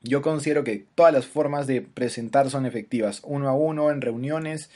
Yo 0.02 0.22
considero 0.22 0.62
que 0.62 0.84
todas 0.94 1.12
las 1.12 1.26
formas 1.26 1.66
de 1.66 1.82
presentar 1.82 2.48
son 2.48 2.64
efectivas, 2.64 3.22
uno 3.24 3.48
a 3.48 3.54
uno, 3.56 3.90
en 3.90 4.00
reuniones, 4.00 4.70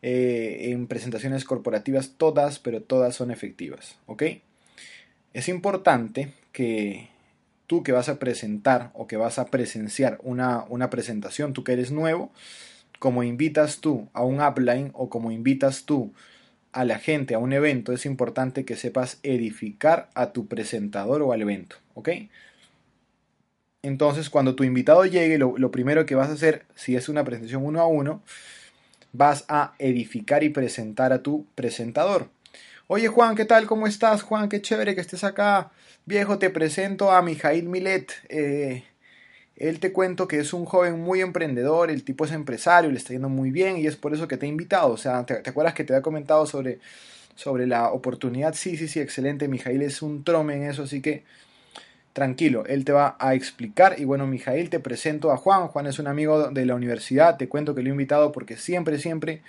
eh, 0.00 0.70
en 0.70 0.86
presentaciones 0.86 1.44
corporativas, 1.44 2.14
todas, 2.16 2.58
pero 2.58 2.82
todas 2.82 3.14
son 3.14 3.30
efectivas, 3.30 3.98
¿ok? 4.06 4.22
Es 5.32 5.48
importante 5.48 6.32
que 6.52 7.08
tú 7.66 7.82
que 7.82 7.92
vas 7.92 8.08
a 8.08 8.18
presentar 8.18 8.90
o 8.94 9.06
que 9.06 9.16
vas 9.16 9.38
a 9.38 9.46
presenciar 9.46 10.18
una, 10.22 10.64
una 10.68 10.90
presentación, 10.90 11.52
tú 11.52 11.64
que 11.64 11.72
eres 11.72 11.90
nuevo, 11.92 12.32
como 12.98 13.22
invitas 13.22 13.78
tú 13.78 14.08
a 14.12 14.24
un 14.24 14.40
upline 14.40 14.90
o 14.94 15.08
como 15.08 15.30
invitas 15.30 15.84
tú 15.84 16.12
a 16.72 16.84
la 16.84 16.98
gente 16.98 17.34
a 17.34 17.38
un 17.38 17.52
evento, 17.52 17.92
es 17.92 18.06
importante 18.06 18.64
que 18.64 18.76
sepas 18.76 19.18
edificar 19.22 20.10
a 20.14 20.32
tu 20.32 20.46
presentador 20.46 21.22
o 21.22 21.32
al 21.32 21.42
evento, 21.42 21.76
¿ok? 21.94 22.10
Entonces, 23.82 24.28
cuando 24.28 24.54
tu 24.54 24.64
invitado 24.64 25.04
llegue, 25.06 25.38
lo, 25.38 25.56
lo, 25.56 25.70
primero 25.70 26.04
que 26.04 26.14
vas 26.14 26.28
a 26.28 26.32
hacer, 26.32 26.66
si 26.74 26.96
es 26.96 27.08
una 27.08 27.24
presentación 27.24 27.64
uno 27.64 27.80
a 27.80 27.86
uno, 27.86 28.22
vas 29.12 29.44
a 29.48 29.74
edificar 29.78 30.42
y 30.42 30.50
presentar 30.50 31.12
a 31.12 31.22
tu 31.22 31.46
presentador. 31.54 32.28
Oye 32.90 33.08
Juan, 33.08 33.36
¿qué 33.36 33.44
tal? 33.44 33.66
¿Cómo 33.66 33.86
estás? 33.86 34.22
Juan, 34.22 34.48
qué 34.48 34.62
chévere 34.62 34.94
que 34.94 35.02
estés 35.02 35.22
acá. 35.22 35.70
Viejo, 36.06 36.38
te 36.38 36.48
presento 36.48 37.10
a 37.12 37.20
Mijail 37.20 37.68
Milet. 37.68 38.14
Eh, 38.30 38.82
él 39.56 39.78
te 39.78 39.92
cuento 39.92 40.26
que 40.26 40.38
es 40.38 40.54
un 40.54 40.64
joven 40.64 40.98
muy 40.98 41.20
emprendedor, 41.20 41.90
el 41.90 42.02
tipo 42.02 42.24
es 42.24 42.32
empresario, 42.32 42.90
le 42.90 42.96
está 42.96 43.12
yendo 43.12 43.28
muy 43.28 43.50
bien 43.50 43.76
y 43.76 43.86
es 43.86 43.96
por 43.96 44.14
eso 44.14 44.26
que 44.26 44.38
te 44.38 44.46
he 44.46 44.48
invitado. 44.48 44.90
O 44.90 44.96
sea, 44.96 45.26
¿te, 45.26 45.34
acuerdas 45.50 45.74
que 45.74 45.84
te 45.84 45.92
había 45.92 46.00
comentado 46.02 46.46
sobre, 46.46 46.78
sobre 47.34 47.66
la 47.66 47.90
oportunidad? 47.90 48.54
Sí, 48.54 48.78
sí, 48.78 48.88
sí, 48.88 49.00
excelente. 49.00 49.48
Mijail 49.48 49.82
es 49.82 50.00
un 50.00 50.24
trome 50.24 50.54
en 50.56 50.62
eso, 50.62 50.84
así 50.84 51.02
que 51.02 51.24
tranquilo, 52.14 52.64
él 52.64 52.86
te 52.86 52.92
va 52.92 53.18
a 53.20 53.34
explicar. 53.34 53.96
Y 53.98 54.06
bueno, 54.06 54.26
Mijail, 54.26 54.70
te 54.70 54.80
presento 54.80 55.30
a 55.30 55.36
Juan. 55.36 55.68
Juan 55.68 55.88
es 55.88 55.98
un 55.98 56.06
amigo 56.06 56.48
de 56.50 56.64
la 56.64 56.74
universidad, 56.74 57.36
te 57.36 57.50
cuento 57.50 57.74
que 57.74 57.82
lo 57.82 57.88
he 57.88 57.92
invitado 57.92 58.32
porque 58.32 58.56
siempre, 58.56 58.98
siempre 58.98 59.42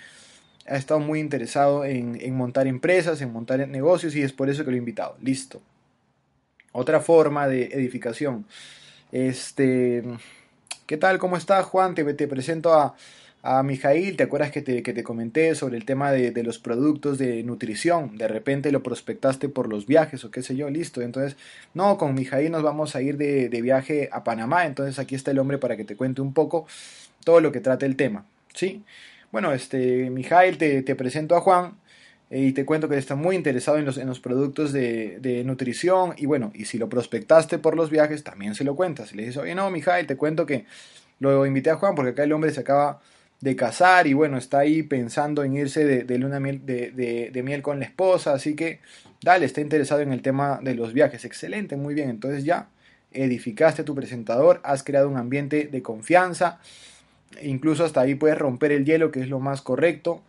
ha 0.70 0.76
estado 0.76 1.00
muy 1.00 1.18
interesado 1.18 1.84
en, 1.84 2.34
montar 2.34 2.68
empresas, 2.68 3.20
en 3.20 3.32
montar 3.32 3.66
negocios 3.68 4.14
y 4.14 4.22
es 4.22 4.32
por 4.32 4.48
eso 4.48 4.64
que 4.64 4.70
lo 4.70 4.76
he 4.76 4.78
invitado. 4.78 5.16
Listo. 5.20 5.60
Otra 6.70 7.00
forma 7.00 7.48
de 7.48 7.64
edificación. 7.72 8.46
Este, 9.10 10.04
¿Qué 10.86 10.96
tal? 10.96 11.18
¿Cómo 11.18 11.36
estás, 11.36 11.66
Juan? 11.66 11.96
Te, 11.96 12.04
te 12.14 12.28
presento 12.28 12.72
a, 12.72 12.94
a 13.42 13.64
Mijail. 13.64 14.16
¿Te 14.16 14.22
acuerdas 14.22 14.52
que 14.52 14.62
te, 14.62 14.84
que 14.84 14.92
te 14.92 15.02
comenté 15.02 15.56
sobre 15.56 15.76
el 15.76 15.84
tema 15.84 16.12
de, 16.12 16.30
de, 16.30 16.44
los 16.44 16.60
productos 16.60 17.18
de 17.18 17.42
nutrición? 17.42 18.16
De 18.16 18.28
repente 18.28 18.70
lo 18.70 18.84
prospectaste 18.84 19.48
por 19.48 19.68
los 19.68 19.86
viajes 19.86 20.24
o 20.24 20.30
qué 20.30 20.42
sé 20.44 20.54
yo, 20.54 20.70
listo. 20.70 21.02
Entonces, 21.02 21.36
no, 21.74 21.98
con 21.98 22.14
Mijail 22.14 22.52
nos 22.52 22.62
vamos 22.62 22.94
a 22.94 23.02
ir 23.02 23.16
de, 23.16 23.48
de 23.48 23.60
viaje 23.60 24.08
a 24.12 24.22
Panamá. 24.22 24.66
Entonces 24.66 25.00
aquí 25.00 25.16
está 25.16 25.32
el 25.32 25.40
hombre 25.40 25.58
para 25.58 25.76
que 25.76 25.84
te 25.84 25.96
cuente 25.96 26.20
un 26.20 26.32
poco 26.32 26.68
todo 27.24 27.40
lo 27.40 27.50
que 27.50 27.58
trata 27.58 27.86
el 27.86 27.96
tema. 27.96 28.24
¿Sí? 28.54 28.84
Bueno, 29.32 29.52
este, 29.52 30.10
Mijail, 30.10 30.58
te, 30.58 30.82
presento 30.96 31.36
a 31.36 31.40
Juan 31.40 31.78
eh, 32.30 32.40
y 32.46 32.52
te 32.52 32.64
cuento 32.64 32.88
que 32.88 32.98
está 32.98 33.14
muy 33.14 33.36
interesado 33.36 33.78
en 33.78 33.84
los, 33.84 33.96
en 33.96 34.08
los 34.08 34.18
productos 34.18 34.72
de, 34.72 35.42
nutrición 35.44 36.14
y 36.16 36.26
bueno, 36.26 36.50
y 36.52 36.64
si 36.64 36.78
lo 36.78 36.88
prospectaste 36.88 37.58
por 37.58 37.76
los 37.76 37.90
viajes, 37.90 38.24
también 38.24 38.56
se 38.56 38.64
lo 38.64 38.74
cuentas. 38.74 39.12
Y 39.12 39.16
le 39.16 39.22
dices, 39.22 39.36
oye, 39.36 39.54
no, 39.54 39.70
Mijail, 39.70 40.06
te 40.06 40.16
cuento 40.16 40.46
que 40.46 40.66
lo 41.20 41.46
invité 41.46 41.70
a 41.70 41.76
Juan 41.76 41.94
porque 41.94 42.10
acá 42.10 42.24
el 42.24 42.32
hombre 42.32 42.50
se 42.50 42.60
acaba 42.60 43.00
de 43.40 43.56
casar 43.56 44.06
y 44.06 44.14
bueno, 44.14 44.36
está 44.36 44.58
ahí 44.58 44.82
pensando 44.82 45.44
en 45.44 45.54
irse 45.54 45.84
de, 45.84 46.18
luna 46.18 46.40
miel, 46.40 46.66
de, 46.66 47.30
de, 47.32 47.42
miel 47.42 47.62
con 47.62 47.78
la 47.78 47.86
esposa, 47.86 48.34
así 48.34 48.54
que 48.54 48.80
dale, 49.22 49.46
está 49.46 49.60
interesado 49.60 50.00
en 50.00 50.12
el 50.12 50.22
tema 50.22 50.58
de 50.62 50.74
los 50.74 50.92
viajes. 50.92 51.24
Excelente, 51.24 51.76
muy 51.76 51.94
bien, 51.94 52.10
entonces 52.10 52.44
ya 52.44 52.68
edificaste 53.12 53.84
tu 53.84 53.94
presentador, 53.94 54.60
has 54.64 54.82
creado 54.82 55.08
un 55.08 55.16
ambiente 55.16 55.68
de 55.70 55.82
confianza 55.82 56.60
Incluso 57.42 57.84
hasta 57.84 58.00
ahí 58.00 58.14
puedes 58.14 58.38
romper 58.38 58.72
el 58.72 58.84
hielo, 58.84 59.10
que 59.10 59.20
es 59.20 59.28
lo 59.28 59.40
más 59.40 59.62
correcto. 59.62 60.22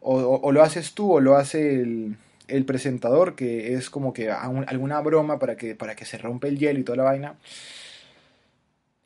O, 0.00 0.52
lo 0.52 0.62
haces 0.62 0.94
tú 0.94 1.14
o 1.14 1.20
lo 1.20 1.36
hace 1.36 1.80
el, 1.80 2.64
presentador, 2.64 3.34
que 3.34 3.74
es 3.74 3.90
como 3.90 4.12
que 4.12 4.30
alguna 4.30 5.00
broma 5.00 5.38
para 5.38 5.56
que, 5.56 5.74
para 5.74 5.96
que 5.96 6.04
se 6.04 6.16
rompa 6.18 6.46
el 6.46 6.58
hielo 6.58 6.78
y 6.78 6.84
toda 6.84 6.96
la 6.96 7.02
vaina. 7.04 7.34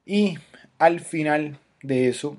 Y 0.05 0.39
al 0.79 1.01
final 1.01 1.59
de 1.83 2.09
eso, 2.09 2.37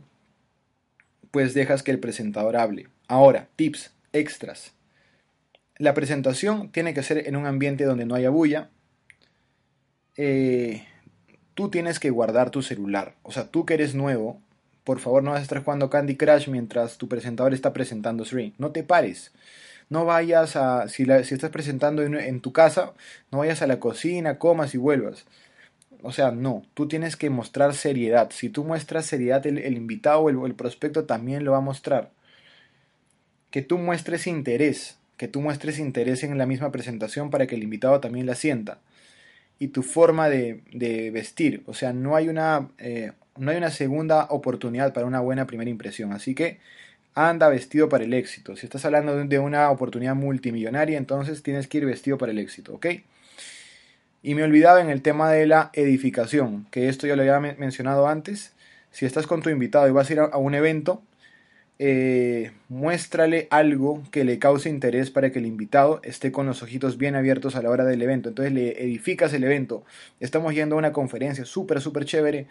pues 1.31 1.53
dejas 1.53 1.83
que 1.83 1.91
el 1.91 1.99
presentador 1.99 2.55
hable. 2.57 2.87
Ahora, 3.07 3.47
tips 3.55 3.91
extras. 4.13 4.73
La 5.77 5.93
presentación 5.93 6.69
tiene 6.69 6.93
que 6.93 7.01
ser 7.01 7.27
en 7.27 7.35
un 7.35 7.45
ambiente 7.45 7.85
donde 7.85 8.05
no 8.05 8.15
haya 8.15 8.29
bulla. 8.29 8.69
Eh, 10.17 10.85
tú 11.55 11.69
tienes 11.69 11.99
que 11.99 12.11
guardar 12.11 12.51
tu 12.51 12.61
celular. 12.61 13.15
O 13.23 13.31
sea, 13.31 13.47
tú 13.47 13.65
que 13.65 13.73
eres 13.73 13.95
nuevo, 13.95 14.39
por 14.91 14.99
favor, 14.99 15.23
no 15.23 15.31
vas 15.31 15.39
a 15.39 15.43
estar 15.43 15.63
jugando 15.63 15.89
Candy 15.89 16.17
Crush 16.17 16.49
mientras 16.49 16.97
tu 16.97 17.07
presentador 17.07 17.53
está 17.53 17.71
presentando 17.71 18.25
Sri. 18.25 18.53
No 18.57 18.71
te 18.71 18.83
pares. 18.83 19.31
No 19.87 20.03
vayas 20.03 20.57
a, 20.57 20.89
si, 20.89 21.03
estás 21.03 21.49
presentando 21.49 22.03
en, 22.03 22.41
tu 22.41 22.51
casa, 22.51 22.91
no 23.31 23.37
vayas 23.37 23.61
a 23.61 23.67
la 23.67 23.79
cocina, 23.79 24.37
comas 24.37 24.75
y 24.75 24.77
vuelvas. 24.77 25.23
o 26.01 26.11
sea, 26.11 26.31
no, 26.31 26.63
tú 26.73 26.89
tienes 26.89 27.15
que 27.15 27.29
mostrar 27.29 27.73
seriedad. 27.73 28.31
Si 28.33 28.49
tú 28.49 28.65
muestras 28.65 29.05
seriedad, 29.05 29.47
el, 29.47 29.77
invitado 29.77 30.19
o 30.19 30.45
el, 30.45 30.55
prospecto 30.55 31.05
también 31.05 31.45
lo 31.45 31.53
va 31.53 31.59
a 31.59 31.61
mostrar. 31.61 32.11
Que 33.49 33.61
tú 33.61 33.77
muestres 33.77 34.27
interés, 34.27 34.97
que 35.15 35.29
tú 35.29 35.39
muestres 35.39 35.79
interés 35.79 36.21
en 36.25 36.37
la 36.37 36.45
misma 36.45 36.73
presentación 36.73 37.29
para 37.29 37.47
que 37.47 37.55
el 37.55 37.63
invitado 37.63 38.01
también 38.01 38.25
la 38.25 38.35
sienta. 38.35 38.79
Y 39.57 39.69
tu 39.69 39.83
forma 39.83 40.27
de, 40.27 41.11
vestir, 41.13 41.63
o 41.65 41.73
sea, 41.73 41.93
no 41.93 42.17
hay, 42.17 42.27
una, 42.27 42.71
eh, 42.77 43.13
no 43.37 43.51
hay 43.51 43.57
una 43.57 43.71
segunda 43.71 44.25
oportunidad 44.29 44.93
para 44.93 45.05
una 45.05 45.19
buena 45.19 45.47
primera 45.47 45.69
impresión. 45.69 46.13
Así 46.13 46.35
que 46.35 46.59
anda 47.15 47.49
vestido 47.49 47.89
para 47.89 48.03
el 48.03 48.13
éxito. 48.13 48.55
Si 48.55 48.65
estás 48.65 48.85
hablando 48.85 49.15
de 49.25 49.39
una 49.39 49.69
oportunidad 49.69 50.15
multimillonaria, 50.15 50.97
entonces 50.97 51.43
tienes 51.43 51.67
que 51.67 51.79
ir 51.79 51.85
vestido 51.85 52.17
para 52.17 52.31
el 52.31 52.39
éxito, 52.39 52.73
¿ok? 52.75 52.87
Y 54.23 54.35
me 54.35 54.43
olvidaba 54.43 54.81
en 54.81 54.89
el 54.89 55.01
tema 55.01 55.31
de 55.31 55.47
la 55.47 55.71
edificación, 55.73 56.67
que 56.71 56.89
esto 56.89 57.07
ya 57.07 57.15
lo 57.15 57.23
había 57.23 57.39
mencionado 57.39 58.07
antes. 58.07 58.53
Si 58.91 59.05
estás 59.05 59.25
con 59.25 59.41
tu 59.41 59.49
invitado 59.49 59.87
y 59.87 59.91
vas 59.91 60.09
a 60.09 60.13
ir 60.13 60.19
a 60.19 60.37
un 60.37 60.53
evento, 60.53 61.01
eh, 61.79 62.51
muéstrale 62.69 63.47
algo 63.49 64.03
que 64.11 64.23
le 64.23 64.37
cause 64.37 64.69
interés 64.69 65.09
para 65.09 65.31
que 65.31 65.39
el 65.39 65.47
invitado 65.47 65.99
esté 66.03 66.31
con 66.31 66.45
los 66.45 66.61
ojitos 66.61 66.99
bien 66.99 67.15
abiertos 67.15 67.55
a 67.55 67.63
la 67.63 67.71
hora 67.71 67.85
del 67.85 68.03
evento. 68.03 68.29
Entonces 68.29 68.53
le 68.53 68.83
edificas 68.83 69.33
el 69.33 69.43
evento. 69.43 69.83
Estamos 70.19 70.53
yendo 70.53 70.75
a 70.75 70.77
una 70.77 70.93
conferencia 70.93 71.43
súper, 71.43 71.81
súper 71.81 72.05
chévere 72.05 72.45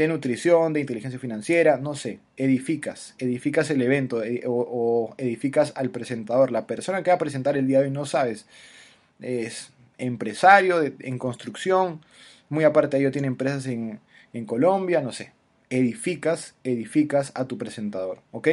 de 0.00 0.08
nutrición, 0.08 0.72
de 0.72 0.80
inteligencia 0.80 1.20
financiera, 1.20 1.76
no 1.76 1.94
sé, 1.94 2.20
edificas, 2.38 3.14
edificas 3.18 3.68
el 3.68 3.82
evento 3.82 4.22
eh, 4.24 4.44
o, 4.46 5.14
edificas 5.18 5.74
al 5.76 5.90
presentador. 5.90 6.52
La 6.52 6.66
persona 6.66 7.02
que 7.02 7.10
va 7.10 7.16
a 7.16 7.18
presentar 7.18 7.58
el 7.58 7.66
día 7.66 7.80
de 7.80 7.84
hoy 7.84 7.90
no 7.90 8.06
sabes, 8.06 8.46
es 9.20 9.72
empresario 9.98 10.82
en 10.82 11.18
construcción, 11.18 12.00
muy 12.48 12.64
aparte 12.64 12.96
de 12.96 13.02
ello 13.02 13.12
tiene 13.12 13.28
empresas 13.28 13.66
en, 13.66 14.00
en 14.32 14.46
Colombia, 14.46 15.02
no 15.02 15.12
sé, 15.12 15.32
edificas, 15.68 16.54
edificas 16.64 17.32
a 17.34 17.44
tu 17.44 17.58
presentador, 17.58 18.20
¿ok? 18.32 18.48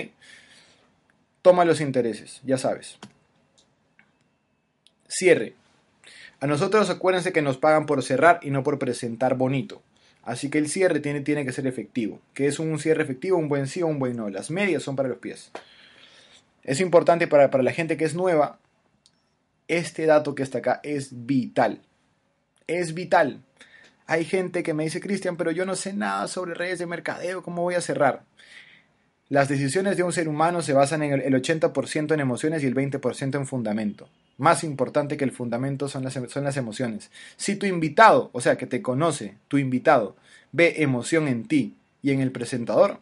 Toma 1.41 1.63
los 1.63 1.79
intereses, 1.79 2.41
ya 2.43 2.57
sabes. 2.57 2.97
Cierre. 5.07 5.53
A 6.41 6.47
nosotros 6.47 6.89
acuérdense 6.89 7.31
que 7.31 7.41
nos 7.41 7.57
pagan 7.57 7.85
por 7.85 8.03
cerrar 8.03 8.41
y 8.43 8.51
no 8.51 8.63
por 8.63 8.79
presentar 8.79 9.37
bonito. 9.37 9.81
Así 10.27 10.49
que 10.49 10.57
el 10.57 10.67
cierre 10.67 10.99
tiene, 10.99 11.21
tiene 11.21 11.45
que 11.45 11.53
ser 11.53 11.67
efectivo. 11.67 12.19
¿Qué 12.33 12.47
es 12.47 12.59
un 12.59 12.77
cierre 12.79 13.01
efectivo? 13.01 13.37
Un 13.37 13.47
buen 13.47 13.65
sí 13.65 13.81
o 13.81 13.87
un 13.87 13.97
buen 13.97 14.17
no. 14.17 14.29
Las 14.29 14.51
medias 14.51 14.83
son 14.83 14.97
para 14.97 15.07
los 15.07 15.19
pies. 15.19 15.51
Es 16.63 16.81
importante 16.81 17.27
para, 17.27 17.49
para 17.49 17.63
la 17.63 17.71
gente 17.71 17.95
que 17.95 18.03
es 18.03 18.13
nueva. 18.13 18.59
Este 19.69 20.05
dato 20.05 20.35
que 20.35 20.43
está 20.43 20.57
acá 20.57 20.81
es 20.83 21.25
vital. 21.25 21.81
Es 22.67 22.93
vital. 22.93 23.41
Hay 24.05 24.25
gente 24.25 24.63
que 24.63 24.73
me 24.73 24.83
dice, 24.83 24.99
Cristian, 24.99 25.37
pero 25.37 25.51
yo 25.51 25.65
no 25.65 25.77
sé 25.77 25.93
nada 25.93 26.27
sobre 26.27 26.55
redes 26.55 26.79
de 26.79 26.87
mercadeo, 26.87 27.41
¿cómo 27.41 27.61
voy 27.61 27.75
a 27.75 27.81
cerrar? 27.81 28.23
Las 29.29 29.47
decisiones 29.47 29.95
de 29.95 30.03
un 30.03 30.11
ser 30.11 30.27
humano 30.27 30.61
se 30.61 30.73
basan 30.73 31.03
en 31.03 31.21
el 31.21 31.41
80% 31.41 32.13
en 32.13 32.19
emociones 32.19 32.63
y 32.63 32.65
el 32.65 32.75
20% 32.75 33.35
en 33.35 33.47
fundamento. 33.47 34.09
Más 34.37 34.63
importante 34.63 35.17
que 35.17 35.23
el 35.23 35.31
fundamento 35.31 35.87
son 35.89 36.03
las, 36.03 36.13
son 36.13 36.43
las 36.43 36.57
emociones. 36.57 37.11
Si 37.37 37.55
tu 37.55 37.65
invitado, 37.65 38.29
o 38.33 38.41
sea, 38.41 38.57
que 38.57 38.67
te 38.67 38.81
conoce, 38.81 39.37
tu 39.47 39.57
invitado, 39.57 40.15
ve 40.51 40.75
emoción 40.83 41.27
en 41.27 41.47
ti 41.47 41.75
y 42.01 42.11
en 42.11 42.21
el 42.21 42.31
presentador, 42.31 42.99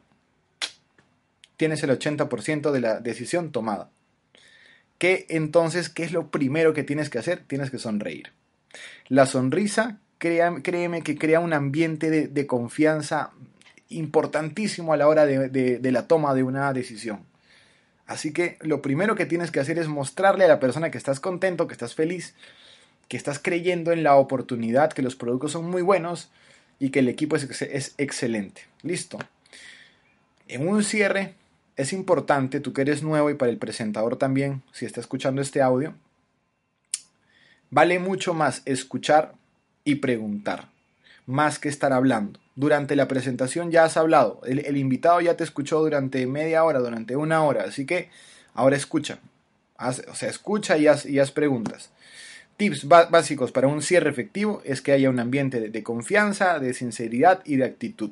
tienes 1.57 1.83
el 1.83 1.89
80% 1.89 2.71
de 2.71 2.79
la 2.79 2.99
decisión 2.99 3.51
tomada. 3.51 3.89
¿Qué 4.97 5.25
entonces, 5.29 5.89
qué 5.89 6.03
es 6.03 6.13
lo 6.13 6.31
primero 6.31 6.73
que 6.73 6.83
tienes 6.83 7.09
que 7.09 7.19
hacer? 7.19 7.43
Tienes 7.45 7.69
que 7.69 7.79
sonreír. 7.79 8.31
La 9.07 9.25
sonrisa 9.25 9.99
créeme 10.17 11.03
que 11.03 11.17
crea 11.17 11.39
un 11.39 11.53
ambiente 11.53 12.09
de, 12.09 12.47
confianza 12.47 13.31
importantísimo 13.89 14.93
a 14.93 14.97
la 14.97 15.07
hora 15.07 15.25
de, 15.25 15.91
la 15.91 16.07
toma 16.07 16.33
de 16.33 16.43
una 16.43 16.71
decisión. 16.73 17.19
Así 18.08 18.34
que 18.34 18.58
lo 18.62 18.82
primero 18.82 19.16
que 19.16 19.26
tienes 19.26 19.51
que 19.51 19.60
hacer 19.60 19.80
es 19.80 19.88
mostrarle 19.88 20.45
a 20.45 20.47
la 20.47 20.60
persona 20.60 20.91
que 20.91 20.97
estás 20.97 21.20
contento, 21.20 21.68
que 21.68 21.74
estás 21.74 21.95
feliz, 21.95 22.36
que 23.08 23.18
estás 23.18 23.39
creyendo 23.39 23.91
en 23.91 24.03
la 24.03 24.16
oportunidad, 24.16 24.93
que 24.93 25.01
los 25.01 25.16
productos 25.16 25.51
son 25.51 25.70
muy 25.70 25.82
buenos 25.82 26.30
y 26.80 26.89
que 26.89 26.99
el 26.99 27.10
equipo 27.10 27.36
es, 27.36 27.95
excelente. 27.97 28.62
Listo. 28.84 29.18
En 30.47 30.68
un 30.68 30.84
cierre 30.84 31.34
es 31.76 31.93
importante, 31.93 32.60
tú 32.60 32.74
que 32.74 32.82
eres 32.82 33.01
nuevo 33.01 33.30
y 33.30 33.34
para 33.34 33.51
el 33.51 33.58
presentador 33.58 34.18
también, 34.18 34.62
si 34.72 34.86
está 34.86 35.01
escuchando 35.01 35.41
este 35.41 35.62
audio, 35.62 35.95
vale 37.72 37.99
mucho 37.99 38.34
más 38.34 38.62
escuchar 38.66 39.34
y 39.84 39.95
preguntar, 39.95 40.70
más 41.26 41.59
que 41.59 41.69
estar 41.69 41.93
hablando. 41.93 42.39
Durante 42.55 42.95
la 42.95 43.07
presentación 43.07 43.71
ya 43.71 43.84
has 43.84 43.97
hablado, 43.97 44.41
el, 44.45 44.78
invitado 44.78 45.19
ya 45.19 45.36
te 45.36 45.43
escuchó 45.43 45.80
durante 45.80 46.26
media 46.26 46.63
hora, 46.63 46.80
durante 46.80 47.15
una 47.15 47.43
hora, 47.43 47.63
así 47.63 47.86
que 47.86 48.09
ahora 48.53 48.78
escucha, 48.78 49.19
o 49.78 50.15
sea, 50.15 50.30
escucha 50.30 50.78
y 50.78 50.88
haz, 50.88 51.32
preguntas. 51.32 51.91
Tips 52.55 52.88
básicos 52.88 53.51
para 53.51 53.67
un 53.67 53.82
cierre 53.82 54.09
efectivo 54.09 54.61
es 54.63 54.82
que 54.82 54.93
haya 54.93 55.09
un 55.09 55.19
ambiente 55.19 55.59
de, 55.59 55.84
confianza, 55.84 56.59
de 56.59 56.73
sinceridad 56.73 57.41
y 57.43 57.57
de 57.57 57.65
actitud. 57.65 58.11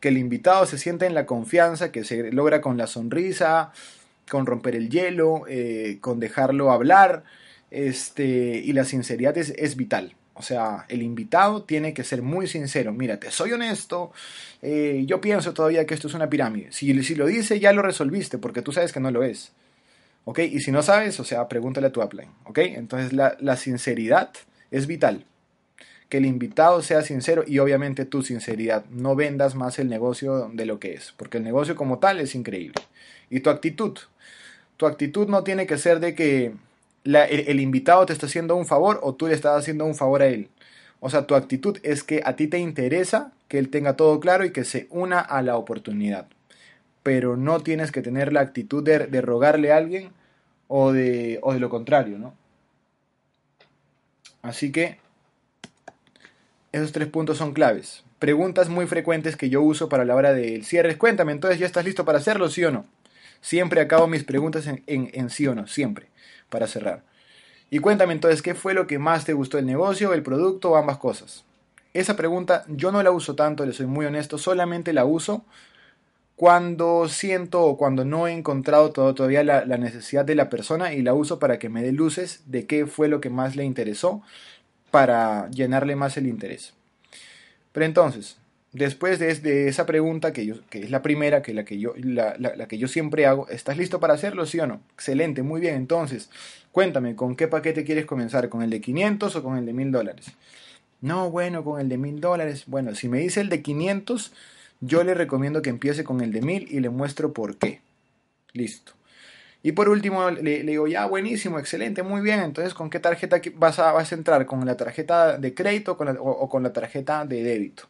Que 0.00 0.08
el 0.08 0.18
invitado 0.18 0.66
se 0.66 0.76
sienta 0.76 1.06
en 1.06 1.14
la 1.14 1.24
confianza, 1.24 1.90
que 1.90 2.04
se 2.04 2.30
logra 2.30 2.60
con 2.60 2.76
la 2.76 2.86
sonrisa, 2.86 3.72
con 4.30 4.44
romper 4.44 4.76
el 4.76 4.90
hielo, 4.90 5.44
eh, 5.48 5.96
con 6.02 6.20
dejarlo 6.20 6.70
hablar. 6.70 7.24
Este, 7.70 8.60
y 8.62 8.74
la 8.74 8.84
sinceridad 8.84 9.38
es 9.38 9.76
vital. 9.76 10.14
O 10.38 10.42
sea, 10.42 10.86
el 10.88 11.02
invitado 11.02 11.64
tiene 11.64 11.92
que 11.92 12.04
ser 12.04 12.22
muy 12.22 12.46
sincero. 12.46 12.92
Mira, 12.92 13.18
te 13.18 13.30
soy 13.30 13.52
honesto, 13.52 14.12
eh, 14.62 15.02
yo 15.04 15.20
pienso 15.20 15.52
todavía 15.52 15.84
que 15.84 15.94
esto 15.94 16.06
es 16.06 16.14
una 16.14 16.30
pirámide. 16.30 16.70
Si, 16.70 16.92
lo 16.92 17.26
dice, 17.26 17.58
ya 17.58 17.72
lo 17.72 17.82
resolviste, 17.82 18.38
porque 18.38 18.62
tú 18.62 18.72
sabes 18.72 18.92
que 18.92 19.00
no 19.00 19.10
lo 19.10 19.24
es. 19.24 19.52
¿Ok? 20.24 20.38
Y 20.40 20.60
si 20.60 20.70
no 20.70 20.82
sabes, 20.82 21.18
o 21.18 21.24
sea, 21.24 21.48
pregúntale 21.48 21.88
a 21.88 21.92
tu 21.92 22.02
upline. 22.02 22.30
¿Ok? 22.44 22.58
Entonces 22.58 23.12
la 23.12 23.56
sinceridad 23.56 24.30
es 24.70 24.86
vital. 24.86 25.24
Que 26.08 26.18
el 26.18 26.26
invitado 26.26 26.80
sea 26.82 27.02
sincero 27.02 27.44
y 27.46 27.58
obviamente 27.58 28.04
tu 28.04 28.22
sinceridad. 28.22 28.84
No 28.86 29.16
vendas 29.16 29.54
más 29.54 29.78
el 29.78 29.88
negocio 29.88 30.50
de 30.54 30.66
lo 30.66 30.78
que 30.78 30.94
es, 30.94 31.12
porque 31.16 31.38
el 31.38 31.44
negocio 31.44 31.76
como 31.76 31.98
tal 31.98 32.20
es 32.20 32.34
increíble. 32.34 32.80
Y 33.28 33.40
tu 33.40 33.50
actitud. 33.50 33.98
Tu 34.76 34.86
actitud 34.86 35.28
no 35.28 35.42
tiene 35.42 35.66
que 35.66 35.76
ser 35.76 36.00
de 36.00 36.14
que 36.14 36.54
el, 37.04 37.60
invitado 37.60 38.06
te 38.06 38.12
está 38.12 38.26
haciendo 38.26 38.56
un 38.56 38.66
favor 38.66 39.00
o 39.02 39.14
tú 39.14 39.26
le 39.28 39.34
estás 39.34 39.58
haciendo 39.58 39.84
un 39.84 39.94
favor 39.94 40.22
a 40.22 40.26
él. 40.26 40.48
O 41.00 41.10
sea, 41.10 41.26
tu 41.26 41.34
actitud 41.34 41.78
es 41.82 42.02
que 42.02 42.22
a 42.24 42.36
ti 42.36 42.48
te 42.48 42.58
interesa 42.58 43.32
que 43.46 43.58
él 43.58 43.70
tenga 43.70 43.96
todo 43.96 44.20
claro 44.20 44.44
y 44.44 44.52
que 44.52 44.64
se 44.64 44.88
una 44.90 45.20
a 45.20 45.42
la 45.42 45.56
oportunidad. 45.56 46.26
Pero 47.02 47.36
no 47.36 47.60
tienes 47.60 47.92
que 47.92 48.02
tener 48.02 48.32
la 48.32 48.40
actitud 48.40 48.82
de, 48.82 49.20
rogarle 49.20 49.72
a 49.72 49.76
alguien 49.76 50.10
o 50.66 50.92
de, 50.92 51.38
o 51.42 51.54
de 51.54 51.60
lo 51.60 51.70
contrario, 51.70 52.18
¿no? 52.18 52.34
Así 54.42 54.72
que 54.72 54.98
esos 56.72 56.92
tres 56.92 57.08
puntos 57.08 57.38
son 57.38 57.52
claves. 57.52 58.04
Preguntas 58.18 58.68
muy 58.68 58.86
frecuentes 58.86 59.36
que 59.36 59.48
yo 59.48 59.62
uso 59.62 59.88
para 59.88 60.04
la 60.04 60.16
hora 60.16 60.34
del 60.34 60.64
cierre. 60.64 60.98
Cuéntame, 60.98 61.32
entonces, 61.32 61.58
¿ya 61.58 61.66
estás 61.66 61.84
listo 61.84 62.04
para 62.04 62.18
hacerlo, 62.18 62.48
sí 62.50 62.64
o 62.64 62.70
no? 62.70 62.84
Siempre 63.40 63.80
acabo 63.80 64.08
mis 64.08 64.24
preguntas 64.24 64.66
en, 64.66 64.82
en 64.86 65.30
sí 65.30 65.46
o 65.46 65.54
no, 65.54 65.68
siempre 65.68 66.08
para 66.48 66.66
cerrar. 66.66 67.02
Y 67.70 67.80
cuéntame 67.80 68.12
entonces, 68.12 68.42
¿qué 68.42 68.54
fue 68.54 68.74
lo 68.74 68.86
que 68.86 68.98
más 68.98 69.24
te 69.24 69.34
gustó 69.34 69.56
del 69.56 69.66
negocio, 69.66 70.14
el 70.14 70.22
producto 70.22 70.70
o 70.70 70.76
ambas 70.76 70.98
cosas? 70.98 71.44
Esa 71.94 72.16
pregunta 72.16 72.64
yo 72.68 72.92
no 72.92 73.02
la 73.02 73.10
uso 73.10 73.34
tanto, 73.34 73.66
le 73.66 73.72
soy 73.72 73.86
muy 73.86 74.06
honesto, 74.06 74.38
solamente 74.38 74.92
la 74.92 75.04
uso 75.04 75.44
cuando 76.36 77.08
siento 77.08 77.64
o 77.64 77.76
cuando 77.76 78.04
no 78.04 78.28
he 78.28 78.32
encontrado 78.32 78.92
todavía 78.92 79.42
la, 79.42 79.64
la, 79.64 79.76
necesidad 79.76 80.24
de 80.24 80.36
la 80.36 80.48
persona 80.48 80.94
y 80.94 81.02
la 81.02 81.12
uso 81.12 81.40
para 81.40 81.58
que 81.58 81.68
me 81.68 81.82
dé 81.82 81.90
luces 81.90 82.42
de 82.46 82.64
qué 82.66 82.86
fue 82.86 83.08
lo 83.08 83.20
que 83.20 83.28
más 83.28 83.56
le 83.56 83.64
interesó 83.64 84.22
para 84.92 85.50
llenarle 85.50 85.96
más 85.96 86.16
el 86.16 86.28
interés. 86.28 86.74
Pero 87.72 87.86
entonces, 87.86 88.38
después 88.72 89.18
de, 89.18 89.68
esa 89.68 89.86
pregunta, 89.86 90.32
que, 90.32 90.54
es 90.70 90.90
la 90.90 91.02
primera, 91.02 91.42
que, 91.42 91.54
la, 91.54 91.64
que 91.64 91.78
yo, 91.78 91.94
la, 91.96 92.34
que 92.68 92.78
yo 92.78 92.88
siempre 92.88 93.26
hago, 93.26 93.48
¿estás 93.48 93.76
listo 93.76 94.00
para 94.00 94.14
hacerlo, 94.14 94.46
sí 94.46 94.60
o 94.60 94.66
no? 94.66 94.80
Excelente, 94.94 95.42
muy 95.42 95.60
bien. 95.60 95.74
Entonces, 95.74 96.30
cuéntame, 96.72 97.16
¿con 97.16 97.36
qué 97.36 97.48
paquete 97.48 97.84
quieres 97.84 98.06
comenzar? 98.06 98.48
¿Con 98.48 98.62
el 98.62 98.70
de 98.70 98.80
500 98.80 99.36
o 99.36 99.42
con 99.42 99.56
el 99.56 99.66
de 99.66 99.72
1000 99.72 99.92
dólares? 99.92 100.26
No, 101.00 101.30
bueno, 101.30 101.64
con 101.64 101.80
el 101.80 101.88
de 101.88 101.98
1000 101.98 102.20
dólares. 102.20 102.64
Bueno, 102.66 102.94
si 102.94 103.08
me 103.08 103.18
dice 103.18 103.40
el 103.40 103.48
de 103.48 103.62
500, 103.62 104.32
yo 104.80 105.04
le 105.04 105.14
recomiendo 105.14 105.62
que 105.62 105.70
empiece 105.70 106.04
con 106.04 106.20
el 106.20 106.32
de 106.32 106.42
1000 106.42 106.68
y 106.70 106.80
le 106.80 106.90
muestro 106.90 107.32
por 107.32 107.56
qué. 107.56 107.80
Listo. 108.52 108.92
Y 109.62 109.72
por 109.72 109.88
último, 109.88 110.30
le, 110.30 110.62
digo, 110.62 110.86
ya, 110.86 111.04
buenísimo, 111.06 111.58
excelente, 111.58 112.02
muy 112.02 112.20
bien. 112.20 112.40
Entonces, 112.40 112.74
¿con 112.74 112.90
qué 112.90 113.00
tarjeta 113.00 113.40
vas 113.56 113.78
a 113.80 114.14
entrar? 114.14 114.46
¿Con 114.46 114.64
la 114.64 114.76
tarjeta 114.76 115.36
de 115.36 115.52
crédito 115.54 115.96
o 115.98 116.48
con 116.48 116.62
la 116.62 116.72
tarjeta 116.72 117.24
de 117.24 117.42
débito? 117.42 117.88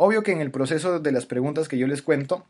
Obvio 0.00 0.22
que 0.22 0.30
en 0.30 0.40
el 0.40 0.52
proceso 0.52 1.00
de 1.00 1.10
las 1.10 1.26
preguntas 1.26 1.66
que 1.66 1.76
yo 1.76 1.88
les 1.88 2.02
cuento, 2.02 2.46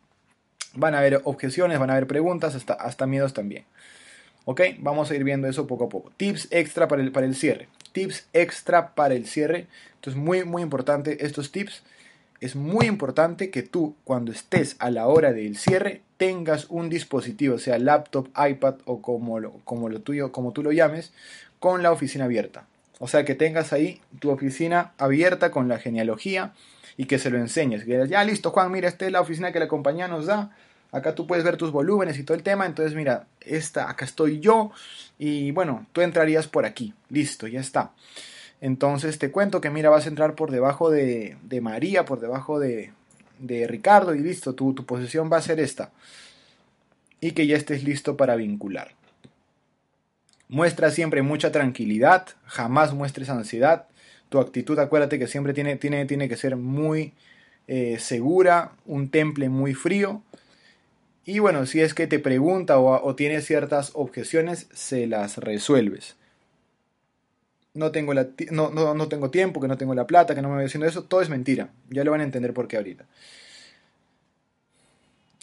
van 0.75 0.95
a 0.95 0.99
haber 0.99 1.23
objeciones, 1.25 1.79
van 1.79 1.89
a 1.89 1.95
haber 1.95 2.07
preguntas, 2.07 2.55
hasta, 2.55 2.75
hasta 2.75 3.07
miedos 3.07 3.33
también. 3.33 3.65
Ok, 4.45 4.61
vamos 4.81 5.11
a 5.11 5.15
ir 5.15 5.25
viendo 5.25 5.49
eso 5.49 5.67
poco 5.67 5.85
a 5.85 5.89
poco. 5.89 6.13
Tips 6.19 6.49
extra 6.51 6.89
para 6.89 7.01
el, 7.01 7.11
para 7.11 7.25
el 7.25 7.35
cierre. 7.35 7.69
Tips 7.93 8.29
extra 8.35 8.95
para 8.95 9.15
el 9.15 9.27
cierre. 9.27 9.67
Esto 9.95 10.11
es 10.11 10.17
muy, 10.17 10.45
muy 10.45 10.61
importante. 10.61 11.25
Estos 11.25 11.51
tips 11.51 11.85
es 12.43 12.55
muy 12.55 12.85
importante 12.85 13.49
que 13.49 13.63
tú 13.63 13.97
cuando 14.05 14.31
estés 14.31 14.77
a 14.79 14.91
la 14.91 15.07
hora 15.07 15.33
del 15.33 15.57
cierre 15.57 16.03
tengas 16.19 16.67
un 16.69 16.91
dispositivo, 16.91 17.57
sea 17.57 17.79
laptop, 17.79 18.29
iPad 18.37 18.75
o 18.85 19.01
como 19.01 19.41
lo, 19.41 19.53
como 19.65 19.89
lo 19.89 20.03
tuyo, 20.03 20.33
como 20.33 20.53
tú 20.53 20.63
lo 20.63 20.73
llames, 20.73 21.15
con 21.61 21.83
la 21.83 21.93
oficina 21.93 22.27
abierta. 22.27 22.67
O 22.99 23.09
sea, 23.09 23.25
que 23.25 23.35
tengas 23.35 23.73
ahí 23.73 24.03
tu 24.19 24.29
oficina 24.29 24.93
abierta 24.99 25.51
con 25.51 25.67
la 25.69 25.79
genealogía 25.79 26.53
y 26.99 27.07
que 27.07 27.19
se 27.19 27.31
lo 27.31 27.39
enseñes. 27.39 27.85
Que 27.85 28.07
ya 28.09 28.23
listo, 28.25 28.51
Juan, 28.51 28.71
mira, 28.71 28.89
esta 28.89 29.07
es 29.07 29.13
la 29.13 29.23
oficina 29.23 29.53
que 29.53 29.61
la 29.61 29.69
compañía 29.69 30.09
nos 30.09 30.27
da. 30.27 30.51
Acá 30.91 31.15
tú 31.15 31.27
puedes 31.27 31.45
ver 31.45 31.57
tus 31.57 31.71
volúmenes 31.71 32.19
y 32.19 32.25
todo 32.25 32.37
el 32.37 32.43
tema. 32.43 32.67
Entonces, 32.67 32.95
mira, 32.95 33.29
esta, 33.41 33.89
acá 33.89 34.05
estoy 34.05 34.41
yo. 34.41 34.73
Y 35.17 35.53
bueno, 35.53 35.87
tú 35.93 36.01
entrarías 36.01 36.49
por 36.49 36.67
aquí. 36.67 36.93
Listo, 37.09 37.47
ya 37.47 37.61
está. 37.61 37.93
Entonces 38.61 39.19
te 39.19 39.31
cuento 39.31 39.61
que 39.61 39.71
mira, 39.71 39.91
vas 39.91 40.07
a 40.07 40.09
entrar 40.09 40.35
por 40.35 40.51
debajo 40.51 40.91
de, 40.91 41.37
de 41.43 41.61
María, 41.61 42.05
por 42.05 42.19
debajo 42.19 42.59
de, 42.59 42.93
de 43.39 43.69
Ricardo 43.69 44.17
y 44.17 44.19
listo, 44.19 44.57
tu, 44.57 44.75
tu 44.75 44.85
posición 44.85 45.31
va 45.33 45.37
a 45.37 45.43
ser 45.43 45.61
esta. 45.61 45.93
Y 47.21 47.31
que 47.31 47.47
ya 47.47 47.57
estés 47.57 47.85
listo 47.85 48.17
para 48.17 48.35
vincular. 48.35 48.91
Muestra 50.49 50.91
siempre 50.91 51.23
mucha 51.23 51.53
tranquilidad, 51.53 52.27
jamás 52.47 52.93
muestres 52.93 53.29
ansiedad. 53.29 53.87
Tu 54.29 54.39
actitud, 54.39 54.79
acuérdate 54.79 55.19
que 55.19 55.27
siempre 55.27 55.55
tiene, 55.55 55.77
tiene, 55.77 56.05
tiene 56.07 56.29
que 56.29 56.37
ser 56.37 56.57
muy 56.57 57.13
eh, 57.67 57.99
segura, 57.99 58.73
un 58.87 59.11
temple 59.11 59.49
muy 59.49 59.75
frío. 59.75 60.23
Y 61.25 61.41
bueno, 61.41 61.67
si 61.67 61.81
es 61.81 61.95
que 61.95 62.07
te 62.07 62.19
pregunta 62.19 62.79
o, 62.79 63.03
o 63.05 63.15
tiene 63.15 63.41
ciertas 63.41 63.91
objeciones, 63.95 64.69
se 64.73 65.07
las 65.07 65.39
resuelves 65.39 66.17
no 67.79 67.93
tengo, 67.93 68.13
la, 68.13 68.29
no, 68.51 68.71
no, 68.71 68.95
no, 68.95 69.09
tengo 69.09 69.31
tiempo, 69.31 69.61
que 69.61 69.69
no 69.69 69.79
tengo 69.79 69.95
la 69.95 70.07
plata, 70.07 70.35
que 70.35 70.43
no 70.43 70.49
me 70.49 70.57
voy 70.57 70.65
haciendo 70.65 70.87
eso, 70.87 71.05
todo 71.05 71.23
es 71.23 71.29
mentira. 71.29 71.71
Ya 71.89 72.05
lo 72.05 72.11
van 72.11 72.21
a 72.21 72.25
entender 72.25 72.53
por 72.53 72.69
qué 72.69 72.77
ahorita. 72.77 73.07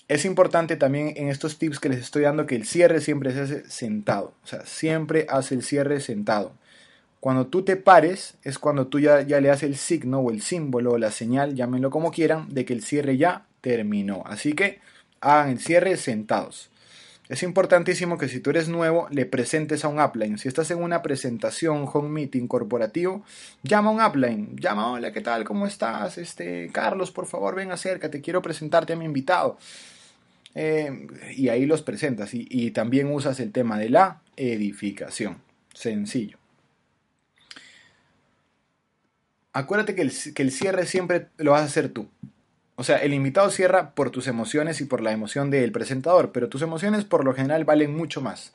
Es 0.07 0.25
importante 0.25 0.75
también 0.75 1.13
en 1.15 1.29
estos 1.29 1.57
tips 1.57 1.79
que 1.79 1.89
les 1.89 1.99
estoy 1.99 2.23
dando 2.23 2.45
que 2.45 2.55
el 2.55 2.65
cierre 2.65 3.01
siempre 3.01 3.31
se 3.31 3.39
hace 3.39 3.69
sentado. 3.69 4.33
O 4.43 4.47
sea, 4.47 4.63
siempre 4.65 5.25
hace 5.29 5.55
el 5.55 5.63
cierre 5.63 5.99
sentado. 5.99 6.53
Cuando 7.25 7.47
tú 7.47 7.63
te 7.63 7.75
pares 7.75 8.35
es 8.43 8.59
cuando 8.59 8.85
tú 8.85 8.99
ya, 8.99 9.23
ya 9.23 9.41
le 9.41 9.49
haces 9.49 9.63
el 9.63 9.77
signo 9.77 10.19
o 10.19 10.29
el 10.29 10.43
símbolo 10.43 10.91
o 10.91 10.97
la 10.99 11.09
señal, 11.09 11.55
llámenlo 11.55 11.89
como 11.89 12.11
quieran, 12.11 12.53
de 12.53 12.65
que 12.65 12.73
el 12.73 12.83
cierre 12.83 13.17
ya 13.17 13.47
terminó. 13.61 14.21
Así 14.27 14.53
que 14.53 14.79
hagan 15.21 15.49
el 15.49 15.59
cierre 15.59 15.97
sentados. 15.97 16.69
Es 17.27 17.41
importantísimo 17.41 18.19
que 18.19 18.27
si 18.27 18.41
tú 18.41 18.51
eres 18.51 18.69
nuevo 18.69 19.07
le 19.09 19.25
presentes 19.25 19.83
a 19.83 19.87
un 19.87 19.99
upline. 19.99 20.37
Si 20.37 20.47
estás 20.47 20.69
en 20.69 20.83
una 20.83 21.01
presentación, 21.01 21.89
home 21.91 22.09
meeting 22.09 22.45
corporativo, 22.45 23.23
llama 23.63 23.89
a 23.89 23.93
un 23.93 24.05
upline. 24.05 24.55
Llama, 24.57 24.91
hola, 24.91 25.11
¿qué 25.11 25.21
tal? 25.21 25.45
¿Cómo 25.45 25.65
estás? 25.65 26.19
Este, 26.19 26.69
Carlos, 26.71 27.09
por 27.09 27.25
favor, 27.25 27.55
ven 27.55 27.71
acércate, 27.71 28.21
quiero 28.21 28.43
presentarte 28.43 28.93
a 28.93 28.97
mi 28.97 29.05
invitado. 29.05 29.57
Eh, 30.53 31.07
y 31.35 31.49
ahí 31.49 31.65
los 31.65 31.81
presentas. 31.81 32.29
Y 32.35 32.69
también 32.69 33.11
usas 33.11 33.39
el 33.39 33.51
tema 33.51 33.79
de 33.79 33.89
la 33.89 34.21
edificación. 34.37 35.37
Sencillo. 35.73 36.44
Acuérdate 39.55 39.95
que 39.95 40.01
el, 40.01 40.11
que 40.33 40.43
el 40.43 40.51
cierre 40.51 40.85
siempre 40.85 41.27
lo 41.37 41.51
vas 41.51 41.61
a 41.61 41.65
hacer 41.65 41.87
tú. 41.87 42.09
O 42.75 42.83
sea, 42.83 42.97
el 42.97 43.13
invitado 43.13 43.49
cierra 43.49 43.91
por 43.91 44.09
tus 44.09 44.27
emociones 44.27 44.81
y 44.81 44.83
por 44.83 44.99
la 44.99 45.13
emoción 45.13 45.49
del 45.49 45.71
presentador, 45.71 46.33
pero 46.33 46.49
tus 46.49 46.61
emociones 46.61 47.05
por 47.05 47.23
lo 47.23 47.33
general 47.33 47.63
valen 47.63 47.95
mucho 47.95 48.19
más, 48.19 48.51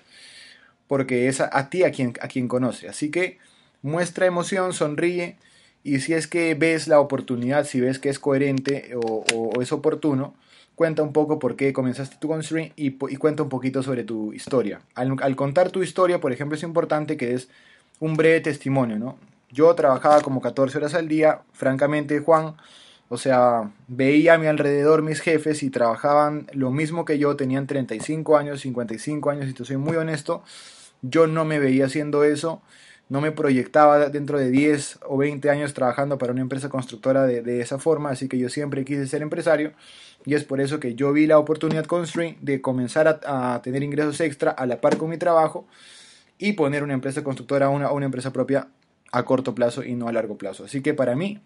porque 0.88 1.26
es 1.28 1.40
a, 1.40 1.70
ti 1.70 1.84
a 1.84 1.90
quien, 1.90 2.12
a 2.20 2.28
quien 2.28 2.48
conoce. 2.48 2.86
Así 2.86 3.10
que 3.10 3.38
muestra 3.80 4.26
emoción, 4.26 4.74
sonríe, 4.74 5.38
y 5.82 6.00
si 6.00 6.12
es 6.12 6.26
que 6.26 6.54
ves 6.54 6.86
la 6.86 7.00
oportunidad, 7.00 7.64
si 7.64 7.80
ves 7.80 7.98
que 7.98 8.10
es 8.10 8.18
coherente 8.18 8.90
o, 8.94 9.52
es 9.58 9.72
oportuno, 9.72 10.34
cuenta 10.74 11.02
un 11.02 11.14
poco 11.14 11.38
por 11.38 11.56
qué 11.56 11.72
comenzaste 11.72 12.16
tu 12.20 12.28
con 12.28 12.42
y, 12.52 12.72
y, 12.76 13.16
cuenta 13.16 13.42
un 13.42 13.48
poquito 13.48 13.82
sobre 13.82 14.04
tu 14.04 14.34
historia. 14.34 14.82
Al, 14.94 15.16
al, 15.22 15.34
contar 15.34 15.70
tu 15.70 15.82
historia, 15.82 16.20
por 16.20 16.30
ejemplo, 16.30 16.58
es 16.58 16.62
importante 16.62 17.16
que 17.16 17.28
des 17.28 17.48
un 18.00 18.18
breve 18.18 18.42
testimonio, 18.42 18.98
¿no? 18.98 19.16
Yo 19.50 19.74
trabajaba 19.74 20.20
como 20.20 20.40
14 20.40 20.78
horas 20.78 20.94
al 20.94 21.08
día, 21.08 21.42
francamente, 21.52 22.20
Juan, 22.20 22.56
o 23.08 23.16
sea, 23.16 23.72
veía 23.88 24.34
a 24.34 24.38
mi 24.38 24.46
alrededor 24.46 25.02
mis 25.02 25.20
jefes 25.20 25.64
y 25.64 25.70
trabajaban 25.70 26.46
lo 26.52 26.70
mismo 26.70 27.04
que 27.04 27.18
yo, 27.18 27.34
tenían 27.34 27.66
35 27.66 28.36
años, 28.36 28.60
55 28.60 29.30
años, 29.30 29.48
y 29.48 29.52
te 29.52 29.64
soy 29.64 29.76
muy 29.78 29.96
honesto, 29.96 30.44
yo 31.02 31.26
no 31.26 31.44
me 31.44 31.58
veía 31.58 31.86
haciendo 31.86 32.22
eso, 32.22 32.62
no 33.08 33.20
me 33.20 33.32
proyectaba 33.32 34.08
dentro 34.08 34.38
de 34.38 34.50
10 34.50 35.00
o 35.08 35.16
20 35.16 35.50
años 35.50 35.74
trabajando 35.74 36.16
para 36.18 36.32
una 36.32 36.42
empresa 36.42 36.68
constructora 36.68 37.24
de, 37.26 37.60
esa 37.60 37.80
forma, 37.80 38.10
así 38.10 38.28
que 38.28 38.38
yo 38.38 38.48
siempre 38.48 38.84
quise 38.84 39.08
ser 39.08 39.22
empresario 39.22 39.72
y 40.24 40.34
es 40.34 40.44
por 40.44 40.60
eso 40.60 40.78
que 40.78 40.94
yo 40.94 41.12
vi 41.12 41.26
la 41.26 41.38
oportunidad 41.38 41.86
con 41.86 42.06
Stream 42.06 42.36
de 42.40 42.60
comenzar 42.60 43.20
a, 43.26 43.60
tener 43.62 43.82
ingresos 43.82 44.20
extra 44.20 44.52
a 44.52 44.64
la 44.66 44.80
par 44.80 44.96
con 44.96 45.10
mi 45.10 45.18
trabajo 45.18 45.66
y 46.38 46.52
poner 46.52 46.84
una 46.84 46.94
empresa 46.94 47.24
constructora, 47.24 47.68
una, 47.68 47.90
una 47.90 48.06
empresa 48.06 48.32
propia 48.32 48.68
a 49.12 49.24
corto 49.24 49.54
plazo 49.54 49.84
y 49.84 49.94
no 49.94 50.08
a 50.08 50.12
largo 50.12 50.36
plazo. 50.36 50.64
Así 50.64 50.82
que 50.82 50.94
para 50.94 51.16
mí 51.16 51.40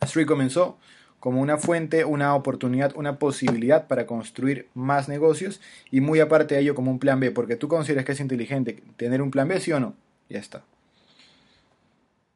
Street 0.00 0.26
comenzó 0.26 0.78
como 1.20 1.40
una 1.40 1.56
fuente, 1.56 2.04
una 2.04 2.34
oportunidad, 2.34 2.92
una 2.96 3.18
posibilidad 3.18 3.86
para 3.86 4.06
construir 4.06 4.68
más 4.74 5.08
negocios 5.08 5.60
y 5.90 6.00
muy 6.00 6.18
aparte 6.18 6.56
de 6.56 6.62
ello 6.62 6.74
como 6.74 6.90
un 6.90 6.98
plan 6.98 7.20
B, 7.20 7.30
porque 7.30 7.54
tú 7.54 7.68
consideras 7.68 8.04
que 8.04 8.12
es 8.12 8.20
inteligente 8.20 8.82
tener 8.96 9.22
un 9.22 9.30
plan 9.30 9.46
B, 9.46 9.60
sí 9.60 9.70
o 9.72 9.78
no, 9.78 9.94
ya 10.28 10.40
está. 10.40 10.64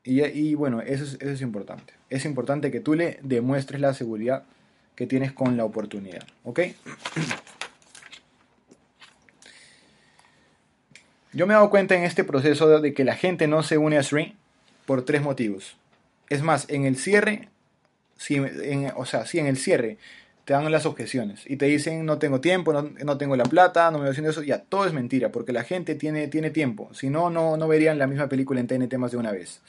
Y, 0.05 0.55
bueno, 0.55 0.83
eso 0.83 1.03
es, 1.03 1.15
eso 1.15 1.31
es 1.31 1.43
importante. 1.43 1.95
Es 2.11 2.25
importante 2.27 2.71
que 2.71 2.79
tú 2.79 2.95
le 2.95 3.19
demuestres 3.25 3.81
la 3.81 3.93
seguridad 3.93 4.45
que 4.95 5.09
tienes 5.09 5.33
con 5.33 5.57
la 5.57 5.65
oportunidad, 5.65 6.25
¿ok? 6.45 6.61
Yo 11.37 11.47
me 11.47 11.53
he 11.53 11.57
dado 11.57 11.71
cuenta 11.71 11.95
en 11.95 12.03
este 12.03 12.25
proceso 12.25 12.81
de 12.81 12.95
que 12.95 13.05
la 13.05 13.15
gente 13.15 13.47
no 13.47 13.63
se 13.63 13.79
une 13.79 13.99
a 13.99 14.03
Stream 14.03 14.33
por 14.87 15.05
tres 15.05 15.23
motivos. 15.23 15.77
Es 16.31 16.43
más, 16.43 16.65
en 16.69 16.87
el 16.87 16.97
cierre 16.97 17.51
o 18.97 19.07
sea, 19.07 19.27
si 19.27 19.39
en 19.39 19.47
el 19.47 19.57
cierre 19.57 19.99
te 20.45 20.55
dan 20.55 20.71
las 20.71 20.87
objeciones 20.87 21.43
y 21.47 21.57
te 21.57 21.67
dicen 21.67 22.07
no 22.07 22.19
tengo 22.19 22.41
tiempo, 22.41 22.73
no, 22.73 23.19
tengo 23.19 23.37
la 23.37 23.45
plata, 23.45 23.91
no 23.91 23.99
me 23.99 24.05
voy 24.05 24.11
haciendo 24.11 24.31
eso, 24.31 24.43
ya 24.43 24.63
todo 24.63 24.87
es 24.87 24.93
mentira, 24.93 25.31
porque 25.31 25.53
la 25.53 25.65
gente 25.65 25.95
tiene, 25.95 26.29
tiene 26.29 26.51
tiempo, 26.51 26.89
si 26.95 27.11
no, 27.11 27.31
no 27.31 27.69
verían 27.69 27.99
la 27.99 28.07
misma 28.07 28.29
película 28.29 28.61
en 28.61 28.67
TNT 28.67 28.95
más 28.97 29.11
de 29.11 29.19
una 29.19 29.33
vez. 29.33 29.61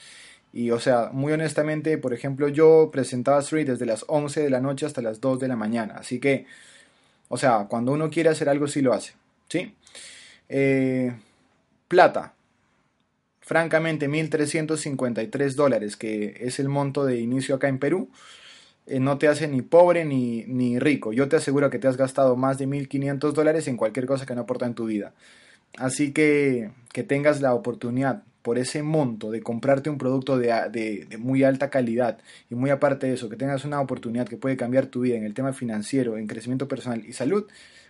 Y 0.52 0.70
o 0.70 0.80
sea, 0.80 1.10
muy 1.12 1.32
honestamente, 1.32 1.98
por 1.98 2.14
ejemplo, 2.14 2.48
yo 2.48 2.90
presentaba 2.90 3.40
Street 3.40 3.66
desde 3.66 3.84
las 3.86 4.04
11 4.08 4.42
de 4.42 4.50
la 4.50 4.60
noche 4.60 4.86
hasta 4.86 5.02
las 5.02 5.20
2 5.20 5.40
de 5.40 5.48
la 5.48 5.56
mañana, 5.56 5.96
así 5.98 6.20
que, 6.20 6.46
o 7.28 7.36
sea, 7.36 7.66
cuando 7.68 7.92
uno 7.92 8.08
quiere 8.08 8.30
hacer 8.30 8.48
algo, 8.48 8.66
sí 8.66 8.80
lo 8.80 8.94
hace, 8.94 9.12
¿sí? 9.48 9.74
Eh, 10.48 11.12
plata, 11.88 12.34
francamente 13.40 14.08
1.353 14.08 15.54
dólares, 15.54 15.96
que 15.96 16.36
es 16.40 16.60
el 16.60 16.68
monto 16.68 17.04
de 17.06 17.18
inicio 17.18 17.54
acá 17.54 17.68
en 17.68 17.78
Perú, 17.78 18.10
eh, 18.86 19.00
no 19.00 19.18
te 19.18 19.28
hace 19.28 19.48
ni 19.48 19.62
pobre 19.62 20.04
ni, 20.04 20.44
ni, 20.46 20.78
rico. 20.78 21.12
Yo 21.12 21.28
te 21.28 21.36
aseguro 21.36 21.70
que 21.70 21.78
te 21.78 21.88
has 21.88 21.96
gastado 21.96 22.36
más 22.36 22.58
de 22.58 22.68
1.500 22.68 23.32
dólares 23.32 23.68
en 23.68 23.76
cualquier 23.76 24.06
cosa 24.06 24.26
que 24.26 24.34
no 24.34 24.42
aporta 24.42 24.66
en 24.66 24.74
tu 24.74 24.86
vida. 24.86 25.14
Así 25.76 26.12
que 26.12 26.70
que 26.92 27.02
tengas 27.04 27.40
la 27.40 27.54
oportunidad 27.54 28.22
por 28.42 28.58
ese 28.58 28.82
monto 28.82 29.30
de 29.30 29.42
comprarte 29.42 29.90
un 29.90 29.98
producto 29.98 30.38
de, 30.38 30.48
de, 30.70 31.06
de, 31.08 31.18
muy 31.18 31.44
alta 31.44 31.70
calidad 31.70 32.18
y 32.50 32.54
muy 32.54 32.70
aparte 32.70 33.06
de 33.06 33.14
eso, 33.14 33.28
que 33.28 33.36
tengas 33.36 33.64
una 33.64 33.80
oportunidad 33.80 34.26
que 34.26 34.36
puede 34.36 34.56
cambiar 34.56 34.86
tu 34.86 35.02
vida 35.02 35.16
en 35.16 35.24
el 35.24 35.34
tema 35.34 35.52
financiero, 35.52 36.16
en 36.16 36.26
crecimiento 36.26 36.66
personal 36.66 37.04
y 37.06 37.12
salud, 37.12 37.46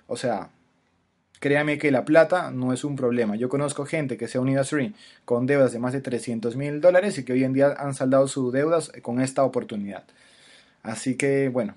o 0.07 0.17
sea, 0.17 0.51
Créame 1.41 1.78
que 1.78 1.91
la 1.91 2.05
plata 2.05 2.51
no 2.51 2.72
es 2.72 2.84
un 2.84 2.97
problema. 2.97 3.36
Yo 3.36 3.49
conozco 3.49 3.86
gente 3.86 4.16
que 4.16 4.28
se 4.28 4.39
ha 4.39 4.41
unido 4.41 4.61
a 4.61 4.64
Sri 4.64 4.95
con 5.24 5.47
deudas 5.47 5.72
de 5.72 5.78
más 5.78 5.93
de 5.93 6.01
300 6.01 6.57
mil 6.57 6.80
dólares 6.80 7.18
y 7.18 7.24
que 7.24 7.32
hoy 7.32 7.45
en 7.45 7.53
día 7.53 7.74
han 7.78 7.95
saldado 7.95 8.26
sus 8.28 8.53
deudas 8.53 8.91
con 9.03 9.20
esta 9.20 9.45
oportunidad. 9.45 10.05
Así 10.82 11.16
que, 11.16 11.49
bueno, 11.49 11.76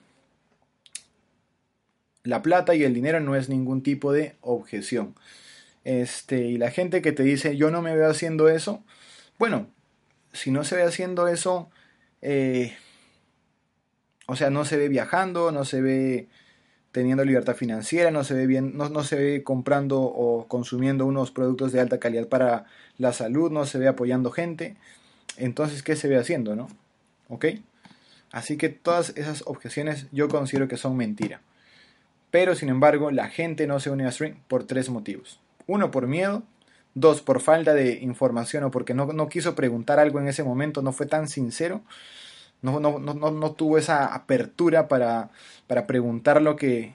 la 2.23 2.41
plata 2.41 2.75
y 2.75 2.83
el 2.83 2.93
dinero 2.93 3.19
no 3.19 3.35
es 3.35 3.49
ningún 3.49 3.83
tipo 3.83 4.11
de 4.11 4.35
objeción. 4.41 5.15
Este, 5.83 6.37
y 6.45 6.57
la 6.57 6.71
gente 6.71 7.01
que 7.01 7.11
te 7.11 7.23
dice, 7.23 7.57
yo 7.57 7.71
no 7.71 7.81
me 7.81 7.95
veo 7.95 8.09
haciendo 8.09 8.49
eso, 8.49 8.83
bueno, 9.39 9.67
si 10.33 10.51
no 10.51 10.63
se 10.63 10.75
ve 10.75 10.83
haciendo 10.83 11.27
eso, 11.27 11.69
eh, 12.21 12.75
o 14.27 14.35
sea, 14.35 14.49
no 14.49 14.65
se 14.65 14.77
ve 14.77 14.87
viajando, 14.87 15.51
no 15.51 15.65
se 15.65 15.81
ve 15.81 16.27
teniendo 16.91 17.23
libertad 17.23 17.55
financiera, 17.55 18.11
no 18.11 18.23
se 18.23 18.33
ve 18.33 18.47
bien, 18.47 18.77
no, 18.77 18.89
no, 18.89 19.03
se 19.03 19.15
ve 19.15 19.43
comprando 19.43 20.01
o 20.01 20.47
consumiendo 20.47 21.05
unos 21.05 21.31
productos 21.31 21.71
de 21.71 21.79
alta 21.79 21.99
calidad 21.99 22.27
para 22.27 22.65
la 22.97 23.13
salud, 23.13 23.51
no 23.51 23.65
se 23.65 23.77
ve 23.77 23.87
apoyando 23.87 24.31
gente. 24.31 24.75
Entonces, 25.37 25.83
¿qué 25.83 25.95
se 25.95 26.07
ve 26.07 26.17
haciendo, 26.17 26.55
no? 26.55 26.67
¿Ok? 27.29 27.45
Así 28.31 28.57
que 28.57 28.69
todas 28.69 29.13
esas 29.15 29.43
objeciones 29.45 30.07
yo 30.11 30.27
considero 30.27 30.67
que 30.67 30.77
son 30.77 30.97
mentira. 30.97 31.41
Pero, 32.29 32.55
sin 32.55 32.69
embargo, 32.69 33.11
la 33.11 33.27
gente 33.27 33.67
no 33.67 33.79
se 33.79 33.89
une 33.89 34.05
a 34.05 34.11
Stream 34.11 34.37
por 34.47 34.65
tres 34.65 34.89
motivos. 34.89 35.39
Uno, 35.67 35.91
por 35.91 36.07
miedo. 36.07 36.43
Dos, 36.93 37.21
por 37.21 37.39
falta 37.39 37.73
de 37.73 37.99
información 37.99 38.65
o 38.65 38.71
porque 38.71 38.93
no, 38.93 39.05
no 39.13 39.29
quiso 39.29 39.55
preguntar 39.55 39.99
algo 39.99 40.19
en 40.19 40.27
ese 40.27 40.43
momento, 40.43 40.81
no 40.81 40.91
fue 40.91 41.05
tan 41.05 41.29
sincero. 41.29 41.81
No, 42.61 42.79
no, 42.79 42.99
no, 42.99 43.13
no 43.13 43.51
tuvo 43.53 43.77
esa 43.77 44.13
apertura 44.13 44.87
para, 44.87 45.31
para 45.67 45.87
preguntar 45.87 46.41
lo 46.41 46.55
que, 46.55 46.93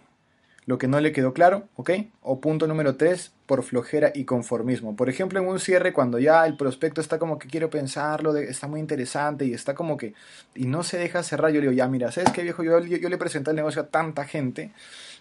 lo 0.67 0.79
que 0.79 0.89
no 0.89 1.01
le 1.01 1.13
quedó 1.13 1.33
claro, 1.33 1.69
¿ok? 1.77 1.91
O 2.23 2.41
punto 2.41 2.67
número 2.67 2.97
3, 2.97 3.33
por 3.47 3.63
flojera 3.63 4.11
y 4.15 4.25
conformismo. 4.25 4.97
Por 4.97 5.09
ejemplo, 5.09 5.39
en 5.41 5.47
un 5.47 5.61
cierre, 5.61 5.93
cuando 5.93 6.19
ya 6.19 6.45
el 6.45 6.57
prospecto 6.57 7.01
está 7.01 7.19
como 7.19 7.39
que 7.39 7.49
quiero 7.49 7.71
pensarlo, 7.71 8.37
está 8.37 8.67
muy 8.67 8.81
interesante 8.81 9.47
y 9.47 9.55
está 9.55 9.75
como 9.75 9.97
que, 9.97 10.15
y 10.57 10.67
no 10.67 10.83
se 10.83 10.99
deja 10.99 11.23
cerrar, 11.23 11.53
yo 11.53 11.61
le 11.61 11.69
digo, 11.69 11.73
ya 11.73 11.87
mira, 11.87 12.11
¿sabes 12.11 12.33
qué 12.33 12.43
viejo? 12.43 12.65
Yo, 12.65 12.81
yo, 12.81 13.09
le 13.09 13.17
presenté 13.17 13.51
el 13.51 13.57
negocio 13.57 13.83
a 13.83 13.87
tanta 13.87 14.25
gente 14.25 14.73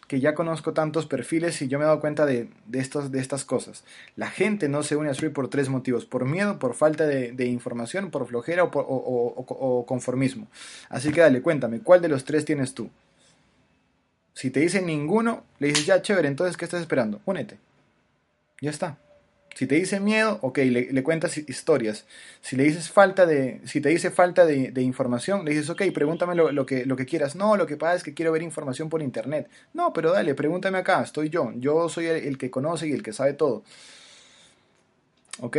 que 0.08 0.20
ya 0.20 0.36
conozco 0.36 0.74
tantos 0.74 1.06
perfiles 1.08 1.62
y 1.62 1.68
yo 1.68 1.80
me 1.80 1.86
he 1.86 1.88
dado 1.88 1.99
cuenta 1.99 2.26
de, 2.26 2.49
de, 2.68 2.80
estos, 2.80 3.12
de 3.12 3.20
estas 3.20 3.43
cosas. 3.43 3.84
La 4.16 4.30
gente 4.30 4.70
no 4.70 4.84
se 4.84 4.95
une 4.95 5.10
a 5.10 5.14
Street 5.14 5.34
por 5.34 5.47
tres 5.47 5.70
motivos, 5.70 6.06
por 6.06 6.26
miedo, 6.26 6.60
por 6.60 6.76
falta 6.76 7.06
de, 7.08 7.45
información, 7.45 8.12
por 8.12 8.28
flojera 8.28 8.64
o, 8.64 8.70
o, 8.70 9.45
o 9.47 9.86
conformismo. 9.86 10.47
Así 10.89 11.12
que 11.12 11.22
dale, 11.22 11.41
cuéntame, 11.41 11.80
¿cuál 11.80 12.01
de 12.01 12.10
los 12.10 12.24
tres 12.24 12.45
tienes 12.45 12.74
tú? 12.74 12.89
Si 14.36 14.51
te 14.51 14.60
dicen 14.60 14.86
ninguno, 14.86 15.43
le 15.60 15.70
dices, 15.70 15.86
ya, 15.86 16.01
chévere, 16.01 16.28
entonces, 16.28 16.58
¿qué 16.58 16.66
estás 16.66 16.82
esperando? 16.82 17.22
Únete. 17.26 17.58
Ya 18.62 18.70
está. 18.70 18.97
Si 19.56 19.68
te 19.68 19.76
dice 19.76 20.01
miedo, 20.01 20.38
ok, 20.41 20.58
le, 20.58 21.03
cuentas 21.03 21.38
historias. 21.38 22.06
Si 22.41 22.58
le 22.58 22.66
dices 22.66 22.91
falta 22.91 23.26
de, 23.26 23.62
si 23.64 23.80
te 23.80 23.88
dice 23.88 24.12
falta 24.12 24.45
de, 24.45 24.82
información, 24.82 25.45
le 25.45 25.51
dices, 25.51 25.70
ok, 25.70 25.82
pregúntame 25.93 26.36
lo, 26.36 26.66
que, 26.66 26.86
lo 26.86 26.97
que 26.97 27.06
quieras. 27.06 27.38
No, 27.38 27.56
lo 27.56 27.66
que 27.66 27.78
pasa 27.78 27.95
es 27.95 28.03
que 28.03 28.14
quiero 28.14 28.34
ver 28.34 28.41
información 28.41 28.89
por 28.89 29.01
internet. 29.01 29.49
No, 29.74 29.93
pero 29.93 30.12
dale, 30.12 30.36
pregúntame 30.36 30.78
acá, 30.78 31.01
estoy 31.01 31.30
yo. 31.30 31.53
Yo 31.56 31.88
soy 31.88 32.08
el, 32.08 32.18
el 32.26 32.38
que 32.38 32.51
conoce 32.51 32.89
y 32.89 32.91
el 32.91 33.01
que 33.01 33.14
sabe 33.14 33.32
todo. 33.32 33.64
¿Ok? 35.39 35.58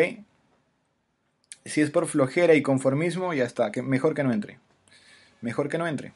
Si 1.64 1.80
es 1.80 1.90
por 1.90 2.06
flojera 2.06 2.54
y 2.54 2.60
conformismo, 2.60 3.32
ya 3.32 3.44
está, 3.44 3.72
que 3.72 3.80
mejor 3.80 4.14
que 4.14 4.24
no 4.24 4.32
entre. 4.32 4.58
Mejor 5.40 5.70
que 5.70 5.78
no 5.78 5.86
entre. 5.86 6.12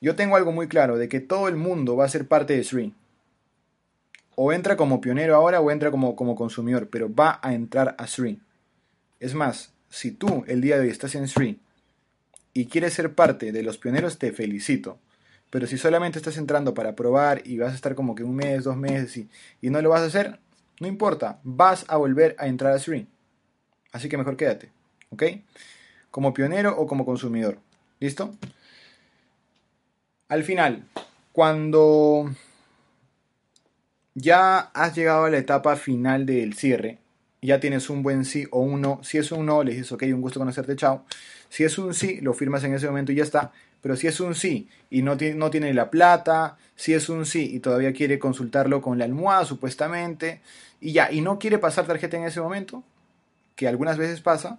Yo 0.00 0.16
tengo 0.16 0.34
algo 0.34 0.50
muy 0.50 0.66
claro, 0.66 0.98
de 0.98 1.08
que 1.08 1.20
todo 1.20 1.46
el 1.46 1.54
mundo 1.54 1.96
va 1.96 2.06
a 2.06 2.08
ser 2.08 2.26
parte 2.26 2.56
de 2.56 2.64
Sri. 2.64 2.92
O 4.34 4.52
entra 4.52 4.76
como 4.76 5.00
pionero 5.00 5.34
ahora 5.34 5.60
o 5.60 5.70
entra 5.70 5.90
como, 5.90 6.16
como 6.16 6.34
consumidor, 6.34 6.88
pero 6.88 7.12
va 7.14 7.40
a 7.42 7.54
entrar 7.54 7.94
a 7.98 8.06
Sri. 8.06 8.40
Es 9.18 9.34
más, 9.34 9.74
si 9.88 10.12
tú 10.12 10.44
el 10.46 10.60
día 10.60 10.76
de 10.76 10.82
hoy 10.82 10.88
estás 10.88 11.14
en 11.14 11.28
Sri 11.28 11.60
y 12.54 12.66
quieres 12.66 12.94
ser 12.94 13.14
parte 13.14 13.52
de 13.52 13.62
los 13.62 13.78
pioneros, 13.78 14.18
te 14.18 14.32
felicito. 14.32 14.98
Pero 15.50 15.66
si 15.66 15.76
solamente 15.78 16.18
estás 16.18 16.36
entrando 16.36 16.74
para 16.74 16.94
probar 16.94 17.42
y 17.44 17.58
vas 17.58 17.72
a 17.72 17.74
estar 17.74 17.94
como 17.94 18.14
que 18.14 18.22
un 18.22 18.36
mes, 18.36 18.64
dos 18.64 18.76
meses 18.76 19.16
y, 19.16 19.28
y 19.60 19.70
no 19.70 19.82
lo 19.82 19.90
vas 19.90 20.02
a 20.02 20.06
hacer, 20.06 20.38
no 20.78 20.86
importa, 20.86 21.40
vas 21.42 21.84
a 21.88 21.96
volver 21.96 22.36
a 22.38 22.46
entrar 22.46 22.72
a 22.72 22.78
Sri. 22.78 23.06
Así 23.92 24.08
que 24.08 24.16
mejor 24.16 24.36
quédate, 24.36 24.70
¿ok? 25.10 25.24
Como 26.10 26.32
pionero 26.32 26.76
o 26.78 26.86
como 26.86 27.04
consumidor. 27.04 27.58
¿Listo? 27.98 28.34
Al 30.28 30.44
final, 30.44 30.84
cuando 31.32 32.30
ya 34.14 34.58
has 34.58 34.94
llegado 34.94 35.24
a 35.24 35.30
la 35.30 35.38
etapa 35.38 35.76
final 35.76 36.26
del 36.26 36.54
cierre, 36.54 36.98
ya 37.42 37.60
tienes 37.60 37.88
un 37.88 38.02
buen 38.02 38.24
sí 38.24 38.46
o 38.50 38.60
un 38.60 38.80
no. 38.80 39.00
Si 39.02 39.18
es 39.18 39.32
un 39.32 39.46
no, 39.46 39.62
le 39.62 39.72
dices, 39.72 39.92
ok, 39.92 40.02
un 40.08 40.20
gusto 40.20 40.40
conocerte, 40.40 40.76
chao. 40.76 41.04
Si 41.48 41.64
es 41.64 41.78
un 41.78 41.94
sí, 41.94 42.20
lo 42.20 42.34
firmas 42.34 42.62
en 42.64 42.74
ese 42.74 42.86
momento 42.86 43.12
y 43.12 43.16
ya 43.16 43.22
está. 43.22 43.52
Pero 43.80 43.96
si 43.96 44.06
es 44.06 44.20
un 44.20 44.34
sí 44.34 44.68
y 44.90 45.02
no, 45.02 45.16
no 45.34 45.50
tiene 45.50 45.72
la 45.72 45.90
plata, 45.90 46.58
si 46.76 46.92
es 46.92 47.08
un 47.08 47.24
sí 47.24 47.50
y 47.54 47.60
todavía 47.60 47.92
quiere 47.92 48.18
consultarlo 48.18 48.82
con 48.82 48.98
la 48.98 49.06
almohada 49.06 49.44
supuestamente, 49.46 50.42
y 50.80 50.92
ya, 50.92 51.10
y 51.10 51.22
no 51.22 51.38
quiere 51.38 51.58
pasar 51.58 51.86
tarjeta 51.86 52.16
en 52.16 52.24
ese 52.24 52.40
momento, 52.40 52.84
que 53.56 53.68
algunas 53.68 53.96
veces 53.96 54.20
pasa, 54.20 54.58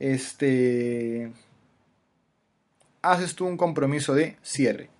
este, 0.00 1.32
haces 3.02 3.34
tú 3.36 3.46
un 3.46 3.56
compromiso 3.56 4.14
de 4.14 4.36
cierre. 4.42 4.90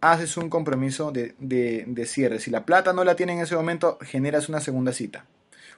Haces 0.00 0.36
un 0.36 0.50
compromiso 0.50 1.10
de, 1.10 2.04
cierre. 2.06 2.38
Si 2.38 2.50
la 2.50 2.64
plata 2.64 2.92
no 2.92 3.04
la 3.04 3.16
tiene 3.16 3.32
en 3.32 3.40
ese 3.40 3.56
momento, 3.56 3.98
generas 4.02 4.48
una 4.48 4.60
segunda 4.60 4.92
cita. 4.92 5.24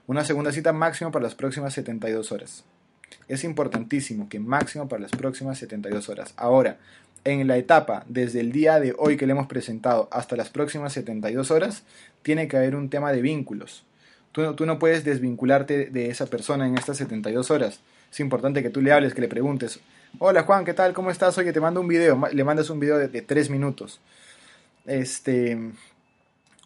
Una 0.07 0.25
segunda 0.25 0.53
cita 0.53 0.73
máximo 0.73 1.12
para 1.12 1.25
las 1.25 1.35
próximas 1.35 1.75
72 1.75 2.33
horas. 2.33 2.64
Es 3.29 3.45
importantísimo 3.45 4.29
que 4.29 4.41
máximo 4.41 4.89
para 4.89 5.03
las 5.03 5.12
próximas 5.12 5.59
72 5.59 6.09
horas. 6.09 6.35
Ahora, 6.37 6.79
en 7.25 7.47
la 7.47 7.57
etapa 7.57 8.05
desde 8.09 8.41
el 8.41 8.53
día 8.53 8.81
de 8.81 8.95
hoy 8.99 9.16
que 9.16 9.27
le 9.27 9.33
hemos 9.33 9.47
presentado 9.47 10.09
hasta 10.11 10.37
las 10.37 10.51
próximas 10.51 10.93
72 10.93 11.51
horas, 11.51 11.83
tiene 12.23 12.49
que 12.49 12.57
haber 12.57 12.75
un 12.75 12.91
tema 12.91 13.12
de 13.12 13.23
vínculos. 13.23 13.85
Tú, 14.33 14.55
tú 14.55 14.66
no 14.66 14.79
puedes 14.79 15.05
desvincularte 15.05 15.87
de 15.87 16.11
esa 16.11 16.27
persona 16.27 16.66
en 16.66 16.77
estas 16.77 16.97
72 16.99 17.51
horas. 17.51 17.81
Es 18.11 18.21
importante 18.21 18.62
que 18.62 18.71
tú 18.71 18.81
le 18.81 18.93
hables, 18.93 19.14
que 19.14 19.21
le 19.21 19.29
preguntes, 19.29 19.81
Hola 20.17 20.43
Juan, 20.43 20.65
¿qué 20.65 20.75
tal? 20.75 20.95
¿Cómo 20.95 21.11
estás? 21.11 21.37
Oye, 21.39 21.53
te 21.53 21.61
mando 21.61 21.81
un 21.81 21.87
video. 21.87 22.21
Le 22.33 22.43
mandas 22.43 22.71
un 22.71 22.81
video 22.81 22.99
de, 22.99 23.23
tres 23.23 23.51
minutos. 23.51 24.01
Este. 24.85 25.57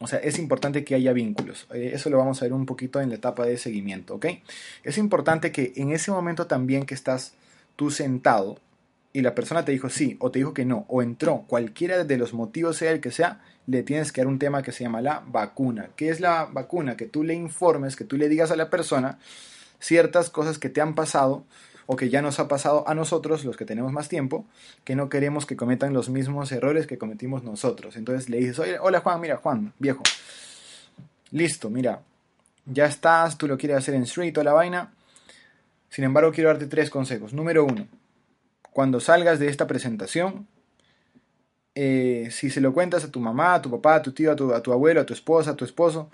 O 0.01 0.07
sea, 0.07 0.20
es 0.20 0.38
importante 0.38 0.84
que 0.84 0.95
haya 0.95 1.12
vínculos. 1.12 1.66
Eh, 1.74 1.90
eso 1.93 2.09
lo 2.09 2.18
vamos 2.18 2.40
a 2.40 2.47
ver 2.47 2.55
un 2.55 2.64
poquito 2.64 3.01
en 3.01 3.11
la 3.11 3.16
etapa 3.16 3.45
de 3.45 3.59
seguimiento, 3.59 4.14
¿ok? 4.14 4.26
Es 4.84 4.97
importante 4.97 5.53
que 5.53 5.72
en 5.76 5.93
ese 5.93 6.11
momento 6.11 6.47
también 6.47 6.86
que 6.86 6.95
estás 6.95 7.34
tú 7.76 7.90
sentado 7.90 8.59
y 9.12 9.20
la 9.20 9.34
persona 9.34 9.64
te 9.64 9.72
dijo 9.72 9.90
sí 9.90 10.16
o 10.18 10.30
te 10.30 10.38
dijo 10.38 10.55
que 10.55 10.64
no 10.64 10.86
o 10.88 11.03
entró, 11.03 11.45
cualquiera 11.47 12.05
de 12.05 12.16
los 12.16 12.32
motivos 12.32 12.78
sea 12.78 12.90
el 12.93 13.01
que 13.01 13.11
sea, 13.11 13.43
le 13.66 13.82
tienes 13.82 14.12
que 14.12 14.22
dar 14.22 14.28
un 14.28 14.38
tema 14.38 14.62
que 14.62 14.72
se 14.72 14.82
llama 14.84 15.03
la 15.03 15.22
vacuna. 15.26 15.90
¿Qué 15.95 16.09
es 16.09 16.20
la 16.20 16.47
vacuna? 16.47 16.97
Que 16.97 17.07
tú 17.07 17.22
le 17.22 17.34
informes, 17.34 17.97
que 17.97 18.05
tú 18.05 18.16
le 18.16 18.28
digas 18.28 18.51
a 18.51 18.57
la 18.57 18.70
persona 18.70 19.18
ciertas 19.78 20.30
cosas 20.30 20.59
que 20.59 20.70
te 20.70 20.80
han 20.80 20.95
pasado 20.95 21.45
o 21.87 21.97
que 21.97 22.11
ya 22.11 22.22
nos 22.22 22.39
ha 22.39 22.49
pasado 22.49 22.89
a 22.89 22.95
nosotros, 22.95 23.45
los 23.45 23.57
que 23.57 23.64
tenemos 23.64 23.93
más 23.93 24.09
tiempo, 24.09 24.47
que 24.85 24.95
no 24.95 25.09
queremos 25.09 25.47
que 25.47 25.57
cometan 25.57 25.93
los 25.93 26.09
mismos 26.09 26.53
errores 26.53 26.87
que 26.87 26.99
cometimos 26.99 27.43
nosotros. 27.43 27.97
Entonces 27.97 28.28
le 28.28 28.39
dices, 28.39 28.59
Oye, 28.59 28.78
hola 28.78 29.01
Juan, 29.01 29.20
mira 29.20 29.37
Juan, 29.37 29.72
viejo, 29.78 30.03
listo, 31.30 31.70
mira, 31.70 32.03
ya 32.66 32.87
estás, 32.87 33.39
tú 33.39 33.49
lo 33.49 33.59
quieres 33.59 33.78
hacer 33.78 33.95
en 33.95 34.03
street 34.03 34.39
o 34.39 34.43
la 34.43 34.53
vaina. 34.53 34.93
Sin 35.89 36.05
embargo, 36.05 36.33
quiero 36.33 36.49
darte 36.49 36.66
tres 36.66 36.89
consejos. 36.89 37.35
Número 37.35 37.64
uno, 37.64 37.87
cuando 38.72 39.01
salgas 39.01 39.39
de 39.39 39.49
esta 39.49 39.66
presentación, 39.66 40.47
eh, 41.74 42.28
si 42.30 42.51
se 42.51 42.61
lo 42.61 42.72
cuentas 42.72 43.05
a 43.05 43.11
tu 43.11 43.20
mamá, 43.20 43.55
a 43.55 43.62
tu 43.62 43.70
papá, 43.70 43.97
a 43.97 44.03
tu 44.03 44.12
tío, 44.12 44.33
a 44.33 44.37
tu 44.37 44.72
abuelo, 44.72 45.01
a 45.01 45.07
tu 45.07 45.12
esposa, 45.12 45.51
a 45.51 45.57
tu 45.57 45.64
esposo, 45.64 46.11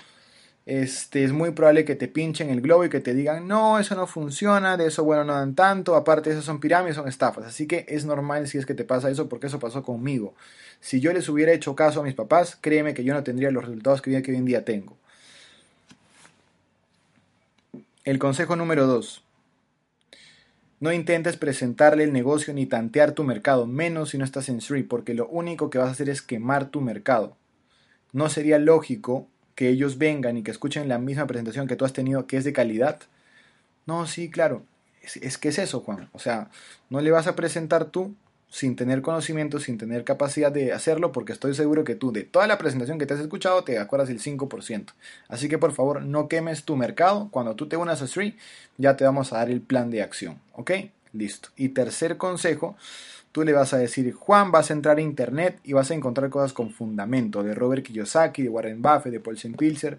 este, 0.69 1.25
es 1.25 1.33
muy 1.33 1.53
probable 1.53 1.87
que 1.87 1.95
te 1.95 2.09
pinchen 2.09 2.51
el 2.51 2.61
globo 2.61 2.85
y 2.85 2.91
que 2.91 3.01
te 3.01 3.14
digan, 3.14 3.49
no, 3.49 3.79
eso 3.79 3.95
no 3.95 4.07
funciona, 4.07 4.77
de 4.77 4.89
eso 4.89 5.03
bueno 5.03 5.25
no 5.25 5.33
dan 5.33 5.55
tanto, 5.55 5.97
aparte 5.97 6.31
eso 6.31 6.43
son 6.43 6.61
pirámides, 6.61 6.97
son 6.97 7.09
estafas. 7.09 7.47
Así 7.47 7.66
que 7.66 7.87
es 7.89 8.05
normal 8.05 8.47
si 8.49 8.59
es 8.59 8.66
que 8.66 8.75
te 8.75 8.85
pasa 8.85 9.09
eso 9.09 9.31
porque 9.31 9.47
eso 9.47 9.59
pasó 9.59 9.83
conmigo. 9.83 10.35
Si 10.81 11.01
yo 11.01 11.11
les 11.14 11.27
hubiera 11.31 11.53
hecho 11.53 11.75
caso 11.75 12.01
a 12.01 12.03
mis 12.03 12.12
papás, 12.12 12.59
créeme 12.61 12.93
que 12.93 13.03
yo 13.03 13.14
no 13.14 13.23
tendría 13.23 13.51
los 13.51 13.64
resultados 13.64 14.03
que 14.03 14.11
hoy 14.11 14.37
en 14.37 14.45
día 14.45 14.66
tengo. 14.66 14.95
El 18.05 18.19
consejo 18.19 18.55
número 18.55 18.87
2. 18.87 19.25
No 20.81 20.93
intentes 20.93 21.39
presentarle 21.39 22.05
el 22.05 22.12
negocio 22.12 22.53
ni 22.53 22.66
tantear 22.66 23.12
tu 23.12 23.25
mercado, 23.25 23.66
menos 23.66 24.11
si 24.11 24.19
no 24.19 24.25
estás 24.27 24.51
en 24.51 24.59
Street, 24.59 24.85
porque 24.87 25.14
lo 25.14 25.29
único 25.29 25.71
que 25.71 25.79
vas 25.79 25.89
a 25.89 25.93
hacer 25.93 26.11
es 26.11 26.21
quemar 26.21 26.69
tu 26.69 26.83
mercado. 26.83 27.39
No 28.12 28.29
sería 28.29 28.59
lógico 28.59 29.29
que 29.59 29.68
ellos 29.68 29.98
vengan 29.98 30.36
y 30.36 30.44
que 30.44 30.52
escuchen 30.52 30.88
la 30.88 30.98
misma 31.00 31.26
presentación 31.26 31.66
que 31.66 31.74
tú 31.74 31.84
has 31.84 31.92
tenido, 31.92 32.28
que 32.28 32.36
es 32.36 32.44
de 32.44 32.52
calidad. 32.52 33.00
No, 33.86 34.06
sí, 34.06 34.30
claro. 34.30 34.62
Es, 35.02 35.36
que 35.36 35.48
es 35.48 35.59
eso, 35.59 35.80
Juan. 35.80 36.09
O 36.12 36.20
sea, 36.20 36.48
no 36.90 37.00
le 37.00 37.11
vas 37.11 37.26
a 37.26 37.34
presentar 37.34 37.86
tú 37.86 38.14
sin 38.48 38.76
tener 38.76 39.02
conocimiento, 39.02 39.59
sin 39.59 39.76
tener 39.76 40.04
capacidad 40.04 40.52
de 40.52 40.72
hacerlo, 40.72 41.11
porque 41.11 41.32
estoy 41.32 41.56
seguro 41.56 41.82
que 41.82 41.96
tú 41.96 42.12
de 42.12 42.22
toda 42.22 42.46
la 42.46 42.56
presentación 42.56 43.00
que 43.00 43.06
te 43.06 43.14
has 43.14 43.20
escuchado 43.20 43.64
te 43.64 43.80
acuerdas 43.80 44.11
el 44.11 44.20
5%. 44.20 44.92
Así 45.26 45.48
que 45.48 45.59
por 45.59 45.72
favor 45.72 46.02
no 46.02 46.28
quemes 46.28 46.62
tu 46.62 46.76
mercado. 46.76 47.26
Cuando 47.32 47.56
tú 47.56 47.66
te 47.66 47.76
unas 47.76 48.00
a 48.00 48.04
Street, 48.04 48.34
ya 48.76 48.96
te 48.96 49.02
vamos 49.02 49.32
a 49.32 49.38
dar 49.38 49.50
el 49.50 49.61
plan 49.61 49.90
de 49.90 50.04
acción. 50.04 50.38
¿Ok? 50.52 50.70
Listo. 51.12 51.48
Y 51.56 51.70
tercer 51.70 52.16
consejo, 52.16 52.76
Tú 53.33 53.45
le 53.45 53.53
vas 53.53 53.74
a 53.74 53.79
decir, 53.79 54.12
Juan, 54.12 54.51
vas 54.51 54.70
a 54.70 54.74
entrar 54.74 54.99
a 54.99 55.01
internet 55.01 55.61
y 55.64 55.72
vas 55.72 55.91
a 55.91 55.95
encontrar 55.95 56.31
cosas 56.31 56.53
con 56.53 56.70
fundamento, 56.70 57.43
de 57.43 57.55
Robert 57.55 57.85
Kiyosaki, 57.85 58.43
de 58.43 58.49
Warren 58.49 58.83
Buffett, 58.83 59.12
de 59.12 59.20
Paul 59.20 59.37
Pilser, 59.57 59.99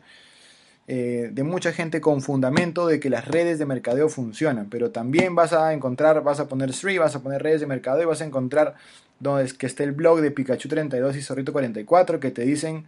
eh, 0.87 1.29
de 1.31 1.43
mucha 1.43 1.71
gente 1.71 2.01
con 2.01 2.21
fundamento 2.21 2.87
de 2.87 2.99
que 2.99 3.11
las 3.11 3.27
redes 3.27 3.59
de 3.59 3.67
mercadeo 3.67 4.09
funcionan, 4.09 4.69
pero 4.69 4.89
también 4.89 5.35
vas 5.35 5.53
a 5.53 5.71
encontrar, 5.73 6.23
vas 6.23 6.39
a 6.39 6.47
poner 6.47 6.73
Sri, 6.73 6.97
vas 6.97 7.15
a 7.15 7.21
poner 7.21 7.43
redes 7.43 7.61
de 7.61 7.67
mercadeo 7.67 8.03
y 8.03 8.05
vas 8.07 8.21
a 8.21 8.25
encontrar 8.25 8.75
donde 9.19 9.43
es 9.43 9.53
que 9.53 9.67
esté 9.67 9.83
el 9.83 9.91
blog 9.91 10.21
de 10.21 10.33
Pikachu32 10.33 11.15
y 11.15 11.19
Zorrito44 11.19 12.19
que 12.19 12.31
te 12.31 12.41
dicen 12.43 12.85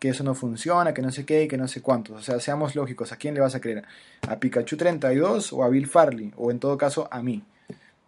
que 0.00 0.08
eso 0.08 0.24
no 0.24 0.34
funciona, 0.34 0.92
que 0.92 1.02
no 1.02 1.12
sé 1.12 1.24
qué 1.24 1.44
y 1.44 1.48
que 1.48 1.56
no 1.56 1.68
sé 1.68 1.80
cuántos. 1.80 2.18
O 2.18 2.22
sea, 2.22 2.40
seamos 2.40 2.74
lógicos, 2.74 3.12
¿a 3.12 3.16
quién 3.16 3.34
le 3.34 3.40
vas 3.40 3.54
a 3.54 3.60
creer? 3.60 3.84
¿A 4.28 4.40
Pikachu32 4.40 5.52
o 5.52 5.62
a 5.62 5.68
Bill 5.68 5.86
Farley? 5.86 6.32
O 6.36 6.50
en 6.50 6.58
todo 6.58 6.76
caso 6.76 7.08
a 7.10 7.22
mí. 7.22 7.42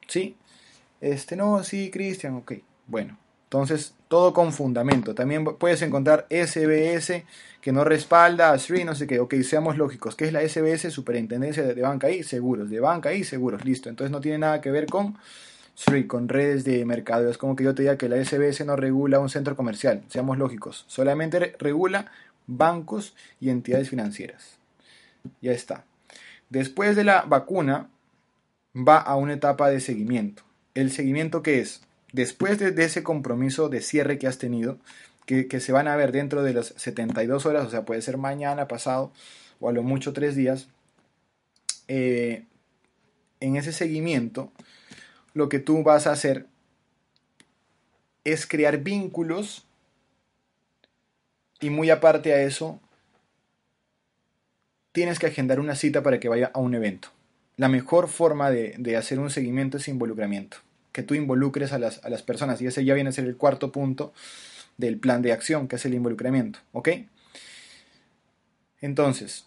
¿Sí? 0.08 0.36
Este, 1.00 1.36
no, 1.36 1.62
sí, 1.62 1.90
Cristian, 1.90 2.34
ok. 2.36 2.52
Bueno, 2.86 3.18
Entonces, 3.44 3.94
todo 4.08 4.32
con 4.32 4.52
fundamento. 4.52 5.14
También 5.14 5.44
puedes 5.44 5.82
encontrar 5.82 6.26
SBS 6.30 7.24
que 7.60 7.72
no 7.72 7.84
respalda 7.84 8.52
a 8.52 8.58
SRI, 8.58 8.84
no 8.84 8.94
sé 8.94 9.06
qué. 9.06 9.18
Ok, 9.20 9.34
seamos 9.42 9.76
lógicos. 9.76 10.14
¿Qué 10.16 10.24
es 10.24 10.32
la 10.32 10.40
SBS? 10.40 10.90
Superintendencia 10.92 11.62
de 11.62 11.82
Banca 11.82 12.10
y 12.10 12.22
Seguros. 12.22 12.70
De 12.70 12.80
Banca 12.80 13.12
y 13.12 13.24
Seguros. 13.24 13.64
Listo. 13.64 13.88
Entonces 13.88 14.10
no 14.12 14.20
tiene 14.20 14.38
nada 14.38 14.60
que 14.60 14.70
ver 14.70 14.86
con 14.86 15.16
SRI, 15.74 16.06
con 16.06 16.28
redes 16.28 16.64
de 16.64 16.84
mercado. 16.84 17.28
Es 17.28 17.38
como 17.38 17.56
que 17.56 17.64
yo 17.64 17.74
te 17.74 17.82
diga 17.82 17.98
que 17.98 18.08
la 18.08 18.22
SBS 18.24 18.64
no 18.64 18.76
regula 18.76 19.18
un 19.18 19.28
centro 19.28 19.56
comercial. 19.56 20.02
Seamos 20.08 20.38
lógicos. 20.38 20.84
Solamente 20.88 21.56
regula 21.58 22.10
bancos 22.46 23.14
y 23.40 23.50
entidades 23.50 23.90
financieras. 23.90 24.58
Ya 25.40 25.52
está. 25.52 25.84
Después 26.50 26.94
de 26.94 27.04
la 27.04 27.22
vacuna, 27.22 27.90
va 28.76 28.98
a 28.98 29.16
una 29.16 29.32
etapa 29.32 29.68
de 29.70 29.80
seguimiento. 29.80 30.45
¿El 30.76 30.92
seguimiento 30.92 31.42
qué 31.42 31.60
es? 31.60 31.80
Después 32.12 32.58
de, 32.58 32.84
ese 32.84 33.02
compromiso 33.02 33.70
de 33.70 33.80
cierre 33.80 34.18
que 34.18 34.26
has 34.26 34.36
tenido, 34.36 34.78
que, 35.24 35.48
se 35.58 35.72
van 35.72 35.88
a 35.88 35.96
ver 35.96 36.12
dentro 36.12 36.42
de 36.42 36.52
las 36.52 36.74
72 36.76 37.46
horas, 37.46 37.66
o 37.66 37.70
sea, 37.70 37.86
puede 37.86 38.02
ser 38.02 38.18
mañana, 38.18 38.68
pasado, 38.68 39.10
o 39.58 39.70
a 39.70 39.72
lo 39.72 39.82
mucho 39.82 40.12
tres 40.12 40.36
días, 40.36 40.68
eh, 41.88 42.44
en 43.40 43.56
ese 43.56 43.72
seguimiento, 43.72 44.52
lo 45.32 45.48
que 45.48 45.60
tú 45.60 45.82
vas 45.82 46.06
a 46.06 46.12
hacer 46.12 46.46
es 48.24 48.46
crear 48.46 48.78
vínculos 48.78 49.66
y 51.58 51.70
muy 51.70 51.88
aparte 51.88 52.34
a 52.34 52.42
eso, 52.42 52.80
tienes 54.92 55.18
que 55.18 55.26
agendar 55.26 55.58
una 55.58 55.74
cita 55.74 56.02
para 56.02 56.20
que 56.20 56.28
vaya 56.28 56.50
a 56.52 56.58
un 56.58 56.74
evento. 56.74 57.08
La 57.56 57.68
mejor 57.68 58.08
forma 58.08 58.50
de, 58.50 58.96
hacer 58.96 59.18
un 59.18 59.30
seguimiento 59.30 59.78
es 59.78 59.88
involucramiento. 59.88 60.58
Que 60.96 61.02
tú 61.02 61.12
involucres 61.14 61.74
a 61.74 61.78
las, 61.78 62.02
a 62.04 62.08
las, 62.08 62.22
personas. 62.22 62.62
Y 62.62 62.66
ese 62.66 62.82
ya 62.82 62.94
viene 62.94 63.10
a 63.10 63.12
ser 63.12 63.26
el 63.26 63.36
cuarto 63.36 63.70
punto 63.70 64.14
del 64.78 64.98
plan 64.98 65.20
de 65.20 65.32
acción, 65.32 65.68
que 65.68 65.76
es 65.76 65.84
el 65.84 65.92
involucramiento. 65.92 66.58
¿Ok? 66.72 66.88
Entonces, 68.80 69.44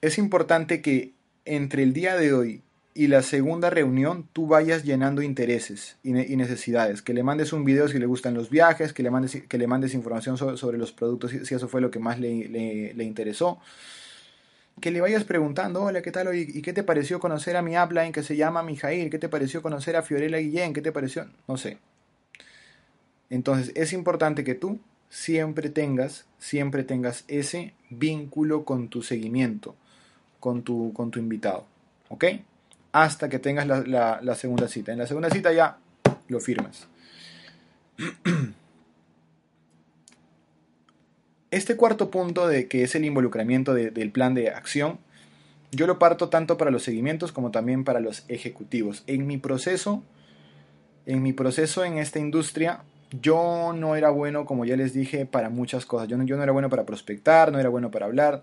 es 0.00 0.16
importante 0.16 0.80
que 0.80 1.12
entre 1.44 1.82
el 1.82 1.92
día 1.92 2.16
de 2.16 2.32
hoy 2.32 2.62
y 2.94 3.06
la 3.06 3.22
segunda 3.22 3.70
reunión 3.70 4.28
tú 4.32 4.48
vayas 4.48 4.82
llenando 4.82 5.22
intereses 5.22 5.96
y, 6.02 6.12
necesidades. 6.12 7.00
Que 7.00 7.14
le 7.14 7.22
mandes 7.22 7.52
un 7.52 7.64
video 7.64 7.86
si 7.86 7.98
le 7.98 8.06
gustan 8.06 8.34
los 8.34 8.50
viajes, 8.50 8.92
que 8.92 9.02
le 9.02 9.10
mandes, 9.10 9.42
que 9.48 9.58
le 9.58 9.66
mandes 9.66 9.94
información 9.94 10.36
sobre, 10.36 10.78
los 10.78 10.92
productos 10.92 11.30
si, 11.30 11.54
eso 11.54 11.68
fue 11.68 11.80
lo 11.80 11.90
que 11.90 12.00
más 12.00 12.18
le, 12.18 12.92
interesó. 13.04 13.60
Que 14.80 14.90
le 14.90 15.00
vayas 15.00 15.24
preguntando, 15.24 15.82
hola, 15.82 16.02
¿qué 16.02 16.10
tal? 16.12 16.34
¿Y 16.34 16.62
qué 16.62 16.72
te 16.72 16.82
pareció 16.82 17.20
conocer 17.20 17.56
a 17.56 17.62
mi 17.62 17.78
upline 17.78 18.12
que 18.12 18.22
se 18.22 18.36
llama 18.36 18.62
Mijail? 18.62 19.10
¿Qué 19.10 19.18
te 19.18 19.28
pareció 19.28 19.62
conocer 19.62 19.96
a 19.96 20.02
Fiorella 20.02 20.38
Guillén? 20.38 20.72
¿Qué 20.72 20.82
te 20.82 20.92
pareció? 20.92 21.26
No 21.46 21.56
sé. 21.56 21.78
Entonces 23.30 23.72
es 23.74 23.92
importante 23.92 24.44
que 24.44 24.54
tú 24.54 24.78
siempre 25.10 25.70
tengas, 25.70 26.26
siempre 26.38 26.84
tengas 26.84 27.24
ese 27.28 27.74
vínculo 27.90 28.64
con 28.64 28.88
tu 28.88 29.02
seguimiento, 29.02 29.74
con 30.40 30.62
tu, 30.62 30.92
con 30.92 31.10
tu 31.10 31.18
invitado. 31.18 31.66
¿Ok? 32.08 32.24
hasta 32.92 33.28
que 33.28 33.38
tengas 33.38 33.66
la, 33.66 34.34
segunda 34.34 34.68
cita. 34.68 34.92
En 34.92 34.98
la 34.98 35.06
segunda 35.06 35.30
cita 35.30 35.52
ya 35.52 35.78
lo 36.28 36.40
firmas. 36.40 36.86
Este 41.50 41.76
cuarto 41.76 42.10
punto 42.10 42.46
de 42.46 42.68
que 42.68 42.82
es 42.82 42.94
el 42.94 43.06
involucramiento 43.06 43.72
del 43.72 44.10
plan 44.10 44.34
de 44.34 44.50
acción, 44.50 44.98
yo 45.72 45.86
lo 45.86 45.98
parto 45.98 46.28
tanto 46.28 46.58
para 46.58 46.70
los 46.70 46.82
seguimientos 46.82 47.32
como 47.32 47.50
también 47.50 47.84
para 47.84 48.00
los 48.00 48.24
ejecutivos. 48.28 49.02
En 49.06 49.26
mi 49.26 49.38
proceso, 49.38 50.02
en 51.06 51.22
mi 51.22 51.32
proceso 51.32 51.84
en 51.84 51.96
esta 51.96 52.18
industria, 52.18 52.82
yo 53.22 53.72
no 53.74 53.96
era 53.96 54.10
bueno, 54.10 54.44
como 54.44 54.66
ya 54.66 54.76
les 54.76 54.92
dije, 54.92 55.24
para 55.24 55.48
muchas 55.48 55.86
cosas. 55.86 56.08
Yo 56.08 56.18
no, 56.18 56.24
yo 56.24 56.36
no 56.36 56.42
era 56.42 56.52
bueno 56.52 56.68
para 56.68 56.84
prospectar, 56.84 57.50
no 57.50 57.58
era 57.58 57.70
bueno 57.70 57.90
para 57.90 58.04
hablar, 58.04 58.42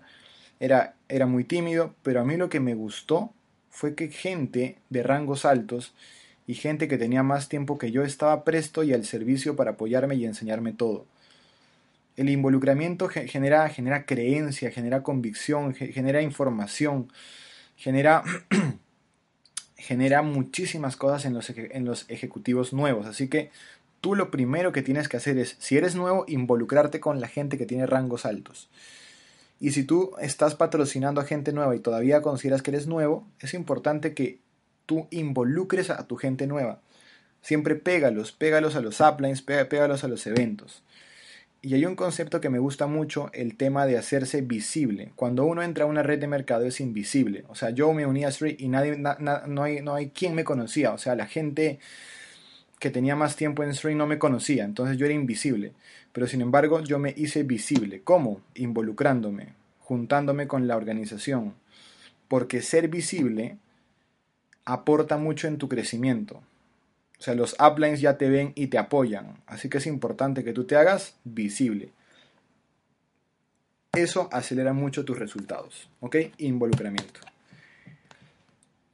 era, 0.58 0.96
era 1.08 1.26
muy 1.26 1.44
tímido, 1.44 1.94
pero 2.02 2.20
a 2.20 2.24
mí 2.24 2.36
lo 2.36 2.48
que 2.48 2.58
me 2.58 2.74
gustó 2.74 3.32
fue 3.70 3.94
que 3.94 4.08
gente 4.08 4.78
de 4.90 5.04
rangos 5.04 5.44
altos 5.44 5.94
y 6.48 6.54
gente 6.54 6.88
que 6.88 6.98
tenía 6.98 7.22
más 7.22 7.48
tiempo 7.48 7.78
que 7.78 7.92
yo 7.92 8.02
estaba 8.02 8.42
presto 8.42 8.82
y 8.82 8.92
al 8.92 9.04
servicio 9.04 9.54
para 9.54 9.72
apoyarme 9.72 10.16
y 10.16 10.24
enseñarme 10.24 10.72
todo. 10.72 11.06
El 12.16 12.30
involucramiento 12.30 13.08
genera, 13.08 13.68
genera 13.68 14.06
creencia, 14.06 14.70
genera 14.70 15.02
convicción, 15.02 15.74
genera 15.74 16.22
información, 16.22 17.12
genera, 17.76 18.22
genera 19.76 20.22
muchísimas 20.22 20.96
cosas 20.96 21.26
en 21.26 21.34
los, 21.34 21.50
en 21.50 21.84
los 21.84 22.06
ejecutivos 22.08 22.72
nuevos. 22.72 23.06
Así 23.06 23.28
que 23.28 23.50
tú 24.00 24.14
lo 24.14 24.30
primero 24.30 24.72
que 24.72 24.82
tienes 24.82 25.08
que 25.08 25.18
hacer 25.18 25.36
es, 25.36 25.56
si 25.58 25.76
eres 25.76 25.94
nuevo, 25.94 26.24
involucrarte 26.26 27.00
con 27.00 27.20
la 27.20 27.28
gente 27.28 27.58
que 27.58 27.66
tiene 27.66 27.86
rangos 27.86 28.24
altos. 28.24 28.70
Y 29.58 29.72
si 29.72 29.84
tú 29.84 30.12
estás 30.20 30.54
patrocinando 30.54 31.20
a 31.20 31.24
gente 31.24 31.52
nueva 31.52 31.74
y 31.76 31.80
todavía 31.80 32.22
consideras 32.22 32.62
que 32.62 32.70
eres 32.70 32.86
nuevo, 32.86 33.26
es 33.40 33.54
importante 33.54 34.14
que 34.14 34.38
tú 34.84 35.08
involucres 35.10 35.90
a 35.90 36.06
tu 36.06 36.16
gente 36.16 36.46
nueva. 36.46 36.80
Siempre 37.42 37.74
pégalos, 37.74 38.32
pégalos 38.32 38.76
a 38.76 38.80
los 38.80 39.00
uplines, 39.00 39.42
pégalos 39.42 40.04
a 40.04 40.08
los 40.08 40.26
eventos. 40.26 40.82
Y 41.66 41.74
hay 41.74 41.84
un 41.84 41.96
concepto 41.96 42.40
que 42.40 42.48
me 42.48 42.60
gusta 42.60 42.86
mucho, 42.86 43.28
el 43.32 43.56
tema 43.56 43.86
de 43.86 43.98
hacerse 43.98 44.40
visible. 44.40 45.10
Cuando 45.16 45.44
uno 45.44 45.64
entra 45.64 45.82
a 45.82 45.88
una 45.88 46.04
red 46.04 46.20
de 46.20 46.28
mercado 46.28 46.64
es 46.64 46.80
invisible. 46.80 47.42
O 47.48 47.56
sea, 47.56 47.70
yo 47.70 47.92
me 47.92 48.06
uní 48.06 48.24
a 48.24 48.28
Street 48.28 48.54
y 48.60 48.68
nadie, 48.68 48.96
no, 48.96 49.62
hay, 49.64 49.80
no 49.80 49.94
hay 49.96 50.10
quien 50.10 50.36
me 50.36 50.44
conocía. 50.44 50.92
O 50.92 50.98
sea, 50.98 51.16
la 51.16 51.26
gente 51.26 51.80
que 52.78 52.90
tenía 52.90 53.16
más 53.16 53.34
tiempo 53.34 53.64
en 53.64 53.70
Street 53.70 53.96
no 53.96 54.06
me 54.06 54.20
conocía. 54.20 54.64
Entonces 54.64 54.96
yo 54.96 55.06
era 55.06 55.14
invisible. 55.16 55.72
Pero 56.12 56.28
sin 56.28 56.40
embargo 56.40 56.84
yo 56.84 57.00
me 57.00 57.14
hice 57.16 57.42
visible. 57.42 58.00
¿Cómo? 58.04 58.42
Involucrándome, 58.54 59.48
juntándome 59.80 60.46
con 60.46 60.68
la 60.68 60.76
organización. 60.76 61.54
Porque 62.28 62.62
ser 62.62 62.86
visible 62.86 63.58
aporta 64.64 65.16
mucho 65.16 65.48
en 65.48 65.58
tu 65.58 65.68
crecimiento. 65.68 66.44
O 67.18 67.22
sea, 67.22 67.34
los 67.34 67.56
uplines 67.60 68.00
ya 68.00 68.18
te 68.18 68.28
ven 68.28 68.52
y 68.54 68.66
te 68.66 68.78
apoyan. 68.78 69.38
Así 69.46 69.68
que 69.68 69.78
es 69.78 69.86
importante 69.86 70.44
que 70.44 70.52
tú 70.52 70.64
te 70.64 70.76
hagas 70.76 71.14
visible. 71.24 71.90
Eso 73.92 74.28
acelera 74.32 74.72
mucho 74.72 75.04
tus 75.04 75.18
resultados. 75.18 75.88
¿Ok? 76.00 76.16
Involucramiento. 76.38 77.20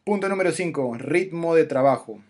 Punto 0.04 0.28
número 0.28 0.52
5. 0.52 0.98
Ritmo 0.98 1.54
de 1.54 1.64
trabajo 1.64 2.20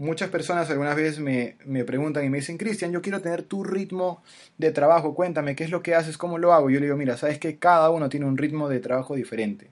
muchas 0.00 0.30
personas 0.30 0.70
algunas 0.70 0.96
veces 0.96 1.20
me, 1.20 1.84
preguntan 1.84 2.24
y 2.24 2.30
me 2.30 2.38
dicen, 2.38 2.56
Cristian, 2.56 2.90
yo 2.90 3.02
quiero 3.02 3.20
tener 3.20 3.42
tu 3.42 3.62
ritmo 3.62 4.22
de 4.56 4.72
trabajo, 4.72 5.14
cuéntame, 5.14 5.54
¿qué 5.54 5.64
es 5.64 5.70
lo 5.70 5.82
que 5.82 5.94
haces? 5.94 6.16
¿Cómo 6.16 6.38
lo 6.38 6.54
hago? 6.54 6.70
Yo 6.70 6.80
le 6.80 6.86
digo, 6.86 6.96
mira, 6.96 7.18
sabes 7.18 7.38
que 7.38 7.58
cada 7.58 7.90
uno 7.90 8.08
tiene 8.08 8.24
un 8.24 8.38
ritmo 8.38 8.70
de 8.70 8.80
trabajo 8.80 9.14
diferente. 9.14 9.70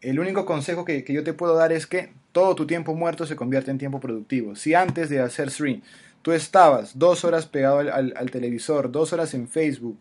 El 0.00 0.18
único 0.18 0.44
consejo 0.44 0.84
que, 0.84 1.04
yo 1.06 1.22
te 1.22 1.32
puedo 1.32 1.54
dar 1.54 1.72
es 1.72 1.86
que 1.86 2.10
todo 2.32 2.54
tu 2.54 2.66
tiempo 2.66 2.94
muerto 2.94 3.26
se 3.26 3.36
convierte 3.36 3.70
en 3.70 3.78
tiempo 3.78 4.00
productivo. 4.00 4.56
Si 4.56 4.74
antes 4.74 5.08
de 5.08 5.20
hacer 5.20 5.50
stream 5.50 5.82
tú 6.22 6.32
estabas 6.32 6.98
dos 6.98 7.24
horas 7.24 7.46
pegado 7.46 7.78
al, 7.78 8.30
televisor, 8.30 8.92
dos 8.92 9.12
horas 9.12 9.34
en 9.34 9.48
Facebook, 9.48 9.98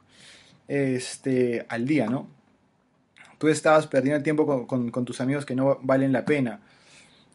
este, 0.67 1.65
al 1.69 1.87
día, 1.87 2.07
¿no? 2.07 2.27
Tú 3.37 3.47
estabas 3.47 3.87
perdiendo 3.87 4.17
el 4.17 4.23
tiempo 4.23 4.67
con 4.67 5.05
tus 5.05 5.21
amigos 5.21 5.45
que 5.45 5.55
no 5.55 5.79
valen 5.81 6.11
la 6.11 6.25
pena 6.25 6.59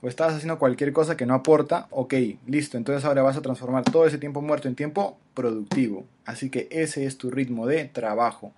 o 0.05 0.09
estás 0.09 0.35
haciendo 0.35 0.59
cualquier 0.59 0.93
cosa 0.93 1.17
que 1.17 1.25
no 1.25 1.33
aporta, 1.33 1.87
ok, 1.91 2.13
listo, 2.47 2.77
entonces 2.77 3.07
ahora 3.07 3.23
vas 3.23 3.39
a 3.39 3.41
transformar 3.41 3.85
todo 3.85 4.07
ese 4.07 4.19
tiempo 4.19 4.43
muerto 4.43 4.69
en 4.69 4.75
tiempo 4.75 5.17
productivo. 5.33 6.05
Así 6.27 6.51
que 6.51 6.69
ese 6.71 7.07
es 7.07 7.17
tu 7.17 7.31
ritmo 7.31 7.67
de 7.67 7.87
trabajo. 7.87 8.53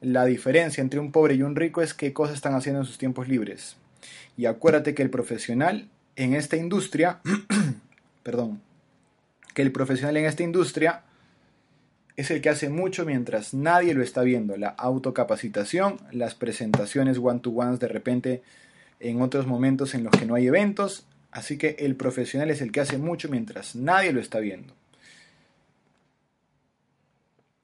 La 0.00 0.24
diferencia 0.24 0.80
entre 0.80 0.98
un 0.98 1.12
pobre 1.12 1.34
y 1.34 1.42
un 1.42 1.54
rico 1.54 1.80
es 1.80 1.94
qué 1.94 2.12
cosas 2.12 2.34
están 2.34 2.56
haciendo 2.56 2.80
en 2.80 2.86
sus 2.86 2.98
tiempos 2.98 3.28
libres. 3.28 3.76
Y 4.36 4.46
acuérdate 4.46 4.94
que 4.94 5.02
el 5.02 5.10
profesional 5.10 5.88
en 6.16 6.34
esta 6.34 6.56
industria, 6.56 7.20
perdón, 8.22 8.60
que 9.54 9.62
el 9.62 9.72
profesional 9.72 10.16
en 10.16 10.24
esta 10.24 10.42
industria 10.42 11.02
es 12.16 12.30
el 12.30 12.40
que 12.40 12.50
hace 12.50 12.68
mucho 12.68 13.04
mientras 13.04 13.54
nadie 13.54 13.94
lo 13.94 14.02
está 14.02 14.22
viendo. 14.22 14.56
La 14.56 14.68
autocapacitación, 14.68 15.98
las 16.10 16.34
presentaciones 16.34 17.18
one-to-ones 17.18 17.80
de 17.80 17.88
repente 17.88 18.42
en 19.00 19.20
otros 19.20 19.46
momentos 19.46 19.94
en 19.94 20.04
los 20.04 20.12
que 20.12 20.26
no 20.26 20.34
hay 20.34 20.46
eventos, 20.46 21.06
así 21.30 21.58
que 21.58 21.76
el 21.80 21.96
profesional 21.96 22.50
es 22.50 22.60
el 22.60 22.70
que 22.70 22.80
hace 22.80 22.98
mucho 22.98 23.28
mientras 23.28 23.74
nadie 23.74 24.12
lo 24.12 24.20
está 24.20 24.38
viendo. 24.38 24.74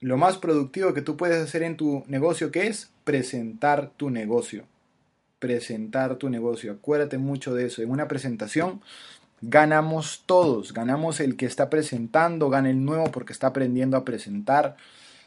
Lo 0.01 0.16
más 0.16 0.39
productivo 0.39 0.95
que 0.95 1.03
tú 1.03 1.16
puedes 1.16 1.43
hacer 1.43 1.62
en 1.62 1.76
tu 1.76 2.05
negocio, 2.07 2.51
que 2.53 2.68
es 2.68 2.91
presentar 3.05 3.91
tu 3.97 4.11
negocio. 4.11 4.64
Presentar 5.39 6.16
tu 6.16 6.30
negocio. 6.30 6.72
Acuérdate 6.72 7.18
mucho 7.18 7.55
de 7.55 7.66
eso. 7.66 7.82
En 7.82 7.91
una 7.91 8.09
presentación 8.09 8.80
ganamos 9.41 10.24
todos. 10.26 10.72
Ganamos 10.72 11.20
el 11.20 11.36
que 11.36 11.47
está 11.47 11.70
presentando, 11.70 12.51
gana 12.51 12.70
el 12.70 12.84
nuevo 12.84 13.11
porque 13.11 13.32
está 13.32 13.49
aprendiendo 13.49 13.97
a 13.97 14.05
presentar 14.05 14.76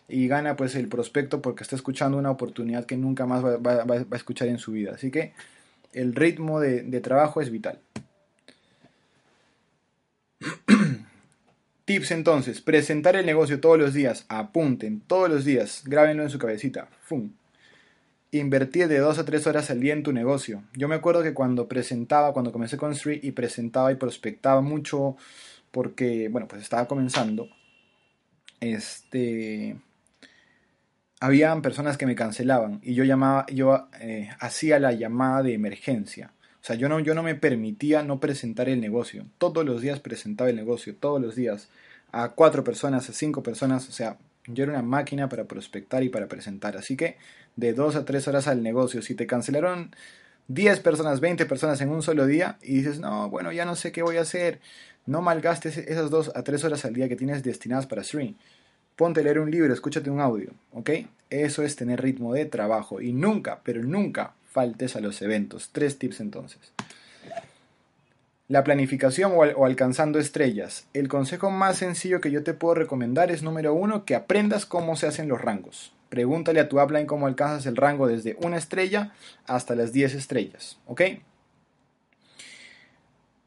y 0.07 0.27
gana 0.27 0.55
pues 0.55 0.75
el 0.75 0.87
prospecto 0.89 1.41
porque 1.41 1.63
está 1.63 1.75
escuchando 1.75 2.17
una 2.17 2.31
oportunidad 2.31 2.85
que 2.85 2.97
nunca 2.97 3.25
más 3.25 3.43
va, 3.43 3.85
a 4.11 4.15
escuchar 4.15 4.49
en 4.49 4.59
su 4.59 4.73
vida. 4.73 4.91
Así 4.95 5.09
que 5.09 5.33
el 5.93 6.13
ritmo 6.15 6.59
de, 6.59 6.99
trabajo 7.01 7.41
es 7.41 7.49
vital. 7.49 7.79
Tips 11.85 12.11
entonces, 12.11 12.61
presentar 12.61 13.15
el 13.15 13.25
negocio 13.25 13.59
todos 13.59 13.79
los 13.79 13.93
días, 13.93 14.25
apunten 14.27 15.01
todos 15.01 15.29
los 15.29 15.45
días, 15.45 15.83
grábenlo 15.85 16.23
en 16.23 16.29
su 16.29 16.39
cabecita. 16.39 16.89
¡Fum! 17.03 17.31
Invertir 18.31 18.87
de 18.87 18.99
2 18.99 19.19
a 19.19 19.25
3 19.25 19.45
horas 19.47 19.69
al 19.71 19.81
día 19.81 19.93
en 19.93 20.03
tu 20.03 20.13
negocio. 20.13 20.63
Yo 20.73 20.87
me 20.87 20.95
acuerdo 20.95 21.21
que 21.21 21.33
cuando 21.33 21.67
presentaba, 21.67 22.31
cuando 22.31 22.53
comencé 22.53 22.77
con 22.77 22.93
Street 22.93 23.19
y 23.23 23.31
presentaba 23.31 23.91
y 23.91 23.95
prospectaba 23.95 24.61
mucho 24.61 25.17
porque, 25.71 26.29
bueno, 26.29 26.47
pues 26.47 26.61
estaba 26.61 26.87
comenzando, 26.87 27.49
este, 28.61 29.75
habían 31.19 31.61
personas 31.61 31.97
que 31.97 32.05
me 32.05 32.15
cancelaban 32.15 32.79
y 32.83 32.93
yo 32.93 33.03
llamaba, 33.03 33.45
yo 33.47 33.89
eh, 33.99 34.29
hacía 34.39 34.79
la 34.79 34.93
llamada 34.93 35.43
de 35.43 35.53
emergencia. 35.53 36.31
O 36.61 36.63
sea, 36.63 36.75
yo 36.75 36.87
no, 36.87 36.99
yo 36.99 37.15
no 37.15 37.23
me 37.23 37.35
permitía 37.35 38.03
no 38.03 38.19
presentar 38.19 38.69
el 38.69 38.79
negocio. 38.79 39.25
Todos 39.39 39.65
los 39.65 39.81
días 39.81 39.99
presentaba 39.99 40.49
el 40.49 40.55
negocio, 40.55 40.95
todos 40.95 41.19
los 41.19 41.35
días. 41.35 41.69
A 42.11 42.29
cuatro 42.29 42.63
personas, 42.63 43.09
a 43.09 43.13
cinco 43.13 43.41
personas. 43.41 43.89
O 43.89 43.91
sea, 43.91 44.17
yo 44.45 44.63
era 44.63 44.73
una 44.73 44.83
máquina 44.83 45.27
para 45.27 45.45
prospectar 45.45 46.03
y 46.03 46.09
para 46.09 46.27
presentar. 46.27 46.77
Así 46.77 46.95
que 46.95 47.17
de 47.55 47.73
dos 47.73 47.95
a 47.95 48.05
tres 48.05 48.27
horas 48.27 48.47
al 48.47 48.63
negocio. 48.63 49.01
Si 49.01 49.15
te 49.15 49.27
cancelaron 49.27 49.91
10 50.47 50.79
personas, 50.81 51.19
20 51.19 51.45
personas 51.45 51.81
en 51.81 51.89
un 51.89 52.01
solo 52.01 52.25
día 52.25 52.57
y 52.61 52.77
dices, 52.77 52.99
no, 52.99 53.29
bueno, 53.29 53.51
ya 53.51 53.65
no 53.65 53.75
sé 53.75 53.91
qué 53.91 54.01
voy 54.01 54.17
a 54.17 54.21
hacer. 54.21 54.59
No 55.05 55.21
malgastes 55.21 55.77
esas 55.77 56.09
dos 56.09 56.31
a 56.35 56.43
tres 56.43 56.63
horas 56.63 56.85
al 56.85 56.93
día 56.93 57.09
que 57.09 57.15
tienes 57.15 57.43
destinadas 57.43 57.87
para 57.87 58.03
stream. 58.03 58.35
Ponte 58.95 59.21
a 59.21 59.23
leer 59.23 59.39
un 59.39 59.49
libro, 59.49 59.73
escúchate 59.73 60.09
un 60.09 60.19
audio, 60.19 60.51
¿ok? 60.73 60.89
Eso 61.29 61.63
es 61.63 61.75
tener 61.75 62.01
ritmo 62.01 62.33
de 62.33 62.45
trabajo 62.45 63.01
y 63.01 63.13
nunca, 63.13 63.61
pero 63.63 63.81
nunca 63.81 64.33
faltes 64.51 64.95
a 64.95 64.99
los 64.99 65.21
eventos. 65.21 65.69
Tres 65.71 65.97
tips 65.97 66.19
entonces. 66.19 66.59
La 68.51 68.65
planificación 68.65 69.31
o, 69.33 69.65
alcanzando 69.65 70.19
estrellas. 70.19 70.85
El 70.93 71.07
consejo 71.07 71.49
más 71.51 71.77
sencillo 71.77 72.19
que 72.19 72.31
yo 72.31 72.43
te 72.43 72.53
puedo 72.53 72.73
recomendar 72.73 73.31
es 73.31 73.43
número 73.43 73.73
uno, 73.73 74.03
que 74.03 74.13
aprendas 74.13 74.65
cómo 74.65 74.97
se 74.97 75.07
hacen 75.07 75.29
los 75.29 75.39
rangos. 75.39 75.93
Pregúntale 76.09 76.59
a 76.59 76.67
tu 76.67 76.81
upline 76.81 77.05
cómo 77.05 77.27
alcanzas 77.27 77.65
el 77.65 77.77
rango 77.77 78.07
desde 78.07 78.35
una 78.41 78.57
estrella 78.57 79.13
hasta 79.47 79.73
las 79.73 79.93
10 79.93 80.15
estrellas. 80.15 80.79
¿Ok? 80.85 81.01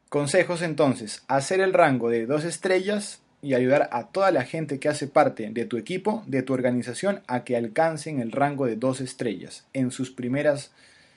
Consejos 0.09 0.63
entonces. 0.63 1.23
Hacer 1.27 1.59
el 1.59 1.73
rango 1.73 2.09
de 2.09 2.25
dos 2.25 2.43
estrellas 2.43 3.21
y 3.43 3.53
ayudar 3.53 3.89
a 3.91 4.07
toda 4.07 4.31
la 4.31 4.43
gente 4.43 4.79
que 4.79 4.89
hace 4.89 5.05
parte 5.05 5.51
de 5.51 5.65
tu 5.65 5.77
equipo, 5.77 6.23
de 6.25 6.41
tu 6.41 6.53
organización, 6.53 7.21
a 7.27 7.43
que 7.43 7.55
alcancen 7.55 8.21
el 8.21 8.31
rango 8.31 8.65
de 8.65 8.75
dos 8.75 9.01
estrellas 9.01 9.67
en 9.73 9.91
sus 9.91 10.09
primeras 10.09 10.71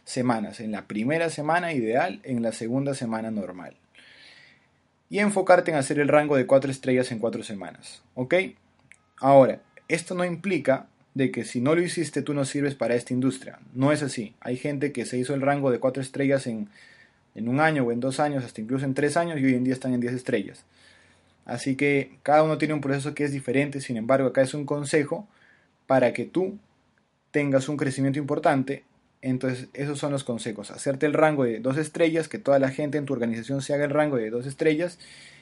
semanas, 0.09 0.61
en 0.61 0.73
la 0.73 0.87
primera 0.87 1.29
semana 1.29 1.75
ideal, 1.75 2.21
en 2.23 2.43
la 2.43 2.53
segunda 2.53 2.95
semana 2.95 3.31
normal. 3.31 3.77
Y 5.11 5.19
enfocarte 5.19 5.71
en 5.71 5.77
hacer 5.77 6.01
el 6.01 6.09
rango 6.09 6.35
de 6.37 6.47
cuatro 6.47 6.71
estrellas 6.71 7.13
en 7.13 7.19
cuatro 7.19 7.43
semanas. 7.43 8.03
¿Ok? 8.15 8.35
Ahora, 9.19 9.61
esto 9.87 10.15
no 10.15 10.25
implica 10.25 10.87
de 11.13 11.31
que 11.31 11.45
si 11.45 11.61
no 11.61 11.75
lo 11.75 11.83
hiciste 11.83 12.23
tú 12.23 12.33
no 12.33 12.47
sirves 12.47 12.75
para 12.75 12.95
esta 12.95 13.13
industria. 13.13 13.59
No 13.75 13.93
es 13.93 14.03
así. 14.03 14.35
Hay 14.41 14.57
gente 14.57 14.93
que 14.93 15.05
se 15.05 15.19
hizo 15.19 15.35
el 15.35 15.43
rango 15.43 15.71
de 15.71 15.79
cuatro 15.79 16.03
estrellas 16.03 16.47
en, 16.47 16.69
en 17.35 17.49
un 17.49 17.61
año 17.61 17.85
o 17.85 17.93
en 17.93 18.01
dos 18.01 18.19
años, 18.19 18.45
hasta 18.45 18.63
incluso 18.63 18.87
en 18.87 18.95
tres 18.95 19.17
años 19.19 19.39
y 19.39 19.45
hoy 19.45 19.55
en 19.55 19.65
día 19.65 19.75
están 19.75 19.93
en 19.93 20.01
diez 20.01 20.15
estrellas. 20.15 20.65
Así 21.45 21.77
que 21.77 22.19
cada 22.23 22.43
uno 22.43 22.57
tiene 22.57 22.73
un 22.73 22.81
proceso 22.81 23.15
que 23.15 23.25
es 23.25 23.33
diferente, 23.33 23.81
sin 23.81 23.99
embargo 23.99 24.29
acá 24.29 24.41
es 24.41 24.55
un 24.55 24.65
consejo 24.65 25.29
para 25.87 26.13
que 26.15 26.25
tú 26.25 26.59
tengas 27.31 27.69
un 27.69 27.77
crecimiento 27.77 28.19
importante 28.19 28.85
entonces, 29.21 29.69
esos 29.75 29.99
son 29.99 30.13
los 30.13 30.25
consejos. 30.25 30.71
Hacerte 30.71 31.07
el 31.07 31.13
rango 31.13 31.45
de 31.45 31.61
dos 31.61 31.77
estrellas, 31.77 32.29
que 32.29 32.39
toda 32.39 32.59
la 32.59 32.71
gente 32.71 32.99
en 32.99 33.05
tu 33.05 33.13
organización 33.15 33.63
se 33.63 33.75
haga 33.75 33.85
el 33.85 33.91
rango 33.91 34.17
de 34.17 34.31
dos 34.31 34.47
estrellas 34.47 34.99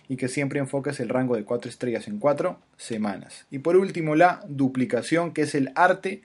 y 0.09 0.17
que 0.17 0.29
siempre 0.29 0.61
enfoques 0.61 1.01
el 1.01 1.09
rango 1.09 1.37
de 1.37 1.45
cuatro 1.45 1.69
estrellas 1.69 2.09
en 2.09 2.19
cuatro 2.19 2.59
semanas. 2.77 3.47
Y 3.51 3.59
por 3.59 3.77
último, 3.77 4.15
la 4.15 4.41
duplicación, 4.49 5.33
que 5.33 5.43
es 5.43 5.55
el 5.55 5.73
arte 5.75 6.23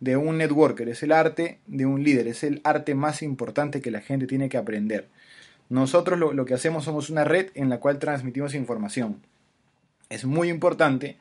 de 0.00 0.16
un 0.16 0.38
networker, 0.38 0.88
es 0.88 1.02
el 1.02 1.12
arte 1.12 1.58
de 1.66 1.86
un 1.86 2.04
líder, 2.04 2.28
es 2.28 2.44
el 2.44 2.60
arte 2.64 2.94
más 2.94 3.22
importante 3.22 3.80
que 3.80 3.90
la 3.90 4.00
gente 4.00 4.26
tiene 4.26 4.48
que 4.48 4.58
aprender. 4.58 5.08
Nosotros 5.68 6.18
lo, 6.18 6.32
lo 6.32 6.44
que 6.44 6.54
hacemos 6.54 6.84
somos 6.84 7.10
una 7.10 7.24
red 7.24 7.50
en 7.54 7.68
la 7.68 7.80
cual 7.80 7.98
transmitimos 7.98 8.54
información. 8.54 9.20
Es 10.08 10.24
muy 10.24 10.48
importante 10.48 11.16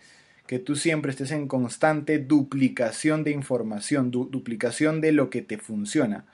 que 0.48 0.60
tú 0.60 0.76
siempre 0.76 1.12
estés 1.12 1.32
en 1.32 1.48
constante 1.48 2.20
duplicación 2.20 3.24
de 3.24 3.32
información, 3.32 4.12
duplicación 4.12 5.02
de 5.02 5.12
lo 5.12 5.30
que 5.30 5.42
te 5.42 5.58
funciona. 5.58 6.26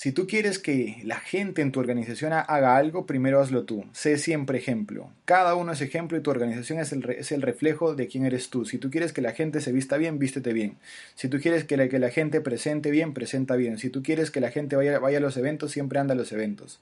Si 0.00 0.12
tú 0.12 0.26
quieres 0.26 0.58
que 0.58 1.02
la 1.04 1.20
gente 1.20 1.60
en 1.60 1.72
tu 1.72 1.80
organización 1.80 2.32
haga 2.32 2.78
algo, 2.78 3.04
primero 3.04 3.38
hazlo 3.38 3.64
tú. 3.64 3.84
Sé 3.92 4.16
siempre 4.16 4.56
ejemplo. 4.56 5.10
Cada 5.26 5.54
uno 5.54 5.72
es 5.72 5.82
ejemplo 5.82 6.16
y 6.16 6.22
tu 6.22 6.30
organización 6.30 6.78
es 6.78 6.92
el, 6.92 7.04
es 7.10 7.32
el 7.32 7.42
reflejo 7.42 7.94
de 7.94 8.06
quién 8.06 8.24
eres 8.24 8.48
tú. 8.48 8.64
Si 8.64 8.78
tú 8.78 8.90
quieres 8.90 9.12
que 9.12 9.20
la 9.20 9.32
gente 9.32 9.60
se 9.60 9.72
vista 9.72 9.98
bien, 9.98 10.18
vístete 10.18 10.54
bien. 10.54 10.78
Si 11.16 11.28
tú 11.28 11.38
quieres 11.38 11.64
que 11.64 11.76
la, 11.76 11.90
que 11.90 11.98
la 11.98 12.08
gente 12.08 12.40
presente 12.40 12.90
bien, 12.90 13.12
presenta 13.12 13.56
bien. 13.56 13.76
Si 13.76 13.90
tú 13.90 14.02
quieres 14.02 14.30
que 14.30 14.40
la 14.40 14.50
gente 14.50 14.74
vaya, 14.74 14.98
vaya 15.00 15.18
a 15.18 15.20
los 15.20 15.36
eventos, 15.36 15.70
siempre 15.70 15.98
anda 15.98 16.14
a 16.14 16.16
los 16.16 16.32
eventos. 16.32 16.80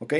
¿Ok? 0.00 0.14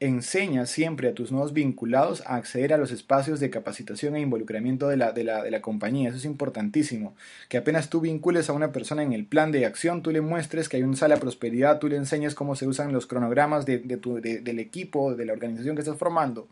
Enseña 0.00 0.64
siempre 0.64 1.10
a 1.10 1.14
tus 1.14 1.30
nuevos 1.30 1.52
vinculados 1.52 2.22
a 2.26 2.36
acceder 2.36 2.72
a 2.72 2.78
los 2.78 2.90
espacios 2.90 3.38
de 3.38 3.50
capacitación 3.50 4.16
e 4.16 4.20
involucramiento 4.20 4.88
de 4.88 4.96
la, 4.96 5.12
de 5.12 5.24
la, 5.24 5.60
compañía. 5.60 6.08
Eso 6.08 6.16
es 6.16 6.24
importantísimo. 6.24 7.14
Que 7.50 7.58
apenas 7.58 7.90
tú 7.90 8.00
vincules 8.00 8.48
a 8.48 8.54
una 8.54 8.72
persona 8.72 9.02
en 9.02 9.12
el 9.12 9.26
plan 9.26 9.52
de 9.52 9.66
acción, 9.66 10.02
tú 10.02 10.10
le 10.10 10.22
muestres 10.22 10.70
que 10.70 10.78
hay 10.78 10.84
un 10.84 10.96
sala 10.96 11.16
de 11.16 11.20
prosperidad, 11.20 11.78
tú 11.78 11.88
le 11.88 11.96
enseñes 11.96 12.34
cómo 12.34 12.56
se 12.56 12.66
usan 12.66 12.94
los 12.94 13.06
cronogramas 13.06 13.66
de, 13.66 13.78
del 13.78 14.58
equipo, 14.58 15.14
de 15.14 15.26
la 15.26 15.34
organización 15.34 15.76
que 15.76 15.82
estás 15.82 15.98
formando, 15.98 16.48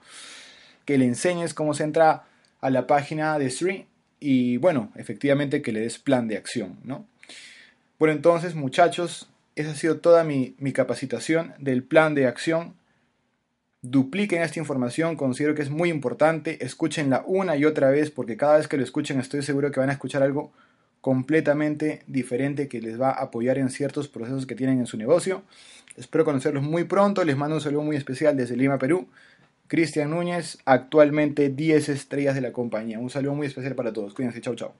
que 0.84 0.98
le 0.98 1.06
enseñes 1.06 1.54
cómo 1.54 1.72
se 1.72 1.84
entra 1.84 2.24
a 2.60 2.70
la 2.70 2.86
página 2.86 3.38
de 3.38 3.48
Sri 3.48 3.86
y 4.20 4.58
bueno, 4.58 4.92
efectivamente 4.94 5.62
que 5.62 5.72
le 5.72 5.80
des 5.80 5.98
plan 5.98 6.28
de 6.28 6.36
acción, 6.36 6.76
¿no? 6.84 7.06
Bueno, 7.98 8.14
entonces 8.14 8.54
muchachos, 8.54 9.28
esa 9.56 9.70
ha 9.70 9.74
sido 9.74 9.98
toda 9.98 10.22
mi, 10.22 10.54
mi 10.58 10.72
capacitación 10.72 11.54
del 11.58 11.82
plan 11.82 12.14
de 12.14 12.26
acción 12.26 12.74
dupliquen 13.82 14.42
esta 14.42 14.58
información, 14.58 15.16
considero 15.16 15.54
que 15.54 15.62
es 15.62 15.70
muy 15.70 15.90
importante, 15.90 16.64
escúchenla 16.64 17.22
una 17.26 17.56
y 17.56 17.64
otra 17.64 17.90
vez 17.90 18.10
porque 18.10 18.36
cada 18.36 18.58
vez 18.58 18.68
que 18.68 18.76
lo 18.76 18.82
escuchen 18.82 19.20
estoy 19.20 19.42
seguro 19.42 19.70
que 19.70 19.80
van 19.80 19.90
a 19.90 19.92
escuchar 19.92 20.22
algo 20.22 20.52
completamente 21.00 22.02
diferente 22.06 22.68
que 22.68 22.80
les 22.80 23.00
va 23.00 23.10
a 23.10 23.22
apoyar 23.22 23.58
en 23.58 23.70
ciertos 23.70 24.08
procesos 24.08 24.46
que 24.46 24.56
tienen 24.56 24.80
en 24.80 24.86
su 24.86 24.96
negocio. 24.96 25.42
Espero 25.96 26.24
conocerlos 26.24 26.62
muy 26.62 26.84
pronto, 26.84 27.24
les 27.24 27.36
mando 27.36 27.56
un 27.56 27.60
saludo 27.60 27.82
muy 27.82 27.96
especial 27.96 28.36
desde 28.36 28.56
Lima, 28.56 28.78
Perú. 28.78 29.08
Cristian 29.68 30.10
Núñez, 30.10 30.58
actualmente 30.64 31.50
10 31.50 31.90
estrellas 31.90 32.34
de 32.34 32.40
la 32.40 32.52
compañía. 32.52 32.98
Un 32.98 33.10
saludo 33.10 33.34
muy 33.34 33.46
especial 33.46 33.74
para 33.74 33.92
todos. 33.92 34.14
Cuídense, 34.14 34.40
chau 34.40 34.54
chau. 34.54 34.72